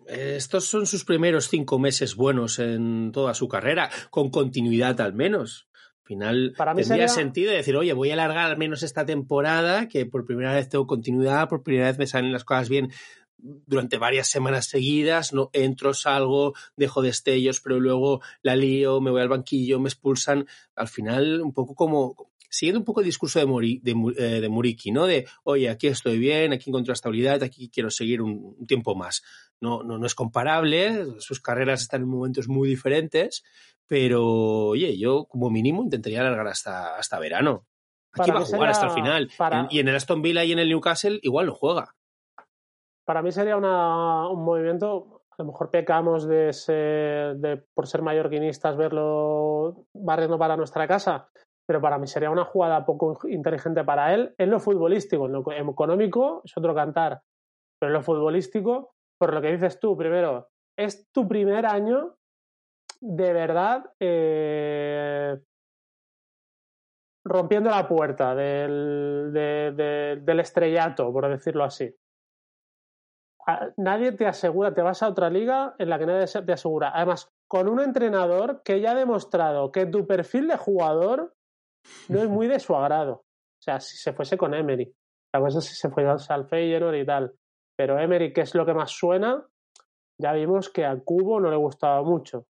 Estos 0.08 0.66
son 0.66 0.86
sus 0.86 1.04
primeros 1.04 1.50
cinco 1.50 1.80
meses 1.80 2.16
buenos 2.16 2.60
en 2.60 3.12
toda 3.12 3.34
su 3.34 3.48
carrera, 3.48 3.90
con 4.10 4.30
continuidad 4.30 5.00
al 5.02 5.14
menos. 5.14 5.68
Al 5.74 6.08
final 6.08 6.54
Para 6.58 6.74
mí 6.74 6.84
tendría 6.84 7.10
sentido 7.10 7.52
decir, 7.52 7.76
oye, 7.76 7.92
voy 7.92 8.12
a 8.12 8.14
alargar 8.14 8.52
al 8.52 8.58
menos 8.58 8.84
esta 8.84 9.06
temporada, 9.06 9.90
que 9.90 10.06
por 10.06 10.26
primera 10.26 10.54
vez 10.54 10.70
tengo 10.70 10.88
continuidad, 10.88 11.50
por 11.50 11.64
primera 11.64 11.88
vez 11.88 11.98
me 11.98 12.08
salen 12.08 12.32
las 12.32 12.46
cosas 12.46 12.70
bien 12.70 12.92
durante 13.38 13.98
varias 13.98 14.30
semanas 14.30 14.68
seguidas, 14.68 15.34
no 15.34 15.50
entro, 15.54 15.94
salgo, 15.94 16.54
dejo 16.76 17.02
destellos, 17.02 17.62
pero 17.62 17.80
luego 17.80 18.22
la 18.42 18.56
lío, 18.56 19.02
me 19.02 19.12
voy 19.12 19.22
al 19.22 19.30
banquillo, 19.30 19.80
me 19.80 19.90
expulsan. 19.90 20.48
Al 20.76 20.88
final, 20.88 21.42
un 21.42 21.54
poco 21.54 21.76
como 21.76 22.16
siguiendo 22.50 22.80
un 22.80 22.86
poco 22.86 23.02
el 23.02 23.06
discurso 23.06 23.40
de, 23.40 23.82
eh, 24.18 24.42
de, 24.42 24.50
Muriki, 24.50 24.92
¿no? 24.92 25.06
De, 25.06 25.28
oye, 25.44 25.70
aquí 25.70 25.88
estoy 25.88 26.18
bien, 26.18 26.54
aquí 26.54 26.70
encuentro 26.70 26.94
estabilidad, 26.94 27.44
aquí 27.44 27.70
quiero 27.70 27.92
seguir 27.92 28.22
un, 28.22 28.66
tiempo 28.66 28.96
más. 28.96 29.24
No, 29.62 29.82
no, 29.84 29.98
no 29.98 30.06
es 30.06 30.14
comparable, 30.14 31.20
sus 31.20 31.42
carreras 31.42 31.82
están 31.82 32.02
en 32.02 32.10
momentos 32.10 32.48
muy 32.48 32.70
diferentes, 32.70 33.44
pero, 33.88 34.24
oye, 34.68 34.98
yo 34.98 35.26
como 35.26 35.50
mínimo 35.50 35.82
intentaría 35.82 36.22
alargar 36.22 36.48
hasta, 36.48 36.96
hasta 36.98 37.20
verano. 37.20 37.66
Aquí 38.14 38.32
va 38.32 38.40
a 38.40 38.46
jugar 38.46 38.70
hasta 38.70 38.88
el 38.88 38.92
final. 38.92 39.30
Y 39.70 39.80
en 39.80 39.88
el 39.88 39.96
Aston 39.96 40.22
Villa 40.22 40.44
y 40.44 40.52
en 40.52 40.60
el 40.60 40.70
Newcastle 40.70 41.20
igual 41.22 41.48
lo 41.48 41.56
juega. 41.56 41.96
Para 43.06 43.22
mí 43.22 43.32
sería 43.32 43.56
una, 43.56 44.30
un 44.30 44.44
movimiento, 44.44 45.22
a 45.32 45.36
lo 45.44 45.46
mejor 45.46 45.72
pecamos 45.72 46.28
de, 46.28 46.52
ser, 46.52 47.38
de 47.38 47.64
por 47.74 47.88
ser 47.88 48.02
mallorquinistas 48.02 48.76
verlo 48.76 49.86
barriendo 49.94 50.38
para 50.38 50.58
nuestra 50.58 50.88
casa, 50.88 51.30
pero 51.66 51.80
para 51.80 51.98
mí 51.98 52.08
sería 52.08 52.30
una 52.30 52.44
jugada 52.44 52.86
poco 52.86 53.18
inteligente 53.30 53.84
para 53.86 54.14
él 54.14 54.36
en 54.38 54.50
lo 54.50 54.60
futbolístico, 54.60 55.28
en 55.28 55.34
lo 55.34 55.46
económico 55.52 56.42
es 56.44 56.58
otro 56.58 56.76
cantar, 56.76 57.22
pero 57.80 57.90
en 57.90 57.94
lo 57.94 58.02
futbolístico, 58.02 58.96
por 59.18 59.34
lo 59.34 59.42
que 59.42 59.52
dices 59.52 59.80
tú, 59.80 59.98
primero, 59.98 60.50
es 60.78 61.10
tu 61.12 61.28
primer 61.28 61.66
año 61.66 62.16
de 63.00 63.34
verdad 63.34 63.92
eh, 64.00 65.38
rompiendo 67.24 67.70
la 67.70 67.88
puerta 67.88 68.34
del, 68.36 69.32
del 69.34 70.40
estrellato, 70.40 71.12
por 71.12 71.28
decirlo 71.30 71.64
así. 71.64 71.94
Nadie 73.78 74.12
te 74.12 74.28
asegura, 74.28 74.74
te 74.74 74.82
vas 74.82 75.02
a 75.02 75.08
otra 75.08 75.30
liga 75.30 75.74
en 75.78 75.90
la 75.90 75.98
que 75.98 76.06
nadie 76.06 76.26
te 76.44 76.54
asegura. 76.54 76.92
Además, 76.94 77.30
con 77.48 77.70
un 77.70 77.80
entrenador 77.80 78.62
que 78.64 78.82
ya 78.82 78.92
ha 78.92 78.96
demostrado 78.96 79.72
que 79.72 79.86
tu 79.86 80.06
perfil 80.06 80.50
de 80.50 80.58
jugador 80.58 81.34
no 82.10 82.20
es 82.22 82.30
muy 82.30 82.48
de 82.48 82.60
su 82.60 82.76
agrado. 82.76 83.14
O 83.14 83.62
sea, 83.62 83.80
si 83.80 83.98
se 83.98 84.12
fuese 84.14 84.38
con 84.38 84.54
Emery. 84.54 84.94
La 85.34 85.40
cosa 85.40 85.60
es 85.60 85.66
si 85.66 85.76
se 85.76 85.90
fuese 85.90 86.34
al 86.34 86.48
Feyenoord 86.48 86.96
y 86.96 87.06
tal. 87.06 87.34
Pero 87.78 88.00
Emery, 88.00 88.34
que 88.34 88.42
es 88.42 88.56
lo 88.56 88.66
que 88.66 88.74
más 88.74 88.92
suena, 88.92 89.48
ya 90.20 90.34
vimos 90.34 90.70
que 90.70 90.84
a 90.84 91.00
Cubo 91.00 91.40
no 91.40 91.50
le 91.50 91.58
gustaba 91.58 92.02
mucho. 92.02 92.46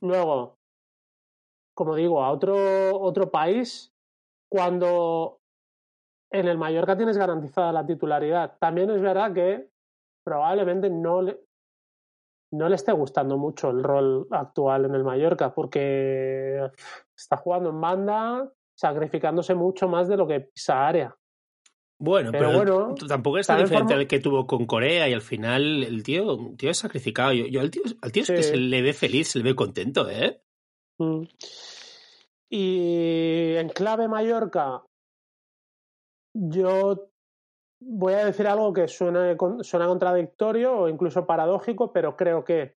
Luego, 0.00 0.58
como 1.74 1.94
digo, 1.94 2.22
a 2.22 2.30
otro, 2.30 3.00
otro 3.00 3.30
país, 3.30 3.92
cuando 4.50 5.40
en 6.30 6.48
el 6.48 6.58
Mallorca 6.58 6.96
tienes 6.96 7.16
garantizada 7.16 7.72
la 7.72 7.86
titularidad, 7.86 8.58
también 8.58 8.90
es 8.90 9.00
verdad 9.00 9.32
que 9.32 9.70
probablemente 10.24 10.90
no 10.90 11.22
le, 11.22 11.40
no 12.52 12.68
le 12.68 12.74
esté 12.74 12.92
gustando 12.92 13.38
mucho 13.38 13.70
el 13.70 13.82
rol 13.82 14.26
actual 14.30 14.84
en 14.84 14.94
el 14.94 15.04
Mallorca, 15.04 15.54
porque 15.54 16.70
está 17.16 17.36
jugando 17.36 17.70
en 17.70 17.80
banda, 17.80 18.52
sacrificándose 18.76 19.54
mucho 19.54 19.88
más 19.88 20.08
de 20.08 20.16
lo 20.16 20.26
que 20.26 20.40
pisa 20.40 20.86
área. 20.86 21.16
Bueno, 21.98 22.32
pero, 22.32 22.52
bueno, 22.52 22.94
tampoco 23.08 23.38
es 23.38 23.46
tan 23.46 23.62
diferente 23.62 23.94
al 23.94 24.06
que 24.06 24.18
tuvo 24.18 24.46
con 24.46 24.66
Corea 24.66 25.08
y 25.08 25.12
al 25.12 25.22
final 25.22 25.84
el 25.84 26.02
tío, 26.02 26.54
tío 26.56 26.70
es 26.70 26.78
sacrificado. 26.78 27.32
Yo, 27.32 27.60
al 27.60 27.70
tío, 27.70 27.82
al 28.02 28.12
tío 28.12 28.22
es 28.24 28.30
que 28.30 28.42
se 28.42 28.56
le 28.56 28.82
ve 28.82 28.92
feliz, 28.92 29.28
se 29.28 29.38
le 29.38 29.44
ve 29.44 29.54
contento, 29.54 30.08
¿eh? 30.10 30.42
Mm. 30.98 31.22
Y 32.50 33.54
en 33.56 33.68
clave 33.68 34.08
Mallorca, 34.08 34.82
yo 36.34 37.10
voy 37.80 38.14
a 38.14 38.24
decir 38.24 38.46
algo 38.46 38.72
que 38.72 38.88
suena, 38.88 39.36
suena 39.62 39.86
contradictorio 39.86 40.76
o 40.76 40.88
incluso 40.88 41.26
paradójico, 41.26 41.92
pero 41.92 42.16
creo 42.16 42.44
que 42.44 42.76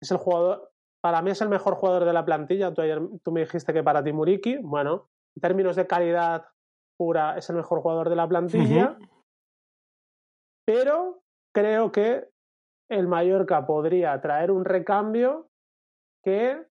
es 0.00 0.10
el 0.10 0.18
jugador, 0.18 0.72
para 1.00 1.22
mí 1.22 1.30
es 1.30 1.40
el 1.40 1.48
mejor 1.48 1.74
jugador 1.74 2.04
de 2.04 2.12
la 2.12 2.24
plantilla. 2.24 2.72
Tú, 2.72 2.82
ayer, 2.82 3.00
tú 3.22 3.32
me 3.32 3.40
dijiste 3.40 3.72
que 3.72 3.82
para 3.82 4.02
ti 4.02 4.12
Muriki, 4.12 4.58
bueno, 4.58 5.10
en 5.36 5.40
términos 5.40 5.76
de 5.76 5.86
calidad 5.86 6.46
pura 6.98 7.38
es 7.38 7.48
el 7.48 7.56
mejor 7.56 7.80
jugador 7.80 8.10
de 8.10 8.16
la 8.16 8.28
plantilla, 8.28 8.98
pero 10.66 11.22
creo 11.54 11.90
que 11.90 12.28
el 12.90 13.06
Mallorca 13.06 13.66
podría 13.66 14.20
traer 14.20 14.50
un 14.50 14.64
recambio 14.64 15.48
que 16.22 16.66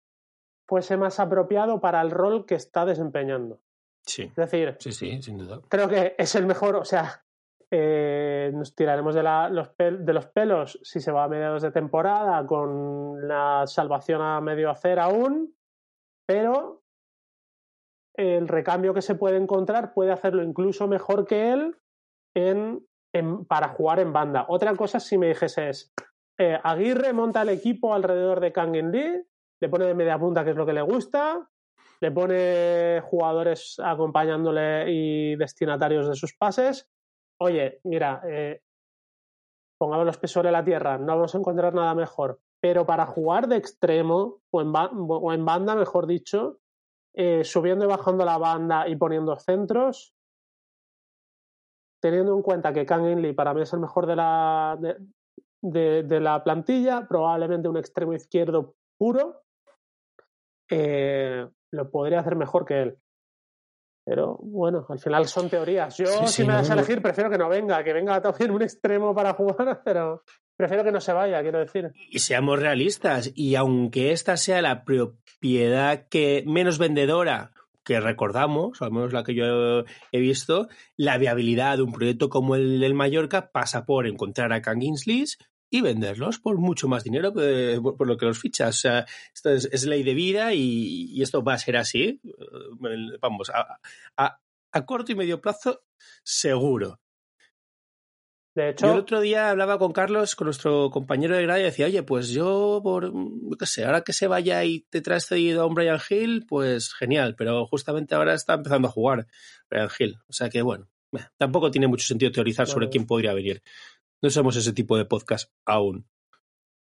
fuese 0.68 0.98
más 0.98 1.20
apropiado 1.20 1.80
para 1.80 2.02
el 2.02 2.12
rol 2.12 2.46
que 2.46 2.56
está 2.56 2.86
desempeñando. 2.86 3.60
Sí. 4.06 4.24
Es 4.24 4.36
decir, 4.36 4.76
sí, 4.80 4.92
sí, 4.92 5.22
sin 5.22 5.38
duda. 5.38 5.62
Creo 5.70 5.88
que 5.88 6.16
es 6.18 6.36
el 6.36 6.46
mejor, 6.46 6.76
o 6.76 6.86
sea, 6.86 7.24
eh, 7.70 8.52
nos 8.54 8.76
tiraremos 8.76 9.14
de, 9.16 9.24
los 9.24 9.76
de, 9.78 10.14
los 10.14 10.28
pelos 10.28 10.80
si 10.84 11.02
se 11.02 11.12
va 11.12 11.26
a 11.26 11.28
mediados 11.28 11.64
de 11.64 11.72
temporada 11.72 12.46
con 12.46 13.28
la 13.28 13.64
salvación 13.68 14.22
a 14.22 14.40
medio 14.40 14.70
hacer 14.70 15.00
aún, 15.00 15.54
pero 16.26 16.84
el 18.18 18.48
recambio 18.48 18.94
que 18.94 19.02
se 19.02 19.16
puede 19.16 19.38
encontrar 19.38 19.94
puede 19.94 20.12
hacerlo 20.12 20.44
incluso 20.44 20.88
mejor 20.88 21.26
que 21.26 21.54
él 21.54 21.78
en, 22.36 22.84
para 23.48 23.70
jugar 23.70 24.00
en 24.00 24.12
banda. 24.12 24.46
Otra 24.50 24.76
cosa, 24.76 25.00
si 25.00 25.18
me 25.18 25.28
dijese 25.28 25.70
es, 25.70 25.94
eh, 26.40 26.60
Aguirre 26.64 27.14
monta 27.14 27.44
el 27.44 27.50
equipo 27.50 27.94
alrededor 27.94 28.40
de 28.40 28.52
Kangin 28.52 28.92
Lee, 28.92 29.24
le 29.60 29.70
pone 29.70 29.86
de 29.86 29.96
media 29.96 30.20
punta, 30.20 30.44
que 30.44 30.52
es 30.52 30.56
lo 30.56 30.66
que 30.66 30.74
le 30.74 30.82
gusta, 30.82 31.48
le 32.00 32.12
pone 32.12 33.02
jugadores 33.02 33.80
acompañándole 33.84 34.92
y 34.92 35.36
destinatarios 35.36 36.08
de 36.08 36.16
sus 36.16 36.36
pases. 36.36 36.88
Oye, 37.40 37.80
mira, 37.84 38.22
eh, 38.28 38.62
pongamos 39.80 40.06
los 40.06 40.18
pies 40.18 40.32
sobre 40.32 40.52
la 40.52 40.64
tierra, 40.64 40.98
no 40.98 41.16
vamos 41.16 41.34
a 41.34 41.38
encontrar 41.38 41.74
nada 41.74 41.96
mejor. 41.96 42.40
Pero 42.60 42.86
para 42.86 43.06
jugar 43.06 43.48
de 43.48 43.58
extremo, 43.58 44.42
o 44.50 45.34
en 45.34 45.46
banda, 45.46 45.76
mejor 45.76 46.08
dicho, 46.08 46.60
eh, 47.20 47.44
subiendo 47.44 47.84
y 47.84 47.88
bajando 47.88 48.24
la 48.24 48.38
banda 48.38 48.88
y 48.88 48.96
poniendo 48.96 49.36
centros, 49.38 50.14
teniendo 52.00 52.36
en 52.36 52.44
cuenta 52.44 52.72
que 52.72 52.86
Kang 52.86 53.18
Lee 53.18 53.34
para 53.34 53.56
mí 53.56 53.64
es 53.64 53.74
el 53.74 53.80
mejor 53.80 54.06
de 54.06 54.16
la, 54.16 54.78
de, 55.64 56.20
la 56.20 56.44
plantilla, 56.44 57.08
probablemente 57.08 57.70
un 57.70 57.78
extremo 57.78 58.14
izquierdo 58.14 58.76
puro, 59.00 59.42
eh, 60.70 61.50
lo 61.72 61.90
podría 61.90 62.20
hacer 62.20 62.36
mejor 62.36 62.66
que 62.66 62.82
él. 62.84 63.00
Pero 64.06 64.38
bueno, 64.44 64.86
al 64.88 65.00
final 65.00 65.26
son 65.26 65.50
teorías. 65.50 65.98
Yo, 65.98 66.28
si 66.28 66.46
me 66.46 66.54
das 66.54 66.70
a 66.70 66.74
elegir, 66.74 67.02
prefiero 67.02 67.32
que 67.32 67.40
no 67.40 67.50
venga, 67.50 67.84
que 67.84 67.94
venga 67.94 68.22
también 68.22 68.52
un 68.52 68.62
extremo 68.62 69.16
para 69.16 69.34
jugar, 69.34 69.82
pero 69.84 70.22
prefiero 70.58 70.84
que 70.84 70.92
no 70.92 71.00
se 71.00 71.14
vaya, 71.14 71.42
quiero 71.42 71.60
decir. 71.60 71.92
Y 72.10 72.20
seamos 72.20 72.60
realistas, 72.60 73.32
y 73.36 73.56
aunque 73.56 74.12
esta 74.12 74.36
sea 74.36 74.62
la 74.62 74.84
propiedad 74.84 76.08
que 76.10 76.44
menos 76.46 76.80
vendedora 76.80 77.54
que 77.88 78.02
recordamos, 78.02 78.82
al 78.82 78.92
menos 78.92 79.14
la 79.14 79.24
que 79.24 79.34
yo 79.34 79.86
he 80.12 80.20
visto, 80.20 80.68
la 80.98 81.18
viabilidad 81.18 81.78
de 81.78 81.84
un 81.84 81.94
proyecto 81.94 82.28
como 82.28 82.56
el 82.56 82.82
del 82.82 82.94
Mallorca 82.94 83.50
pasa 83.50 83.86
por 83.86 84.08
encontrar 84.08 84.52
a 84.52 84.62
Kanginslis 84.62 85.38
y 85.70 85.80
venderlos 85.80 86.40
por 86.40 86.58
mucho 86.58 86.90
más 86.90 87.06
dinero 87.06 87.34
por, 87.34 88.08
lo 88.08 88.18
que 88.18 88.26
los 88.26 88.40
fichas. 88.40 88.76
O 88.76 88.80
sea, 88.80 89.06
esto 89.34 89.52
es, 89.52 89.86
ley 89.86 90.04
de 90.04 90.14
vida 90.14 90.54
y, 90.54 91.22
esto 91.22 91.44
va 91.44 91.54
a 91.54 91.60
ser 91.60 91.78
así. 91.78 92.20
Eh, 92.26 93.18
vamos, 93.22 93.52
a, 93.54 94.40
corto 94.86 95.14
y 95.14 95.16
medio 95.16 95.40
plazo, 95.40 95.84
seguro. 96.24 97.00
De 98.58 98.70
hecho, 98.70 98.88
yo 98.88 98.94
el 98.94 99.00
otro 99.02 99.22
día 99.22 99.52
hablaba 99.52 99.78
con 99.78 99.94
Carlos, 99.94 100.36
con 100.36 100.46
nuestro 100.46 100.90
compañero 100.90 101.36
de 101.36 101.44
grado, 101.44 101.60
y 101.60 101.64
decía, 101.66 101.86
oye, 101.86 102.02
pues 102.02 102.30
yo, 102.30 102.80
por, 102.82 103.14
qué 103.56 103.68
sé, 103.68 103.86
ahora 103.86 104.02
que 104.02 104.14
se 104.14 104.26
vaya 104.26 104.64
y 104.64 104.80
te 104.90 105.02
traes 105.02 105.28
cedido 105.28 105.62
a 105.62 105.68
un 105.68 105.76
Brian 105.76 106.00
Hill, 106.10 106.48
pues 106.50 106.92
genial, 106.96 107.36
pero 107.38 107.68
justamente 107.68 108.16
ahora 108.16 108.34
está 108.34 108.56
empezando 108.56 108.88
a 108.88 108.92
jugar 108.92 109.28
Brian 109.70 109.90
Hill. 110.00 110.18
O 110.28 110.34
sea 110.34 110.50
que, 110.50 110.64
bueno, 110.64 110.88
tampoco 111.38 111.70
tiene 111.70 111.86
mucho 111.86 112.08
sentido 112.08 112.32
teorizar 112.32 112.66
sobre 112.66 112.90
quién 112.90 113.06
podría 113.06 113.36
venir. 113.36 113.62
No 114.24 114.32
somos 114.32 114.56
ese 114.56 114.74
tipo 114.74 114.98
de 114.98 115.06
podcast 115.06 115.52
aún. 115.64 116.08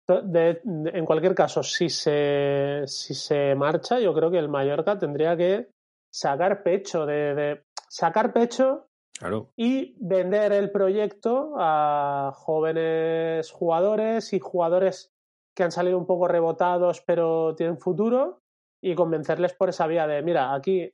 en 0.07 1.07
cualquier 1.07 1.35
caso, 1.35 1.63
si 1.63 1.89
se, 1.89 2.83
si 2.85 3.15
se 3.15 3.55
marcha, 3.55 3.99
yo 4.01 4.13
creo 4.13 4.31
que 4.31 4.39
el 4.39 4.51
Mallorca 4.51 4.99
tendría 4.99 5.35
que 5.35 5.71
sacar 6.13 6.63
pecho 6.63 7.07
de 7.07 7.63
sacar 7.89 8.35
pecho 8.35 8.91
y 9.57 9.97
vender 10.01 10.53
el 10.53 10.71
proyecto 10.71 11.55
a 11.57 12.33
jóvenes 12.35 13.51
jugadores 13.53 14.33
y 14.33 14.41
jugadores 14.41 15.13
que 15.55 15.63
han 15.63 15.71
salido 15.71 15.99
un 15.99 16.07
poco 16.07 16.27
rebotados 16.27 17.01
pero 17.07 17.55
tienen 17.55 17.79
futuro 17.79 18.43
y 18.83 18.95
convencerles 18.95 19.55
por 19.55 19.71
esa 19.71 19.87
vía 19.87 20.07
de, 20.07 20.23
mira, 20.23 20.53
aquí 20.53 20.93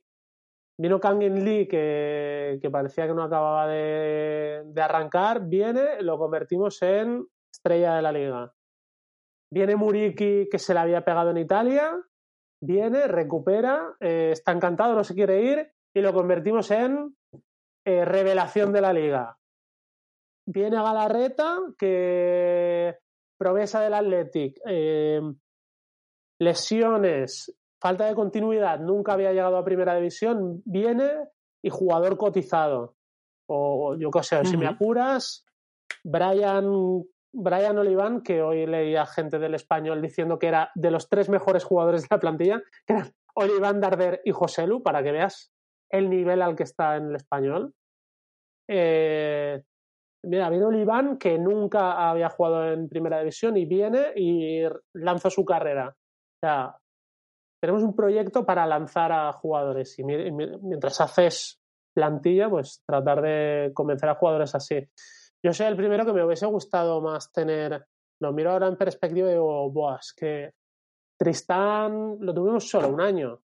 vino 0.79 0.99
Kangin 0.99 1.43
Lee 1.43 1.67
que, 1.67 2.57
que 2.61 2.69
parecía 2.69 3.05
que 3.05 3.13
no 3.13 3.23
acababa 3.23 3.67
de, 3.67 4.63
de, 4.65 4.81
arrancar, 4.81 5.45
viene, 5.47 6.01
lo 6.01 6.17
convertimos 6.17 6.81
en 6.81 7.27
estrella 7.53 7.95
de 7.95 8.01
la 8.01 8.11
liga. 8.11 8.53
Viene 9.51 9.75
Muriki 9.75 10.47
que 10.49 10.57
se 10.57 10.73
le 10.73 10.79
había 10.79 11.03
pegado 11.03 11.31
en 11.31 11.37
Italia, 11.37 11.97
viene, 12.63 13.07
recupera, 13.07 13.95
eh, 13.99 14.29
está 14.31 14.53
encantado, 14.53 14.95
no 14.95 15.03
se 15.03 15.13
quiere 15.13 15.41
ir 15.41 15.71
y 15.93 15.99
lo 15.99 16.13
convertimos 16.13 16.71
en 16.71 17.13
eh, 17.85 18.05
revelación 18.05 18.71
de 18.71 18.81
la 18.81 18.93
liga. 18.93 19.37
Viene 20.45 20.77
Galarreta, 20.77 21.59
que 21.77 22.97
promesa 23.37 23.81
del 23.81 23.93
Athletic, 23.93 24.59
eh, 24.65 25.21
lesiones, 26.39 27.55
falta 27.79 28.05
de 28.05 28.15
continuidad, 28.15 28.79
nunca 28.79 29.13
había 29.13 29.31
llegado 29.31 29.57
a 29.57 29.65
primera 29.65 29.95
división, 29.95 30.61
viene 30.65 31.11
y 31.63 31.69
jugador 31.69 32.17
cotizado. 32.17 32.95
O 33.47 33.95
yo 33.95 34.11
qué 34.11 34.23
sé, 34.23 34.45
si 34.45 34.57
me 34.57 34.67
apuras, 34.67 35.45
Brian, 36.03 37.03
Brian 37.33 37.77
Oliván, 37.77 38.21
que 38.21 38.41
hoy 38.41 38.65
leía 38.65 39.05
gente 39.05 39.39
del 39.39 39.55
español 39.55 40.01
diciendo 40.01 40.39
que 40.39 40.47
era 40.47 40.71
de 40.75 40.91
los 40.91 41.09
tres 41.09 41.27
mejores 41.27 41.63
jugadores 41.63 42.03
de 42.03 42.07
la 42.11 42.19
plantilla, 42.19 42.61
que 42.85 42.93
eran 42.93 43.11
Oliván 43.33 43.81
Darder 43.81 44.21
y 44.23 44.31
Joselu, 44.31 44.83
para 44.83 45.03
que 45.03 45.11
veas 45.11 45.51
el 45.91 46.09
nivel 46.09 46.41
al 46.41 46.55
que 46.55 46.63
está 46.63 46.95
en 46.95 47.09
el 47.09 47.15
español. 47.15 47.73
Eh, 48.69 49.61
mira, 50.23 50.49
viene 50.49 50.65
Oliván, 50.65 51.17
que 51.17 51.37
nunca 51.37 52.09
había 52.09 52.29
jugado 52.29 52.71
en 52.71 52.87
primera 52.87 53.19
división, 53.19 53.57
y 53.57 53.65
viene 53.65 54.13
y 54.15 54.63
lanza 54.93 55.29
su 55.29 55.43
carrera. 55.43 55.89
O 55.89 56.39
sea, 56.39 56.75
tenemos 57.61 57.83
un 57.83 57.95
proyecto 57.95 58.45
para 58.45 58.65
lanzar 58.65 59.11
a 59.11 59.33
jugadores 59.33 59.97
y 59.99 60.03
mientras 60.03 60.99
haces 60.99 61.59
plantilla, 61.93 62.49
pues 62.49 62.81
tratar 62.87 63.21
de 63.21 63.71
convencer 63.73 64.09
a 64.09 64.15
jugadores 64.15 64.55
así. 64.55 64.87
Yo 65.43 65.53
soy 65.53 65.67
el 65.67 65.75
primero 65.75 66.05
que 66.05 66.13
me 66.13 66.23
hubiese 66.23 66.45
gustado 66.47 67.01
más 67.01 67.31
tener, 67.31 67.85
lo 68.19 68.33
miro 68.33 68.51
ahora 68.51 68.67
en 68.67 68.77
perspectiva 68.77 69.29
y 69.29 69.33
digo, 69.33 69.69
boas, 69.69 70.13
que 70.15 70.53
Tristán 71.19 72.17
lo 72.19 72.33
tuvimos 72.33 72.67
solo 72.67 72.89
un 72.89 73.01
año 73.01 73.41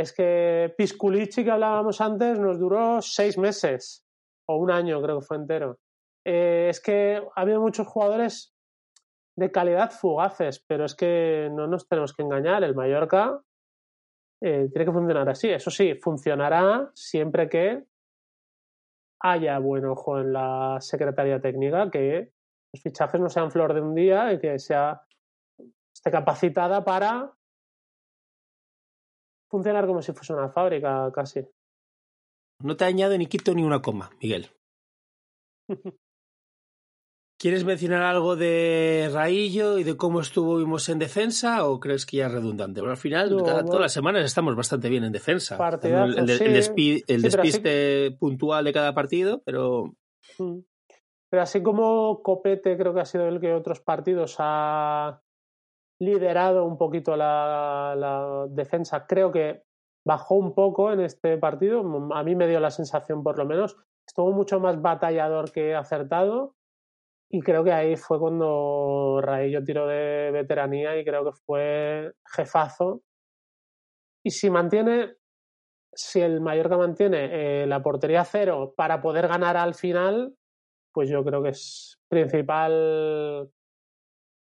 es 0.00 0.12
que 0.12 0.74
Pisculici, 0.76 1.44
que 1.44 1.50
hablábamos 1.50 2.00
antes, 2.00 2.38
nos 2.38 2.58
duró 2.58 3.00
seis 3.00 3.38
meses 3.38 4.04
o 4.48 4.56
un 4.56 4.70
año, 4.70 5.00
creo 5.02 5.20
que 5.20 5.26
fue 5.26 5.36
entero. 5.36 5.78
Eh, 6.26 6.68
es 6.70 6.80
que 6.80 7.22
ha 7.34 7.40
habido 7.40 7.60
muchos 7.60 7.86
jugadores 7.86 8.54
de 9.36 9.50
calidad 9.50 9.90
fugaces, 9.90 10.64
pero 10.66 10.84
es 10.84 10.94
que 10.94 11.48
no 11.52 11.66
nos 11.66 11.88
tenemos 11.88 12.14
que 12.14 12.22
engañar. 12.22 12.62
El 12.62 12.74
Mallorca 12.74 13.40
eh, 14.42 14.68
tiene 14.72 14.84
que 14.84 14.92
funcionar 14.92 15.28
así. 15.28 15.48
Eso 15.48 15.70
sí, 15.70 15.94
funcionará 15.94 16.90
siempre 16.94 17.48
que 17.48 17.84
haya 19.22 19.58
buen 19.58 19.84
ojo 19.84 20.18
en 20.18 20.32
la 20.32 20.78
Secretaría 20.80 21.40
Técnica, 21.40 21.90
que 21.90 22.32
los 22.72 22.82
fichajes 22.82 23.20
no 23.20 23.28
sean 23.28 23.50
flor 23.50 23.74
de 23.74 23.80
un 23.80 23.94
día 23.94 24.32
y 24.32 24.38
que 24.38 24.58
sea 24.58 25.02
esté 25.94 26.10
capacitada 26.10 26.84
para 26.84 27.32
funcionar 29.50 29.86
como 29.86 30.00
si 30.00 30.12
fuese 30.12 30.32
una 30.32 30.48
fábrica 30.48 31.10
casi. 31.12 31.46
No 32.62 32.76
te 32.76 32.84
añado 32.84 33.16
ni 33.18 33.26
quito 33.26 33.54
ni 33.54 33.62
una 33.62 33.82
coma, 33.82 34.10
Miguel. 34.22 34.48
¿Quieres 37.38 37.64
mencionar 37.64 38.02
algo 38.02 38.36
de 38.36 39.10
Raillo 39.10 39.78
y 39.78 39.84
de 39.84 39.96
cómo 39.96 40.20
estuvimos 40.20 40.90
en 40.90 40.98
defensa 40.98 41.66
o 41.66 41.80
crees 41.80 42.04
que 42.04 42.18
ya 42.18 42.26
es 42.26 42.32
redundante? 42.32 42.82
Bueno, 42.82 42.92
al 42.92 42.98
final, 42.98 43.30
todas 43.30 43.80
las 43.80 43.94
semanas 43.94 44.26
estamos 44.26 44.54
bastante 44.54 44.90
bien 44.90 45.04
en 45.04 45.12
defensa. 45.12 45.56
el, 45.82 46.26
despiste 47.22 48.10
puntual 48.18 48.66
de 48.66 48.72
cada 48.74 48.92
partido, 48.92 49.40
pero... 49.42 49.94
Mm. 50.38 50.58
Pero 51.30 51.42
así 51.42 51.62
como 51.62 52.22
Copete 52.22 52.76
creo 52.76 52.92
que 52.92 53.00
ha 53.00 53.06
sido 53.06 53.26
el 53.26 53.40
que 53.40 53.54
otros 53.54 53.80
partidos 53.80 54.36
ha 54.38 55.22
liderado 56.00 56.64
un 56.64 56.78
poquito 56.78 57.16
la, 57.16 58.46
defensa. 58.50 59.06
Creo 59.06 59.30
que 59.30 59.62
bajó 60.04 60.34
un 60.34 60.54
poco 60.54 60.92
en 60.92 61.00
este 61.00 61.36
partido. 61.38 61.80
A 62.14 62.22
mí 62.24 62.34
me 62.34 62.48
dio 62.48 62.58
la 62.58 62.70
sensación, 62.70 63.22
por 63.22 63.38
lo 63.38 63.44
menos. 63.44 63.76
Estuvo 64.06 64.32
mucho 64.32 64.58
más 64.58 64.80
batallador 64.80 65.52
que 65.52 65.74
acertado. 65.74 66.56
Y 67.32 67.42
creo 67.42 67.62
que 67.62 67.72
ahí 67.72 67.96
fue 67.96 68.18
cuando 68.18 69.20
Raello 69.22 69.62
tiró 69.62 69.86
de 69.86 70.30
veteranía 70.32 70.98
y 70.98 71.04
creo 71.04 71.24
que 71.24 71.38
fue 71.46 72.12
jefazo. 72.34 73.02
Y 74.24 74.30
si 74.30 74.50
mantiene, 74.50 75.14
si 75.92 76.20
el 76.20 76.40
Mallorca 76.40 76.76
mantiene 76.76 77.62
eh, 77.62 77.66
la 77.66 77.82
portería 77.82 78.24
cero 78.24 78.74
para 78.76 79.00
poder 79.00 79.28
ganar 79.28 79.56
al 79.56 79.74
final, 79.74 80.34
pues 80.92 81.08
yo 81.08 81.22
creo 81.22 81.40
que 81.42 81.50
es 81.50 82.00
principal 82.08 83.48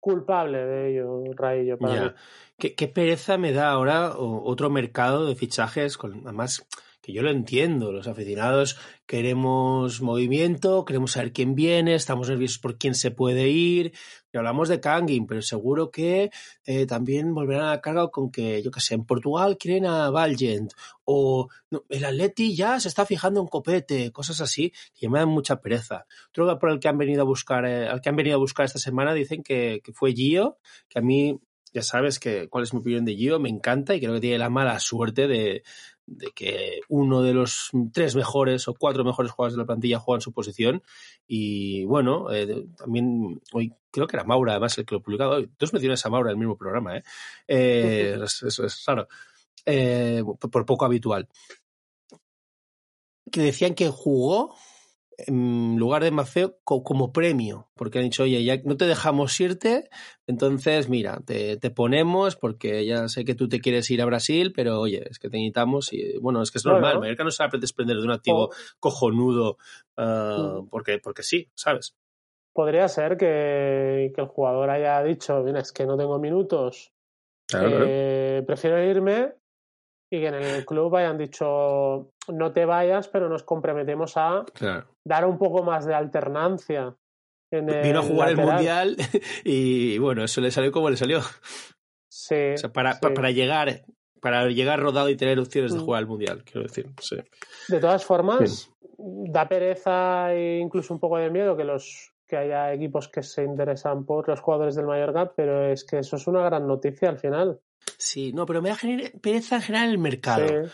culpable 0.07 0.57
de 0.57 0.89
ello, 0.91 1.21
Raillo, 1.35 1.77
para 1.77 2.15
¿Qué, 2.57 2.87
pereza 2.87 3.37
me 3.37 3.51
da 3.51 3.69
ahora 3.69 4.13
otro 4.17 4.69
mercado 4.69 5.27
de 5.27 5.35
fichajes, 5.35 5.97
con, 5.97 6.21
además 6.23 6.65
que 7.07 7.13
yo 7.13 7.21
lo 7.21 7.31
entiendo, 7.31 7.93
los 7.93 8.09
aficionados 8.09 8.77
queremos 9.05 10.01
movimiento, 10.01 10.83
queremos 10.83 11.13
saber 11.13 11.31
quién 11.31 11.55
viene, 11.55 11.95
estamos 11.95 12.27
nerviosos 12.27 12.59
por 12.59 12.77
quién 12.77 12.95
se 12.95 13.11
puede 13.11 13.47
ir, 13.47 13.93
y 14.33 14.37
hablamos 14.37 14.67
de 14.67 14.81
Kangin, 14.81 15.25
pero 15.25 15.41
seguro 15.41 15.89
que 15.89 16.31
eh, 16.65 16.85
también 16.85 17.33
volverán 17.33 17.69
a 17.69 17.79
carga 17.79 18.09
con 18.09 18.29
que, 18.29 18.61
yo 18.61 18.71
qué 18.71 18.81
sé, 18.81 18.95
en 18.95 19.05
Portugal 19.05 19.57
quieren 19.57 19.85
a 19.85 20.09
Valgent, 20.09 20.73
o 21.05 21.47
el 21.87 22.03
Atleti 22.03 22.53
ya 22.53 22.77
se 22.81 22.89
está 22.89 23.05
fijando 23.05 23.39
en 23.39 23.47
Copete, 23.47 24.11
cosas 24.11 24.41
así, 24.41 24.73
que 24.93 25.07
me 25.07 25.19
dan 25.19 25.29
mucha 25.29 25.61
pereza. 25.61 26.07
Otro 26.31 26.59
por 26.59 26.71
el 26.71 26.79
que 26.81 26.89
han 26.89 26.97
venido 26.97 27.21
a 27.21 27.25
buscar, 27.25 27.65
eh, 27.65 27.87
al 27.87 28.01
que 28.01 28.09
han 28.09 28.17
venido 28.17 28.35
a 28.35 28.39
buscar 28.39 28.65
esta 28.65 28.79
semana 28.79 29.13
dicen 29.13 29.43
que, 29.43 29.79
que 29.81 29.93
fue 29.93 30.11
Gio, 30.11 30.57
que 30.89 30.99
a 30.99 31.01
mí 31.01 31.39
ya 31.73 31.83
sabes 31.83 32.19
que 32.19 32.49
cuál 32.49 32.63
es 32.63 32.73
mi 32.73 32.79
opinión 32.79 33.05
de 33.05 33.15
Gio, 33.15 33.39
me 33.39 33.49
encanta 33.49 33.95
y 33.95 33.99
creo 33.99 34.13
que 34.15 34.19
tiene 34.19 34.39
la 34.39 34.49
mala 34.49 34.79
suerte 34.79 35.27
de, 35.27 35.63
de 36.07 36.31
que 36.31 36.79
uno 36.87 37.21
de 37.21 37.33
los 37.33 37.69
tres 37.93 38.15
mejores 38.15 38.67
o 38.67 38.73
cuatro 38.73 39.03
mejores 39.03 39.31
jugadores 39.31 39.55
de 39.55 39.61
la 39.61 39.67
plantilla 39.67 39.99
juega 39.99 40.17
en 40.17 40.21
su 40.21 40.31
posición. 40.31 40.81
Y 41.27 41.83
bueno, 41.83 42.31
eh, 42.31 42.65
también 42.77 43.41
hoy 43.51 43.73
creo 43.91 44.07
que 44.07 44.15
era 44.15 44.23
Maura, 44.23 44.53
además, 44.53 44.77
el 44.77 44.85
que 44.85 44.95
lo 44.95 45.29
hoy. 45.29 45.49
Dos 45.59 45.73
menciones 45.73 46.05
a 46.05 46.09
Maura 46.09 46.31
en 46.31 46.35
el 46.35 46.39
mismo 46.39 46.57
programa, 46.57 46.97
¿eh? 46.97 47.03
eh 47.47 48.17
eso 48.23 48.65
es 48.65 48.85
raro. 48.85 49.07
Eh, 49.65 50.23
por 50.49 50.65
poco 50.65 50.85
habitual. 50.85 51.27
Que 53.29 53.41
decían 53.41 53.75
que 53.75 53.89
jugó 53.89 54.55
en 55.17 55.77
lugar 55.77 56.03
de 56.03 56.11
Mafeo 56.11 56.57
como 56.63 57.11
premio, 57.11 57.69
porque 57.75 57.97
han 57.97 58.05
dicho, 58.05 58.23
oye, 58.23 58.43
ya 58.43 58.57
no 58.63 58.77
te 58.77 58.85
dejamos 58.85 59.39
irte, 59.39 59.89
entonces 60.27 60.89
mira, 60.89 61.19
te, 61.25 61.57
ponemos 61.71 62.35
porque 62.35 62.85
ya 62.85 63.07
sé 63.07 63.25
que 63.25 63.33
tú 63.33 63.49
te 63.49 63.59
quieres 63.59 63.89
ir 63.89 64.01
a 64.01 64.05
Brasil, 64.05 64.53
pero 64.55 64.79
oye, 64.79 65.03
es 65.09 65.17
que 65.17 65.29
te 65.29 65.37
necesitamos 65.37 65.91
y 65.91 66.17
bueno, 66.19 66.41
es 66.43 66.51
que 66.51 66.59
es 66.59 66.65
normal, 66.65 66.99
Mallorca 66.99 67.23
no 67.23 67.31
se 67.31 67.43
va 67.43 67.49
a 67.51 67.57
desprender 67.57 67.97
de 67.97 68.03
un 68.03 68.11
activo 68.11 68.51
cojonudo 68.79 69.57
ah, 69.97 70.59
mm. 70.61 70.69
porque, 70.69 70.99
porque 70.99 71.23
sí, 71.23 71.49
¿sabes? 71.55 71.95
Podría 72.53 72.87
ser 72.87 73.17
que, 73.17 74.13
el 74.15 74.27
jugador 74.27 74.69
haya 74.69 75.01
dicho, 75.03 75.41
mira, 75.43 75.61
es 75.61 75.71
que 75.71 75.85
no 75.87 75.97
tengo 75.97 76.19
minutos, 76.19 76.93
eh, 77.53 78.43
prefiero 78.45 78.83
irme 78.83 79.33
y 80.11 80.19
que 80.19 80.27
en 80.27 80.35
el 80.35 80.65
club 80.65 80.95
hayan 80.95 81.17
dicho 81.17 82.11
no 82.27 82.51
te 82.51 82.65
vayas, 82.65 83.07
pero 83.07 83.29
nos 83.29 83.43
comprometemos 83.43 84.17
a 84.17 84.45
dar 85.05 85.25
un 85.25 85.37
poco 85.37 85.63
más 85.63 85.85
de 85.85 85.95
alternancia. 85.95 86.95
Vino 87.51 87.99
a 87.99 88.03
jugar 88.03 88.29
el 88.29 88.37
mundial 88.37 88.97
y 89.45 89.97
bueno, 89.99 90.23
eso 90.23 90.41
le 90.41 90.51
salió 90.51 90.71
como 90.71 90.89
le 90.89 90.97
salió. 90.97 91.21
Sí. 92.09 92.55
para, 92.73 92.99
para 92.99 93.31
llegar, 93.31 93.85
para 94.21 94.47
llegar 94.47 94.79
rodado 94.79 95.09
y 95.09 95.15
tener 95.15 95.39
opciones 95.39 95.73
de 95.73 95.79
mm. 95.79 95.85
jugar 95.85 95.99
al 95.99 96.07
mundial, 96.07 96.43
quiero 96.43 96.63
decir. 96.63 96.89
De 97.69 97.79
todas 97.79 98.03
formas, 98.03 98.69
da 98.97 99.47
pereza 99.47 100.33
e 100.33 100.59
incluso 100.59 100.93
un 100.93 100.99
poco 100.99 101.17
de 101.17 101.29
miedo 101.29 101.55
que 101.55 101.63
los 101.63 102.11
que 102.27 102.35
haya 102.35 102.73
equipos 102.73 103.07
que 103.07 103.23
se 103.23 103.43
interesan 103.43 104.05
por 104.05 104.27
los 104.27 104.41
jugadores 104.41 104.75
del 104.75 104.85
Mallorca, 104.85 105.31
pero 105.33 105.71
es 105.71 105.85
que 105.85 105.99
eso 105.99 106.17
es 106.17 106.27
una 106.27 106.43
gran 106.43 106.67
noticia 106.67 107.09
al 107.09 107.17
final. 107.17 107.61
Sí, 107.97 108.33
no, 108.33 108.45
pero 108.45 108.61
me 108.61 108.69
da 108.69 108.77
pereza 109.21 109.55
en 109.55 109.61
general 109.61 109.89
el 109.89 109.97
mercado. 109.97 110.69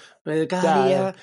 Cada 0.47 0.87
día 0.87 1.15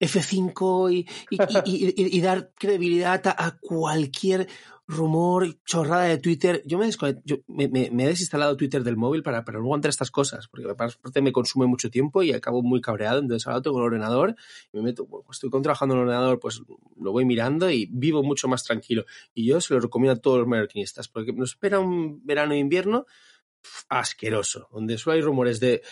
F5 0.00 0.92
y, 0.92 1.06
y, 1.30 2.16
y, 2.16 2.20
dar 2.20 2.52
credibilidad 2.58 3.22
a, 3.26 3.56
cualquier 3.60 4.48
rumor, 4.86 5.56
chorrada 5.64 6.04
de 6.04 6.18
Twitter. 6.18 6.62
Yo 6.66 6.78
me, 6.78 6.90
yo 7.24 7.36
me, 7.46 7.64
he 7.64 8.06
desinstalado 8.06 8.56
Twitter 8.56 8.82
del 8.82 8.96
móvil 8.96 9.22
para, 9.22 9.44
para 9.44 9.58
no 9.58 9.64
aguantar 9.64 9.90
estas 9.90 10.10
cosas, 10.10 10.48
porque 10.48 10.68
aparte 10.68 11.22
me 11.22 11.32
consume 11.32 11.66
mucho 11.66 11.90
tiempo 11.90 12.22
y 12.22 12.32
acabo 12.32 12.62
muy 12.62 12.80
cabreado. 12.80 13.20
Entonces 13.20 13.46
ahora 13.46 13.62
tengo 13.62 13.78
el 13.78 13.84
ordenador, 13.84 14.34
me 14.72 14.82
meto, 14.82 15.06
pues 15.06 15.24
estoy 15.30 15.50
trabajando 15.62 15.94
en 15.94 16.00
el 16.00 16.06
ordenador, 16.08 16.40
pues 16.40 16.62
lo 17.00 17.12
voy 17.12 17.24
mirando 17.24 17.70
y 17.70 17.88
vivo 17.90 18.22
mucho 18.22 18.48
más 18.48 18.64
tranquilo. 18.64 19.04
Y 19.34 19.46
yo 19.46 19.60
se 19.60 19.74
lo 19.74 19.80
recomiendo 19.80 20.18
a 20.18 20.22
todos 20.22 20.40
los 20.40 20.48
mallorquinistas, 20.48 21.08
porque 21.08 21.32
nos 21.32 21.50
espera 21.50 21.78
un 21.78 22.24
verano 22.26 22.54
e 22.54 22.58
invierno 22.58 23.06
asqueroso, 23.88 24.68
donde 24.72 24.98
solo 24.98 25.14
hay 25.14 25.22
rumores 25.22 25.60
de 25.60 25.82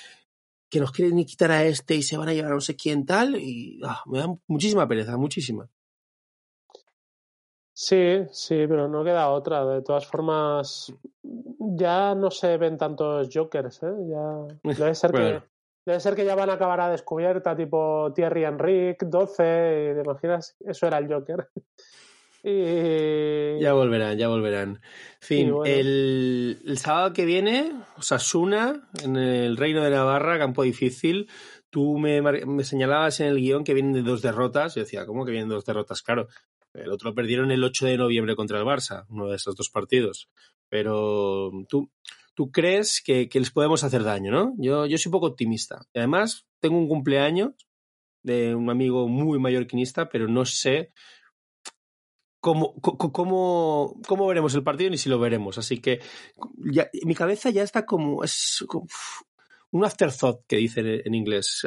que 0.68 0.80
nos 0.80 0.92
quieren 0.92 1.24
quitar 1.24 1.50
a 1.50 1.64
este 1.64 1.96
y 1.96 2.02
se 2.02 2.16
van 2.16 2.28
a 2.28 2.32
llevar 2.32 2.52
a 2.52 2.54
no 2.54 2.60
sé 2.60 2.76
quién 2.76 3.04
tal, 3.04 3.36
y 3.36 3.80
ah, 3.84 4.02
me 4.06 4.20
da 4.20 4.26
muchísima 4.46 4.86
pereza, 4.86 5.16
muchísima. 5.16 5.68
Sí, 7.72 8.26
sí, 8.30 8.66
pero 8.68 8.88
no 8.88 9.02
queda 9.02 9.30
otra. 9.30 9.64
De 9.64 9.80
todas 9.80 10.06
formas, 10.06 10.92
ya 11.22 12.14
no 12.14 12.30
se 12.30 12.58
ven 12.58 12.76
tantos 12.76 13.30
Jokers, 13.32 13.82
¿eh? 13.82 13.94
Ya 14.06 14.58
debe 14.84 14.94
ser 14.94 15.12
que 15.12 15.42
debe 15.86 16.00
ser 16.00 16.14
que 16.14 16.26
ya 16.26 16.34
van 16.34 16.50
a 16.50 16.54
acabar 16.54 16.80
a 16.80 16.90
descubierta, 16.90 17.56
tipo 17.56 18.12
Thierry 18.14 18.44
Henrik, 18.44 19.04
12, 19.04 19.94
¿te 19.94 20.00
imaginas? 20.04 20.56
Eso 20.60 20.86
era 20.86 20.98
el 20.98 21.12
Joker. 21.12 21.48
Y... 22.42 23.60
Ya 23.60 23.72
volverán, 23.74 24.16
ya 24.16 24.28
volverán. 24.28 24.80
fin, 25.20 25.52
el, 25.64 26.62
el, 26.64 26.78
sábado 26.78 27.12
que 27.12 27.24
viene, 27.24 27.72
Osasuna, 27.96 28.88
en 29.02 29.16
el 29.16 29.56
Reino 29.56 29.82
de 29.82 29.90
Navarra, 29.90 30.38
campo 30.38 30.62
difícil. 30.62 31.28
Tú 31.68 31.98
me, 31.98 32.22
me 32.22 32.64
señalabas 32.64 33.20
en 33.20 33.28
el 33.28 33.36
guion 33.36 33.62
que 33.62 33.74
vienen 33.74 33.92
de 33.92 34.02
dos 34.02 34.22
derrotas. 34.22 34.74
Yo 34.74 34.82
decía, 34.82 35.06
¿cómo 35.06 35.24
que 35.24 35.32
vienen 35.32 35.50
dos 35.50 35.64
derrotas? 35.64 36.02
Claro, 36.02 36.28
el 36.74 36.90
otro 36.90 37.14
perdieron 37.14 37.50
el 37.50 37.62
8 37.62 37.86
de 37.86 37.98
noviembre 37.98 38.36
contra 38.36 38.58
el 38.58 38.64
Barça, 38.64 39.04
uno 39.08 39.28
de 39.28 39.36
esos 39.36 39.54
dos 39.54 39.70
partidos. 39.70 40.30
Pero 40.68 41.50
tú, 41.68 41.90
tú 42.34 42.50
crees 42.50 43.02
que, 43.04 43.28
que 43.28 43.40
les 43.40 43.50
podemos 43.50 43.84
hacer 43.84 44.02
daño, 44.02 44.30
¿no? 44.30 44.54
Yo, 44.56 44.86
yo 44.86 44.98
soy 44.98 45.12
poco 45.12 45.26
optimista. 45.26 45.80
Y 45.92 45.98
además, 45.98 46.46
tengo 46.60 46.78
un 46.78 46.88
cumpleaños 46.88 47.52
de 48.22 48.54
un 48.54 48.70
amigo 48.70 49.08
muy 49.08 49.38
mallorquinista, 49.38 50.08
pero 50.08 50.28
no 50.28 50.44
sé 50.44 50.92
cómo, 52.40 52.74
cómo, 52.80 53.94
cómo 54.06 54.26
veremos 54.26 54.54
el 54.54 54.64
partido 54.64 54.90
ni 54.90 54.98
si 54.98 55.08
lo 55.08 55.18
veremos. 55.18 55.58
Así 55.58 55.80
que 55.80 56.00
ya, 56.72 56.88
mi 57.04 57.14
cabeza 57.14 57.50
ya 57.50 57.62
está 57.62 57.86
como. 57.86 58.24
Es 58.24 58.64
un 59.70 59.84
afterthought 59.84 60.46
que 60.46 60.56
dicen 60.56 60.86
en 61.04 61.14
inglés. 61.14 61.66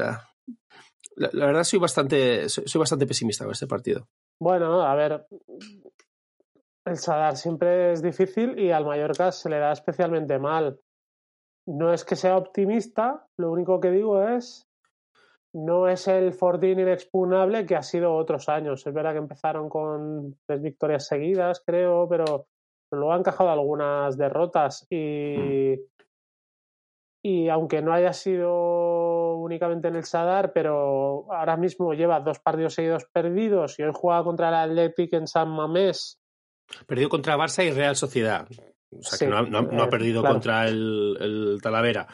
La, 1.15 1.45
verdad, 1.45 1.63
soy 1.63 1.79
bastante, 1.79 2.49
soy 2.49 2.79
bastante 2.79 3.05
pesimista 3.05 3.45
con 3.45 3.53
este 3.53 3.67
partido. 3.67 4.07
Bueno, 4.39 4.81
a 4.81 4.95
ver. 4.95 5.25
El 6.85 6.97
Sadar 6.97 7.37
siempre 7.37 7.93
es 7.93 8.01
difícil 8.01 8.59
y 8.59 8.71
al 8.71 8.85
Mallorca 8.85 9.31
se 9.31 9.49
le 9.49 9.57
da 9.57 9.71
especialmente 9.71 10.37
mal. 10.37 10.81
No 11.65 11.93
es 11.93 12.03
que 12.03 12.17
sea 12.17 12.35
optimista, 12.35 13.25
lo 13.37 13.51
único 13.51 13.79
que 13.79 13.89
digo 13.89 14.27
es 14.27 14.67
no 15.53 15.87
es 15.87 16.07
el 16.07 16.33
Fortín 16.33 16.79
inexpugnable 16.79 17.65
que 17.65 17.75
ha 17.75 17.83
sido 17.83 18.15
otros 18.15 18.49
años. 18.49 18.85
Es 18.85 18.93
verdad 18.93 19.13
que 19.13 19.19
empezaron 19.19 19.69
con 19.69 20.35
tres 20.47 20.61
victorias 20.61 21.07
seguidas, 21.07 21.61
creo, 21.65 22.07
pero 22.09 22.47
luego 22.91 23.13
han 23.13 23.19
encajado 23.19 23.51
algunas 23.51 24.17
derrotas 24.17 24.85
y, 24.89 25.75
y 27.23 27.49
aunque 27.49 27.81
no 27.81 27.93
haya 27.93 28.13
sido 28.13 29.35
únicamente 29.35 29.89
en 29.89 29.95
el 29.95 30.03
Sadar, 30.03 30.53
pero 30.53 31.31
ahora 31.31 31.55
mismo 31.55 31.93
lleva 31.93 32.19
dos 32.19 32.39
partidos 32.39 32.73
seguidos 32.73 33.05
perdidos 33.05 33.77
y 33.79 33.83
hoy 33.83 33.91
juega 33.93 34.23
contra 34.23 34.49
el 34.49 34.55
Athletic 34.55 35.13
en 35.13 35.27
San 35.27 35.49
Mamés. 35.49 36.19
Perdido 36.87 37.09
contra 37.09 37.37
Barça 37.37 37.63
y 37.63 37.71
Real 37.71 37.95
Sociedad. 37.95 38.47
O 38.91 39.03
sea 39.03 39.19
que 39.19 39.27
no, 39.27 39.83
ha, 39.83 39.89
perdido 39.89 40.23
contra 40.23 40.67
el, 40.67 41.17
el 41.19 41.59
Talavera. 41.61 42.07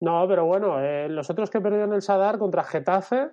No, 0.00 0.26
pero 0.28 0.46
bueno, 0.46 0.80
eh, 0.80 1.08
los 1.08 1.28
otros 1.30 1.50
que 1.50 1.60
perdieron 1.60 1.92
el 1.92 2.02
Sadar 2.02 2.38
contra 2.38 2.64
Getafe 2.64 3.30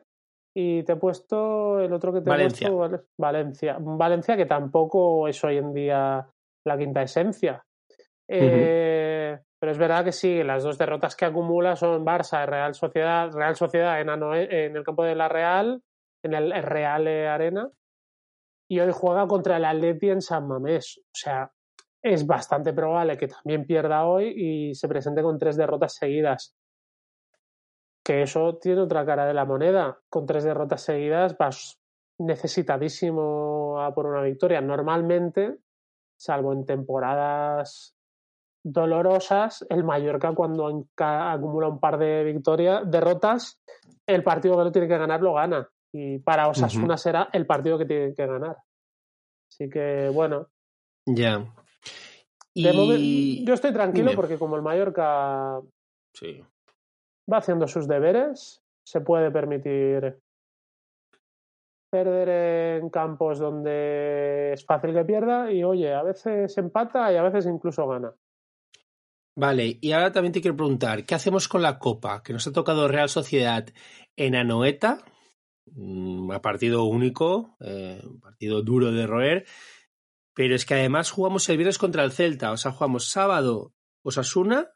y 0.58 0.84
te 0.84 0.94
he 0.94 0.96
puesto 0.96 1.80
el 1.80 1.94
otro 1.94 2.14
que 2.14 2.22
te 2.22 2.30
Valencia. 2.30 2.68
he 2.68 2.72
puesto, 2.72 3.06
Valencia. 3.18 3.78
Valencia 3.80 4.38
que 4.38 4.46
tampoco 4.46 5.28
es 5.28 5.44
hoy 5.44 5.58
en 5.58 5.74
día 5.74 6.26
la 6.66 6.78
quinta 6.78 7.04
esencia. 7.04 7.64
Eh, 8.28 9.38
pero 9.60 9.72
es 9.72 9.78
verdad 9.78 10.04
que 10.04 10.12
sí, 10.12 10.44
las 10.44 10.64
dos 10.64 10.78
derrotas 10.78 11.16
que 11.16 11.26
acumula 11.26 11.76
son 11.76 12.06
Barça 12.06 12.46
Real 12.46 12.74
Sociedad, 12.74 13.32
Real 13.32 13.56
Sociedad 13.56 14.02
en, 14.02 14.10
en 14.10 14.76
el 14.76 14.84
campo 14.84 15.04
de 15.04 15.16
la 15.16 15.28
Real, 15.28 15.82
en 16.24 16.34
el 16.34 16.52
Real 16.64 17.08
Arena, 17.08 17.70
y 18.70 18.80
hoy 18.80 18.92
juega 18.92 19.28
contra 19.28 19.58
el 19.58 19.66
Atleti 19.66 20.10
en 20.10 20.22
San 20.22 20.48
Mamés. 20.48 20.98
O 21.00 21.14
sea, 21.14 21.52
es 22.06 22.28
bastante 22.28 22.72
probable 22.72 23.18
que 23.18 23.28
también 23.28 23.66
pierda 23.66 24.06
hoy 24.06 24.32
y 24.36 24.76
se 24.76 24.88
presente 24.88 25.24
con 25.24 25.40
tres 25.40 25.58
derrotas 25.58 25.96
seguidas. 25.96 26.56
Que 28.04 28.22
eso 28.22 28.60
tiene 28.62 28.82
otra 28.82 29.04
cara 29.04 29.26
de 29.26 29.34
la 29.34 29.44
moneda. 29.44 29.98
Con 30.08 30.28
tres 30.28 30.44
derrotas 30.44 30.84
seguidas 30.84 31.36
vas 31.36 31.80
necesitadísimo 32.20 33.82
a 33.82 33.92
por 33.96 34.06
una 34.06 34.22
victoria. 34.22 34.62
Normalmente, 34.62 35.58
salvo 36.16 36.54
en 36.54 36.64
temporadas 36.64 37.96
dolorosas, 38.64 39.66
el 39.68 39.84
Mallorca 39.84 40.32
cuando 40.36 40.88
acumula 40.98 41.70
un 41.70 41.80
par 41.80 41.98
de 41.98 42.24
victorias, 42.24 42.84
derrotas, 42.86 43.60
el 44.06 44.24
partido 44.24 44.58
que 44.58 44.64
lo 44.64 44.72
tiene 44.72 44.88
que 44.88 44.98
ganar 44.98 45.22
lo 45.22 45.34
gana. 45.34 45.68
Y 45.92 46.20
para 46.20 46.50
Osasuna 46.50 46.98
será 46.98 47.30
el 47.34 47.48
partido 47.48 47.80
que 47.80 47.86
tiene 47.86 48.14
que 48.14 48.28
ganar. 48.28 48.58
Así 49.50 49.68
que 49.72 50.12
bueno. 50.14 50.50
Ya 51.08 51.44
yo 52.56 53.54
estoy 53.54 53.74
tranquilo 53.74 54.12
porque 54.16 54.38
como 54.38 54.56
el 54.56 54.62
Mallorca 54.62 55.62
va 57.32 57.38
haciendo 57.38 57.68
sus 57.68 57.88
deberes, 57.88 58.64
se 58.86 59.02
puede 59.02 59.32
permitir 59.32 60.18
perder 61.90 62.82
en 62.82 62.90
campos 62.90 63.40
donde 63.40 64.54
es 64.54 64.66
fácil 64.66 64.94
que 64.94 65.06
pierda 65.06 65.52
y 65.52 65.64
oye, 65.64 65.94
a 65.94 66.04
veces 66.04 66.58
empata 66.58 67.12
y 67.12 67.16
a 67.16 67.24
veces 67.24 67.46
incluso 67.46 67.88
gana. 67.88 68.14
Vale, 69.38 69.78
y 69.82 69.92
ahora 69.92 70.12
también 70.12 70.32
te 70.32 70.42
quiero 70.42 70.56
preguntar, 70.56 71.06
¿qué 71.06 71.16
hacemos 71.16 71.48
con 71.48 71.62
la 71.62 71.78
Copa? 71.78 72.24
Que 72.24 72.32
nos 72.32 72.48
ha 72.48 72.54
tocado 72.54 72.88
Real 72.88 73.10
Sociedad 73.10 73.66
en 74.16 74.36
Anoeta, 74.36 75.04
un 75.76 76.28
mm, 76.28 76.40
partido 76.42 76.86
único, 76.86 77.58
eh, 77.60 78.02
un 78.06 78.20
partido 78.20 78.62
duro 78.62 78.92
de 78.92 79.06
roer, 79.06 79.46
pero 80.36 80.54
es 80.54 80.66
que 80.66 80.76
además 80.76 81.10
jugamos 81.10 81.50
el 81.50 81.58
viernes 81.58 81.80
contra 81.80 82.04
el 82.04 82.12
Celta, 82.12 82.52
o 82.52 82.58
sea, 82.58 82.72
jugamos 82.72 83.10
sábado 83.10 83.74
Osasuna, 84.04 84.70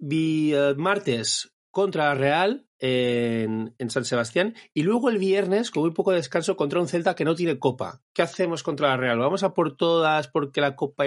eh, 0.00 0.74
martes 0.78 1.52
contra 1.70 2.14
Real 2.14 2.66
en, 2.78 3.74
San 3.88 4.04
Sebastián 4.04 4.54
y 4.72 4.82
luego 4.82 5.10
el 5.10 5.18
viernes, 5.18 5.70
con 5.70 5.82
muy 5.82 5.92
poco 5.92 6.12
descanso, 6.12 6.56
contra 6.56 6.80
un 6.80 6.86
Celta 6.86 7.14
que 7.14 7.24
no 7.24 7.34
tiene 7.34 7.58
copa. 7.58 8.00
¿Qué 8.14 8.22
hacemos 8.22 8.62
contra 8.62 8.88
la 8.88 8.96
Real? 8.96 9.18
¿Vamos 9.18 9.42
a 9.42 9.52
por 9.52 9.76
todas 9.76 10.28
porque 10.28 10.60
la 10.60 10.76
copa 10.76 11.04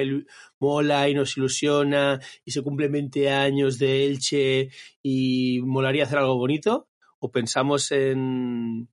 mola 0.59 1.07
y 1.07 1.13
nos 1.13 1.38
ilusiona 1.38 2.19
y 2.43 2.51
se 2.51 2.61
cumple 2.61 2.89
20 2.89 3.32
años 3.32 3.79
de 3.79 4.05
Elche 4.05 4.69
y 5.01 5.61
molaría 5.63 6.03
hacer 6.03 6.19
algo 6.19 6.38
bonito? 6.38 6.89
¿O 7.19 7.32
pensamos 7.32 7.91
en, 7.91 8.89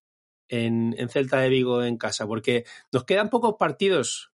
en, 0.49 0.95
Celta 1.09 1.41
de 1.41 1.49
Vigo 1.49 1.83
en 1.83 1.97
casa, 1.97 2.27
porque 2.27 2.65
nos 2.93 3.05
quedan 3.05 3.31
pocos 3.31 3.57
partidos, 3.59 4.33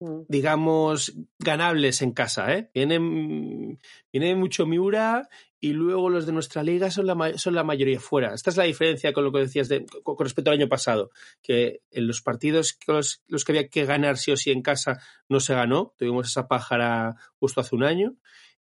mm. 0.00 0.22
digamos, 0.28 1.14
ganables 1.38 2.02
en 2.02 2.12
casa. 2.12 2.52
¿eh? 2.54 2.70
Viene, 2.74 3.78
viene 4.12 4.34
mucho 4.36 4.66
Miura 4.66 5.28
y 5.60 5.74
luego 5.74 6.10
los 6.10 6.26
de 6.26 6.32
nuestra 6.32 6.64
liga 6.64 6.90
son 6.90 7.06
la, 7.06 7.38
son 7.38 7.54
la 7.54 7.62
mayoría 7.62 8.00
fuera. 8.00 8.34
Esta 8.34 8.50
es 8.50 8.56
la 8.56 8.64
diferencia 8.64 9.12
con 9.12 9.22
lo 9.22 9.30
que 9.30 9.38
decías 9.38 9.68
de, 9.68 9.86
con, 10.02 10.16
respecto 10.18 10.50
al 10.50 10.58
año 10.58 10.68
pasado, 10.68 11.10
que 11.40 11.82
en 11.90 12.08
los 12.08 12.20
partidos 12.20 12.78
los, 12.88 13.22
los, 13.28 13.44
que 13.44 13.52
había 13.52 13.68
que 13.68 13.84
ganar 13.84 14.18
sí 14.18 14.32
o 14.32 14.36
sí 14.36 14.50
en 14.50 14.62
casa 14.62 15.00
no 15.28 15.38
se 15.38 15.54
ganó. 15.54 15.94
Tuvimos 15.96 16.26
esa 16.26 16.48
pájara 16.48 17.16
justo 17.38 17.60
hace 17.60 17.76
un 17.76 17.84
año. 17.84 18.16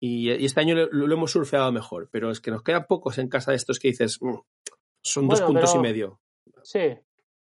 Y, 0.04 0.30
este 0.30 0.60
año 0.60 0.74
lo, 0.74 1.14
hemos 1.14 1.30
surfeado 1.30 1.70
mejor, 1.70 2.08
pero 2.10 2.32
es 2.32 2.40
que 2.40 2.50
nos 2.50 2.64
quedan 2.64 2.86
pocos 2.88 3.18
en 3.18 3.28
casa 3.28 3.52
de 3.52 3.56
estos 3.56 3.78
que 3.78 3.86
dices, 3.86 4.18
mm, 4.20 4.34
son 5.00 5.28
dos 5.28 5.40
puntos 5.40 5.74
y 5.76 5.78
medio. 5.78 6.20
Sí, 6.62 6.96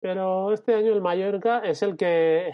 pero 0.00 0.52
este 0.52 0.74
año 0.74 0.92
el 0.92 1.00
Mallorca 1.00 1.60
es 1.60 1.82
el 1.82 1.96
que 1.96 2.52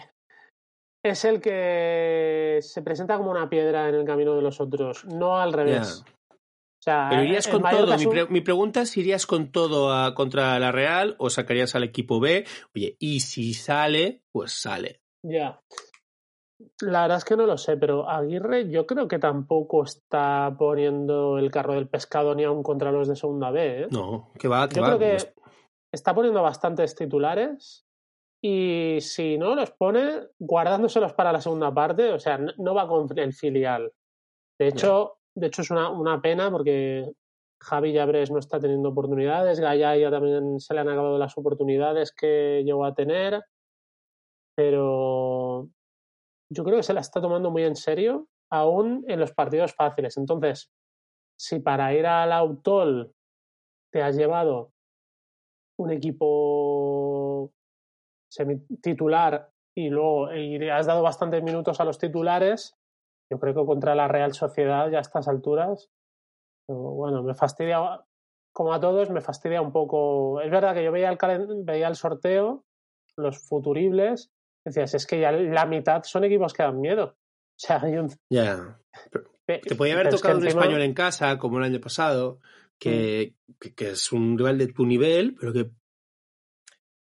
es 1.05 1.25
el 1.25 1.41
que 1.41 2.59
se 2.61 2.81
presenta 2.81 3.17
como 3.17 3.31
una 3.31 3.49
piedra 3.49 3.89
en 3.89 3.95
el 3.95 4.05
camino 4.05 4.35
de 4.35 4.41
los 4.41 4.61
otros, 4.61 5.03
no 5.05 5.37
al 5.37 5.51
revés. 5.53 6.03
sea, 6.81 7.07
Pero 7.09 7.23
irías 7.23 7.47
con 7.47 7.61
todo. 7.63 7.97
Mi, 7.97 8.05
un- 8.05 8.11
pre- 8.11 8.27
mi 8.27 8.41
pregunta 8.41 8.81
es: 8.81 8.95
¿irías 8.97 9.25
con 9.25 9.51
todo 9.51 9.93
a- 9.93 10.13
contra 10.15 10.57
la 10.59 10.71
Real 10.71 11.15
o 11.19 11.29
sacarías 11.29 11.75
al 11.75 11.83
equipo 11.83 12.19
B? 12.19 12.45
Oye, 12.75 12.95
y 12.99 13.19
si 13.19 13.53
sale, 13.53 14.21
pues 14.31 14.53
sale. 14.53 15.01
Ya. 15.25 15.59
La 16.81 17.01
verdad 17.01 17.17
es 17.17 17.25
que 17.25 17.35
no 17.35 17.45
lo 17.45 17.57
sé, 17.57 17.75
pero 17.75 18.09
Aguirre 18.09 18.69
yo 18.69 18.85
creo 18.85 19.07
que 19.09 19.19
tampoco 19.19 19.83
está 19.83 20.55
poniendo 20.57 21.37
el 21.37 21.51
carro 21.51 21.73
del 21.73 21.89
pescado 21.89 22.33
ni 22.35 22.45
aún 22.45 22.63
contra 22.63 22.91
los 22.91 23.07
de 23.09 23.15
segunda 23.17 23.51
B. 23.51 23.81
¿eh? 23.83 23.87
No, 23.91 24.31
que 24.39 24.47
va, 24.47 24.69
que 24.69 24.75
Yo 24.75 24.81
va. 24.81 24.87
creo 24.97 24.99
que 24.99 25.33
está 25.93 26.13
poniendo 26.13 26.41
bastantes 26.41 26.95
titulares 26.95 27.85
y 28.41 28.97
si 28.99 29.37
no 29.37 29.55
los 29.55 29.71
pone 29.71 30.27
guardándoselos 30.39 31.13
para 31.13 31.31
la 31.31 31.39
segunda 31.39 31.73
parte, 31.73 32.11
o 32.11 32.19
sea, 32.19 32.37
no 32.37 32.73
va 32.73 32.87
con 32.87 33.07
el 33.17 33.33
filial. 33.33 33.93
De 34.59 34.67
hecho, 34.67 35.19
de 35.35 35.47
hecho 35.47 35.61
es 35.61 35.71
una, 35.71 35.89
una 35.89 36.21
pena 36.21 36.51
porque 36.51 37.13
Javi 37.61 37.93
Llabres 37.93 38.31
no 38.31 38.39
está 38.39 38.59
teniendo 38.59 38.89
oportunidades, 38.89 39.59
Gallaya 39.59 40.09
también 40.09 40.59
se 40.59 40.73
le 40.73 40.81
han 40.81 40.89
acabado 40.89 41.17
las 41.17 41.37
oportunidades 41.37 42.11
que 42.11 42.63
llegó 42.65 42.85
a 42.85 42.95
tener, 42.95 43.41
pero 44.55 45.69
yo 46.49 46.63
creo 46.63 46.77
que 46.77 46.83
se 46.83 46.93
la 46.93 47.01
está 47.01 47.21
tomando 47.21 47.51
muy 47.51 47.63
en 47.63 47.75
serio, 47.75 48.27
aún 48.49 49.05
en 49.07 49.19
los 49.19 49.31
partidos 49.31 49.73
fáciles. 49.73 50.17
Entonces, 50.17 50.71
si 51.39 51.59
para 51.59 51.93
ir 51.93 52.05
al 52.05 52.31
Autol 52.31 53.13
te 53.91 54.01
has 54.01 54.17
llevado 54.17 54.72
un 55.77 55.91
equipo 55.91 57.51
titular 58.81 59.49
y 59.75 59.89
luego 59.89 60.33
y 60.33 60.69
has 60.69 60.85
dado 60.85 61.01
bastantes 61.01 61.43
minutos 61.43 61.79
a 61.79 61.85
los 61.85 61.97
titulares, 61.97 62.75
yo 63.31 63.39
creo 63.39 63.53
que 63.53 63.65
contra 63.65 63.95
la 63.95 64.07
Real 64.07 64.33
Sociedad 64.33 64.89
ya 64.91 64.99
a 64.99 65.01
estas 65.01 65.27
alturas, 65.27 65.89
bueno, 66.67 67.23
me 67.23 67.33
fastidia, 67.33 68.01
como 68.53 68.73
a 68.73 68.79
todos, 68.79 69.09
me 69.09 69.21
fastidia 69.21 69.61
un 69.61 69.71
poco. 69.71 70.41
Es 70.41 70.51
verdad 70.51 70.73
que 70.73 70.83
yo 70.83 70.91
veía 70.91 71.09
el, 71.09 71.17
veía 71.63 71.87
el 71.87 71.95
sorteo, 71.95 72.63
los 73.17 73.39
futuribles, 73.39 74.31
decías, 74.65 74.93
es 74.93 75.05
que 75.07 75.19
ya 75.19 75.31
la 75.31 75.65
mitad 75.65 76.03
son 76.03 76.23
equipos 76.23 76.53
que 76.53 76.63
dan 76.63 76.79
miedo. 76.79 77.15
O 77.55 77.65
sea, 77.65 77.81
hay 77.83 77.97
un... 77.97 78.09
Ya. 78.31 78.79
Te 79.45 79.75
podía 79.75 79.93
haber 79.93 80.05
pero 80.07 80.15
es 80.15 80.21
que 80.21 80.27
tocado 80.27 80.39
un 80.39 80.43
encima- 80.45 80.61
español 80.63 80.81
en 80.81 80.93
casa, 80.95 81.37
como 81.37 81.59
el 81.59 81.63
año 81.65 81.79
pasado, 81.79 82.39
que, 82.83 83.35
que, 83.59 83.73
que 83.73 83.89
es 83.91 84.11
un 84.11 84.37
rival 84.37 84.57
de 84.57 84.67
tu 84.67 84.85
nivel, 84.85 85.35
pero 85.39 85.53
que 85.53 85.69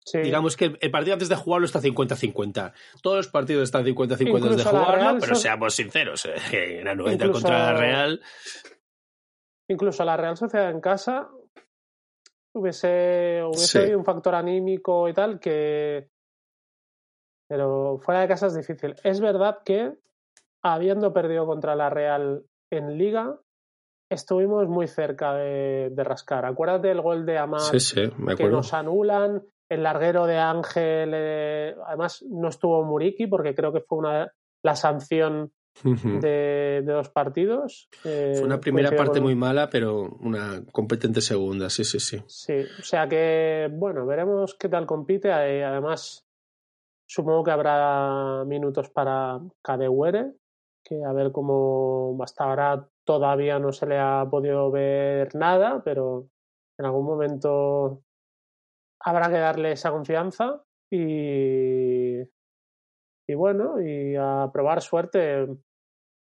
sí. 0.05 0.19
digamos 0.19 0.57
que 0.57 0.77
el, 0.81 0.91
partido 0.91 1.15
antes 1.15 1.29
de 1.29 1.37
jugarlo 1.37 1.67
está 1.67 1.81
50-50. 1.81 2.73
Todos 3.03 3.17
los 3.19 3.29
partidos 3.29 3.65
están 3.65 3.85
50-50 3.85 4.43
antes 4.43 4.57
de 4.57 4.65
jugarlo, 4.65 4.95
Real 4.97 5.17
pero 5.21 5.35
so- 5.35 5.41
seamos 5.41 5.75
sinceros, 5.75 6.27
eh, 6.53 6.83
la 6.85 6.95
90 6.95 7.25
Incluso- 7.27 7.43
contra 7.47 7.73
la 7.73 7.79
Real. 7.79 8.21
incluso 9.69 10.05
la 10.05 10.17
Real 10.17 10.37
Sociedad 10.37 10.71
en 10.71 10.81
casa 10.81 11.31
hubiese, 12.55 13.43
hubiese 13.45 13.67
Sí. 13.67 13.79
habido 13.79 13.99
un 13.99 14.05
factor 14.05 14.35
anímico 14.35 15.09
y 15.09 15.13
tal 15.15 15.39
que 15.39 16.09
pero 17.49 17.99
fuera 17.99 18.21
de 18.21 18.29
casa 18.29 18.47
es 18.47 18.55
difícil. 18.57 18.95
Es 19.03 19.21
verdad 19.21 19.59
que 19.65 19.93
habiendo 20.63 21.13
perdido 21.13 21.47
contra 21.47 21.75
la 21.75 21.91
Real 21.91 22.45
en 22.73 22.97
Liga 22.97 23.41
estuvimos 24.11 24.69
muy 24.69 24.87
cerca 24.89 25.35
de, 25.35 25.89
de 25.91 26.05
rascar. 26.05 26.45
Acuérdate 26.45 26.89
del 26.89 27.01
gol 27.01 27.25
de 27.25 27.39
Amat 27.39 27.61
Sí, 27.61 27.81
sí, 27.81 28.01
me 28.19 28.35
que 28.37 28.49
nos 28.49 28.75
anulan, 28.75 29.43
el 29.71 29.83
larguero 29.85 30.27
de 30.27 30.37
Ángel, 30.37 31.13
eh, 31.15 31.75
además 31.87 32.23
no 32.29 32.49
estuvo 32.49 32.83
Muriki 32.85 33.29
porque 33.29 33.55
creo 33.55 33.73
que 33.73 33.81
fue 33.81 33.99
una 33.99 34.33
la 34.63 34.75
sanción 34.77 35.53
de, 36.21 36.83
de 36.85 36.93
dos 36.93 37.09
partidos. 37.09 37.89
eh, 38.05 38.35
Fue 38.35 38.45
una 38.47 38.61
primera 38.61 38.91
parte 38.91 39.15
con- 39.15 39.23
muy 39.23 39.35
mala, 39.37 39.71
pero 39.71 40.03
una 40.21 40.63
competente 40.73 41.21
segunda, 41.21 41.71
sí, 41.71 41.85
sí, 41.85 42.01
sí. 42.01 42.21
Sí, 42.27 42.69
o 42.79 42.83
sea 42.83 43.09
que, 43.09 43.69
bueno, 43.73 44.05
veremos 44.05 44.55
qué 44.57 44.69
tal 44.69 44.85
compite. 44.87 45.29
Eh, 45.29 45.65
Además, 45.65 46.27
supongo 47.07 47.45
que 47.45 47.53
habrá 47.53 48.45
minutos 48.45 48.91
para 48.91 49.39
Kadewere, 49.63 50.33
que 50.85 51.03
a 51.05 51.13
ver 51.13 51.31
cómo 51.33 52.19
hasta 52.23 52.45
ahora 52.45 52.89
todavía 53.05 53.59
no 53.59 53.73
se 53.73 53.87
le 53.87 53.99
ha 53.99 54.27
podido 54.31 54.71
ver 54.71 55.35
nada, 55.35 55.83
pero 55.85 56.29
en 56.79 56.87
algún 56.87 57.07
momento 57.07 58.03
habrá 59.01 59.29
que 59.29 59.39
darle 59.39 59.73
esa 59.73 59.91
confianza 59.91 60.63
y, 60.91 62.21
y 62.21 63.35
bueno, 63.35 63.81
y 63.81 64.17
a 64.17 64.51
probar 64.53 64.83
suerte. 64.83 65.47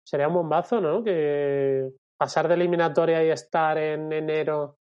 Sería 0.05 0.29
un 0.29 0.35
bombazo, 0.35 0.81
¿no? 0.81 1.05
Que 1.05 1.91
pasar 2.17 2.49
de 2.49 2.55
eliminatoria 2.55 3.25
y 3.25 3.31
estar 3.31 3.79
en 3.79 4.13
enero 4.13 4.79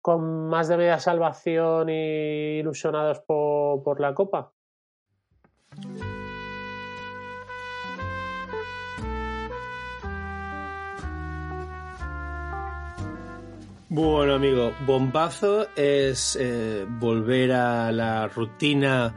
con 0.00 0.48
más 0.48 0.68
de 0.68 0.76
media 0.76 0.98
salvación 0.98 1.88
y 1.88 2.58
ilusionados 2.58 3.20
por, 3.20 3.82
por 3.82 4.00
la 4.00 4.14
Copa. 4.14 4.52
Bueno, 13.96 14.34
amigo, 14.34 14.72
bombazo 14.84 15.68
es 15.76 16.36
eh, 16.40 16.84
volver 16.88 17.52
a 17.52 17.92
la 17.92 18.26
rutina 18.26 19.14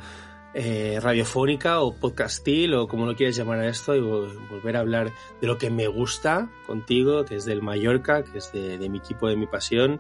eh, 0.54 1.00
radiofónica 1.02 1.80
o 1.82 1.96
podcastil 1.96 2.76
o 2.76 2.88
como 2.88 3.08
lo 3.08 3.16
quieras 3.16 3.36
llamar 3.36 3.58
a 3.62 3.70
esto 3.70 3.96
y 3.96 4.02
vol- 4.02 4.38
volver 4.52 4.78
a 4.78 4.82
hablar 4.82 5.12
de 5.42 5.48
lo 5.48 5.58
que 5.58 5.72
me 5.72 5.88
gusta 5.88 6.52
contigo, 6.68 7.26
que 7.26 7.38
es 7.38 7.46
del 7.46 7.64
Mallorca, 7.64 8.24
que 8.24 8.38
es 8.38 8.52
de 8.52 8.88
mi 8.88 9.00
equipo, 9.00 9.28
de 9.28 9.36
mi 9.36 9.48
pasión. 9.48 10.00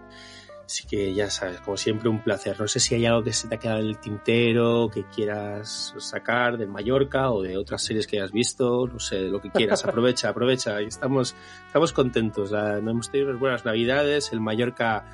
Así 0.67 0.85
que 0.85 1.13
ya 1.13 1.29
sabes, 1.29 1.61
como 1.61 1.77
siempre, 1.77 2.09
un 2.09 2.21
placer. 2.21 2.59
No 2.59 2.67
sé 2.67 2.81
si 2.81 2.93
hay 2.93 3.05
algo 3.05 3.23
que 3.23 3.31
se 3.31 3.47
te 3.47 3.55
ha 3.55 3.57
quedado 3.57 3.79
en 3.79 3.85
el 3.87 3.97
tintero, 3.99 4.89
que 4.93 5.05
quieras 5.05 5.93
sacar 5.97 6.57
del 6.57 6.67
Mallorca 6.67 7.31
o 7.31 7.41
de 7.41 7.55
otras 7.55 7.81
series 7.81 8.05
que 8.05 8.17
hayas 8.17 8.33
visto, 8.33 8.85
no 8.85 8.99
sé, 8.99 9.21
lo 9.21 9.39
que 9.41 9.49
quieras. 9.49 9.85
Aprovecha, 9.85 10.27
aprovecha. 10.27 10.81
Y 10.81 10.87
estamos, 10.87 11.35
estamos 11.67 11.93
contentos. 11.93 12.51
La- 12.51 12.79
hemos 12.79 13.09
tenido 13.09 13.29
unas 13.29 13.39
buenas 13.39 13.63
navidades, 13.65 14.33
el 14.33 14.41
Mallorca 14.41 15.05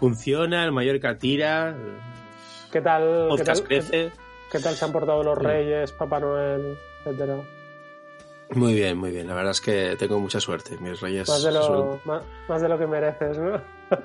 funciona, 0.00 0.64
el 0.64 0.72
Mallorca 0.72 1.18
tira, 1.18 1.76
¿Qué 2.72 2.80
tal, 2.80 3.28
qué 3.36 3.44
tal, 3.44 3.62
crece. 3.62 4.10
qué 4.50 4.58
tal 4.58 4.74
se 4.74 4.84
han 4.86 4.90
portado 4.92 5.22
los 5.22 5.38
Sí. 5.38 5.44
Reyes, 5.44 5.92
Papá 5.92 6.18
Noel, 6.18 6.78
etcétera? 7.04 7.36
Muy 8.54 8.72
bien, 8.74 8.96
muy 8.98 9.10
bien. 9.10 9.26
La 9.28 9.34
verdad 9.34 9.50
es 9.52 9.60
que 9.60 9.96
tengo 9.98 10.18
mucha 10.18 10.40
suerte. 10.40 10.76
Mis 10.78 11.00
reyes 11.00 11.28
Más 11.28 11.42
de, 11.42 11.52
son- 11.52 11.72
lo, 11.72 12.00
más, 12.04 12.22
más 12.48 12.62
de 12.62 12.68
lo 12.68 12.78
que 12.78 12.86
mereces, 12.86 13.38
¿no? 13.38 13.60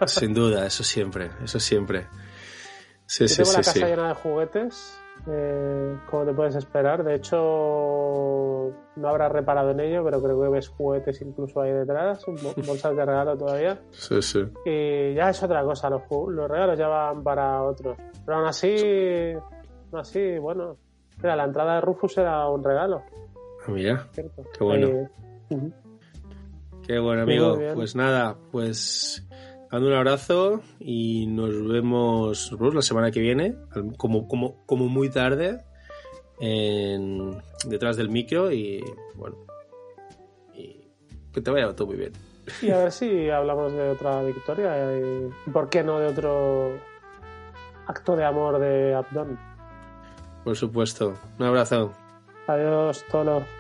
Sin 0.08 0.34
duda, 0.34 0.66
eso 0.66 0.84
siempre, 0.84 1.30
eso 1.44 1.60
siempre. 1.60 2.08
Sí, 3.06 3.24
Yo 3.24 3.28
sí, 3.28 3.36
tengo 3.38 3.50
sí, 3.52 3.58
la 3.58 3.64
casa 3.64 3.88
llena 3.88 4.08
de 4.10 4.14
juguetes, 4.16 5.02
eh, 5.28 5.98
como 6.10 6.26
te 6.26 6.34
puedes 6.34 6.56
esperar. 6.56 7.04
De 7.04 7.16
hecho, 7.16 7.36
no 8.96 9.08
habrás 9.08 9.32
reparado 9.32 9.72
en 9.72 9.80
ello, 9.80 10.04
pero 10.04 10.22
creo 10.22 10.42
que 10.42 10.50
ves 10.50 10.70
juguetes 10.70 11.22
incluso 11.22 11.62
ahí 11.62 11.72
detrás, 11.72 12.24
bo- 12.28 12.54
bolsas 12.66 12.96
de 12.96 13.06
regalo 13.06 13.38
todavía. 13.38 13.80
Sí, 13.92 14.22
sí. 14.22 14.44
Y 14.66 15.14
ya 15.16 15.30
es 15.30 15.42
otra 15.42 15.64
cosa, 15.64 15.90
los, 15.90 16.04
los 16.30 16.50
regalos 16.50 16.78
ya 16.78 16.88
van 16.88 17.24
para 17.24 17.64
otros. 17.64 17.98
Pero 18.26 18.38
aún 18.38 18.48
así, 18.48 19.34
aún 19.92 20.00
así, 20.00 20.38
bueno, 20.38 20.78
mira, 21.18 21.36
la 21.36 21.46
entrada 21.46 21.76
de 21.76 21.82
Rufus 21.82 22.18
era 22.18 22.48
un 22.48 22.64
regalo, 22.64 23.04
Ah, 23.68 23.72
Mira. 23.72 24.08
Qué 24.14 24.64
bueno. 24.64 24.88
Eh, 24.88 25.08
qué 26.86 27.00
bueno, 27.00 27.24
amigo. 27.24 27.60
Pues 27.74 27.96
nada, 27.96 28.38
pues 28.52 29.28
dando 29.72 29.88
un 29.88 29.94
abrazo 29.94 30.62
y 30.80 31.28
nos 31.28 31.68
vemos, 31.68 32.52
la 32.74 32.82
semana 32.82 33.12
que 33.12 33.20
viene, 33.20 33.56
como, 33.98 34.28
como, 34.28 34.66
como 34.66 34.88
muy 34.88 35.10
tarde, 35.10 35.64
en, 36.40 37.38
detrás 37.66 37.98
del 37.98 38.10
micro 38.10 38.52
y 38.52 38.84
bueno, 39.16 39.38
y 40.54 40.88
que 41.34 41.42
te 41.42 41.52
vaya 41.52 41.76
todo 41.76 41.88
muy 41.88 41.98
bien. 41.98 42.14
Y 42.62 42.72
a 42.72 42.80
ver 42.80 42.92
si 42.92 43.30
hablamos 43.30 43.74
de 43.74 43.90
otra 43.90 44.24
victoria 44.24 44.98
y, 44.98 45.30
y 45.46 45.50
por 45.52 45.70
qué 45.70 45.84
no 45.84 46.00
de 46.00 46.08
otro 46.08 46.80
acto 47.86 48.16
de 48.16 48.26
amor 48.26 48.60
de 48.60 48.96
Abdón. 48.96 49.38
Por 50.44 50.56
supuesto. 50.56 51.16
Un 51.38 51.46
abrazo. 51.46 51.92
Adiós, 52.48 53.06
Tolo. 53.12 53.59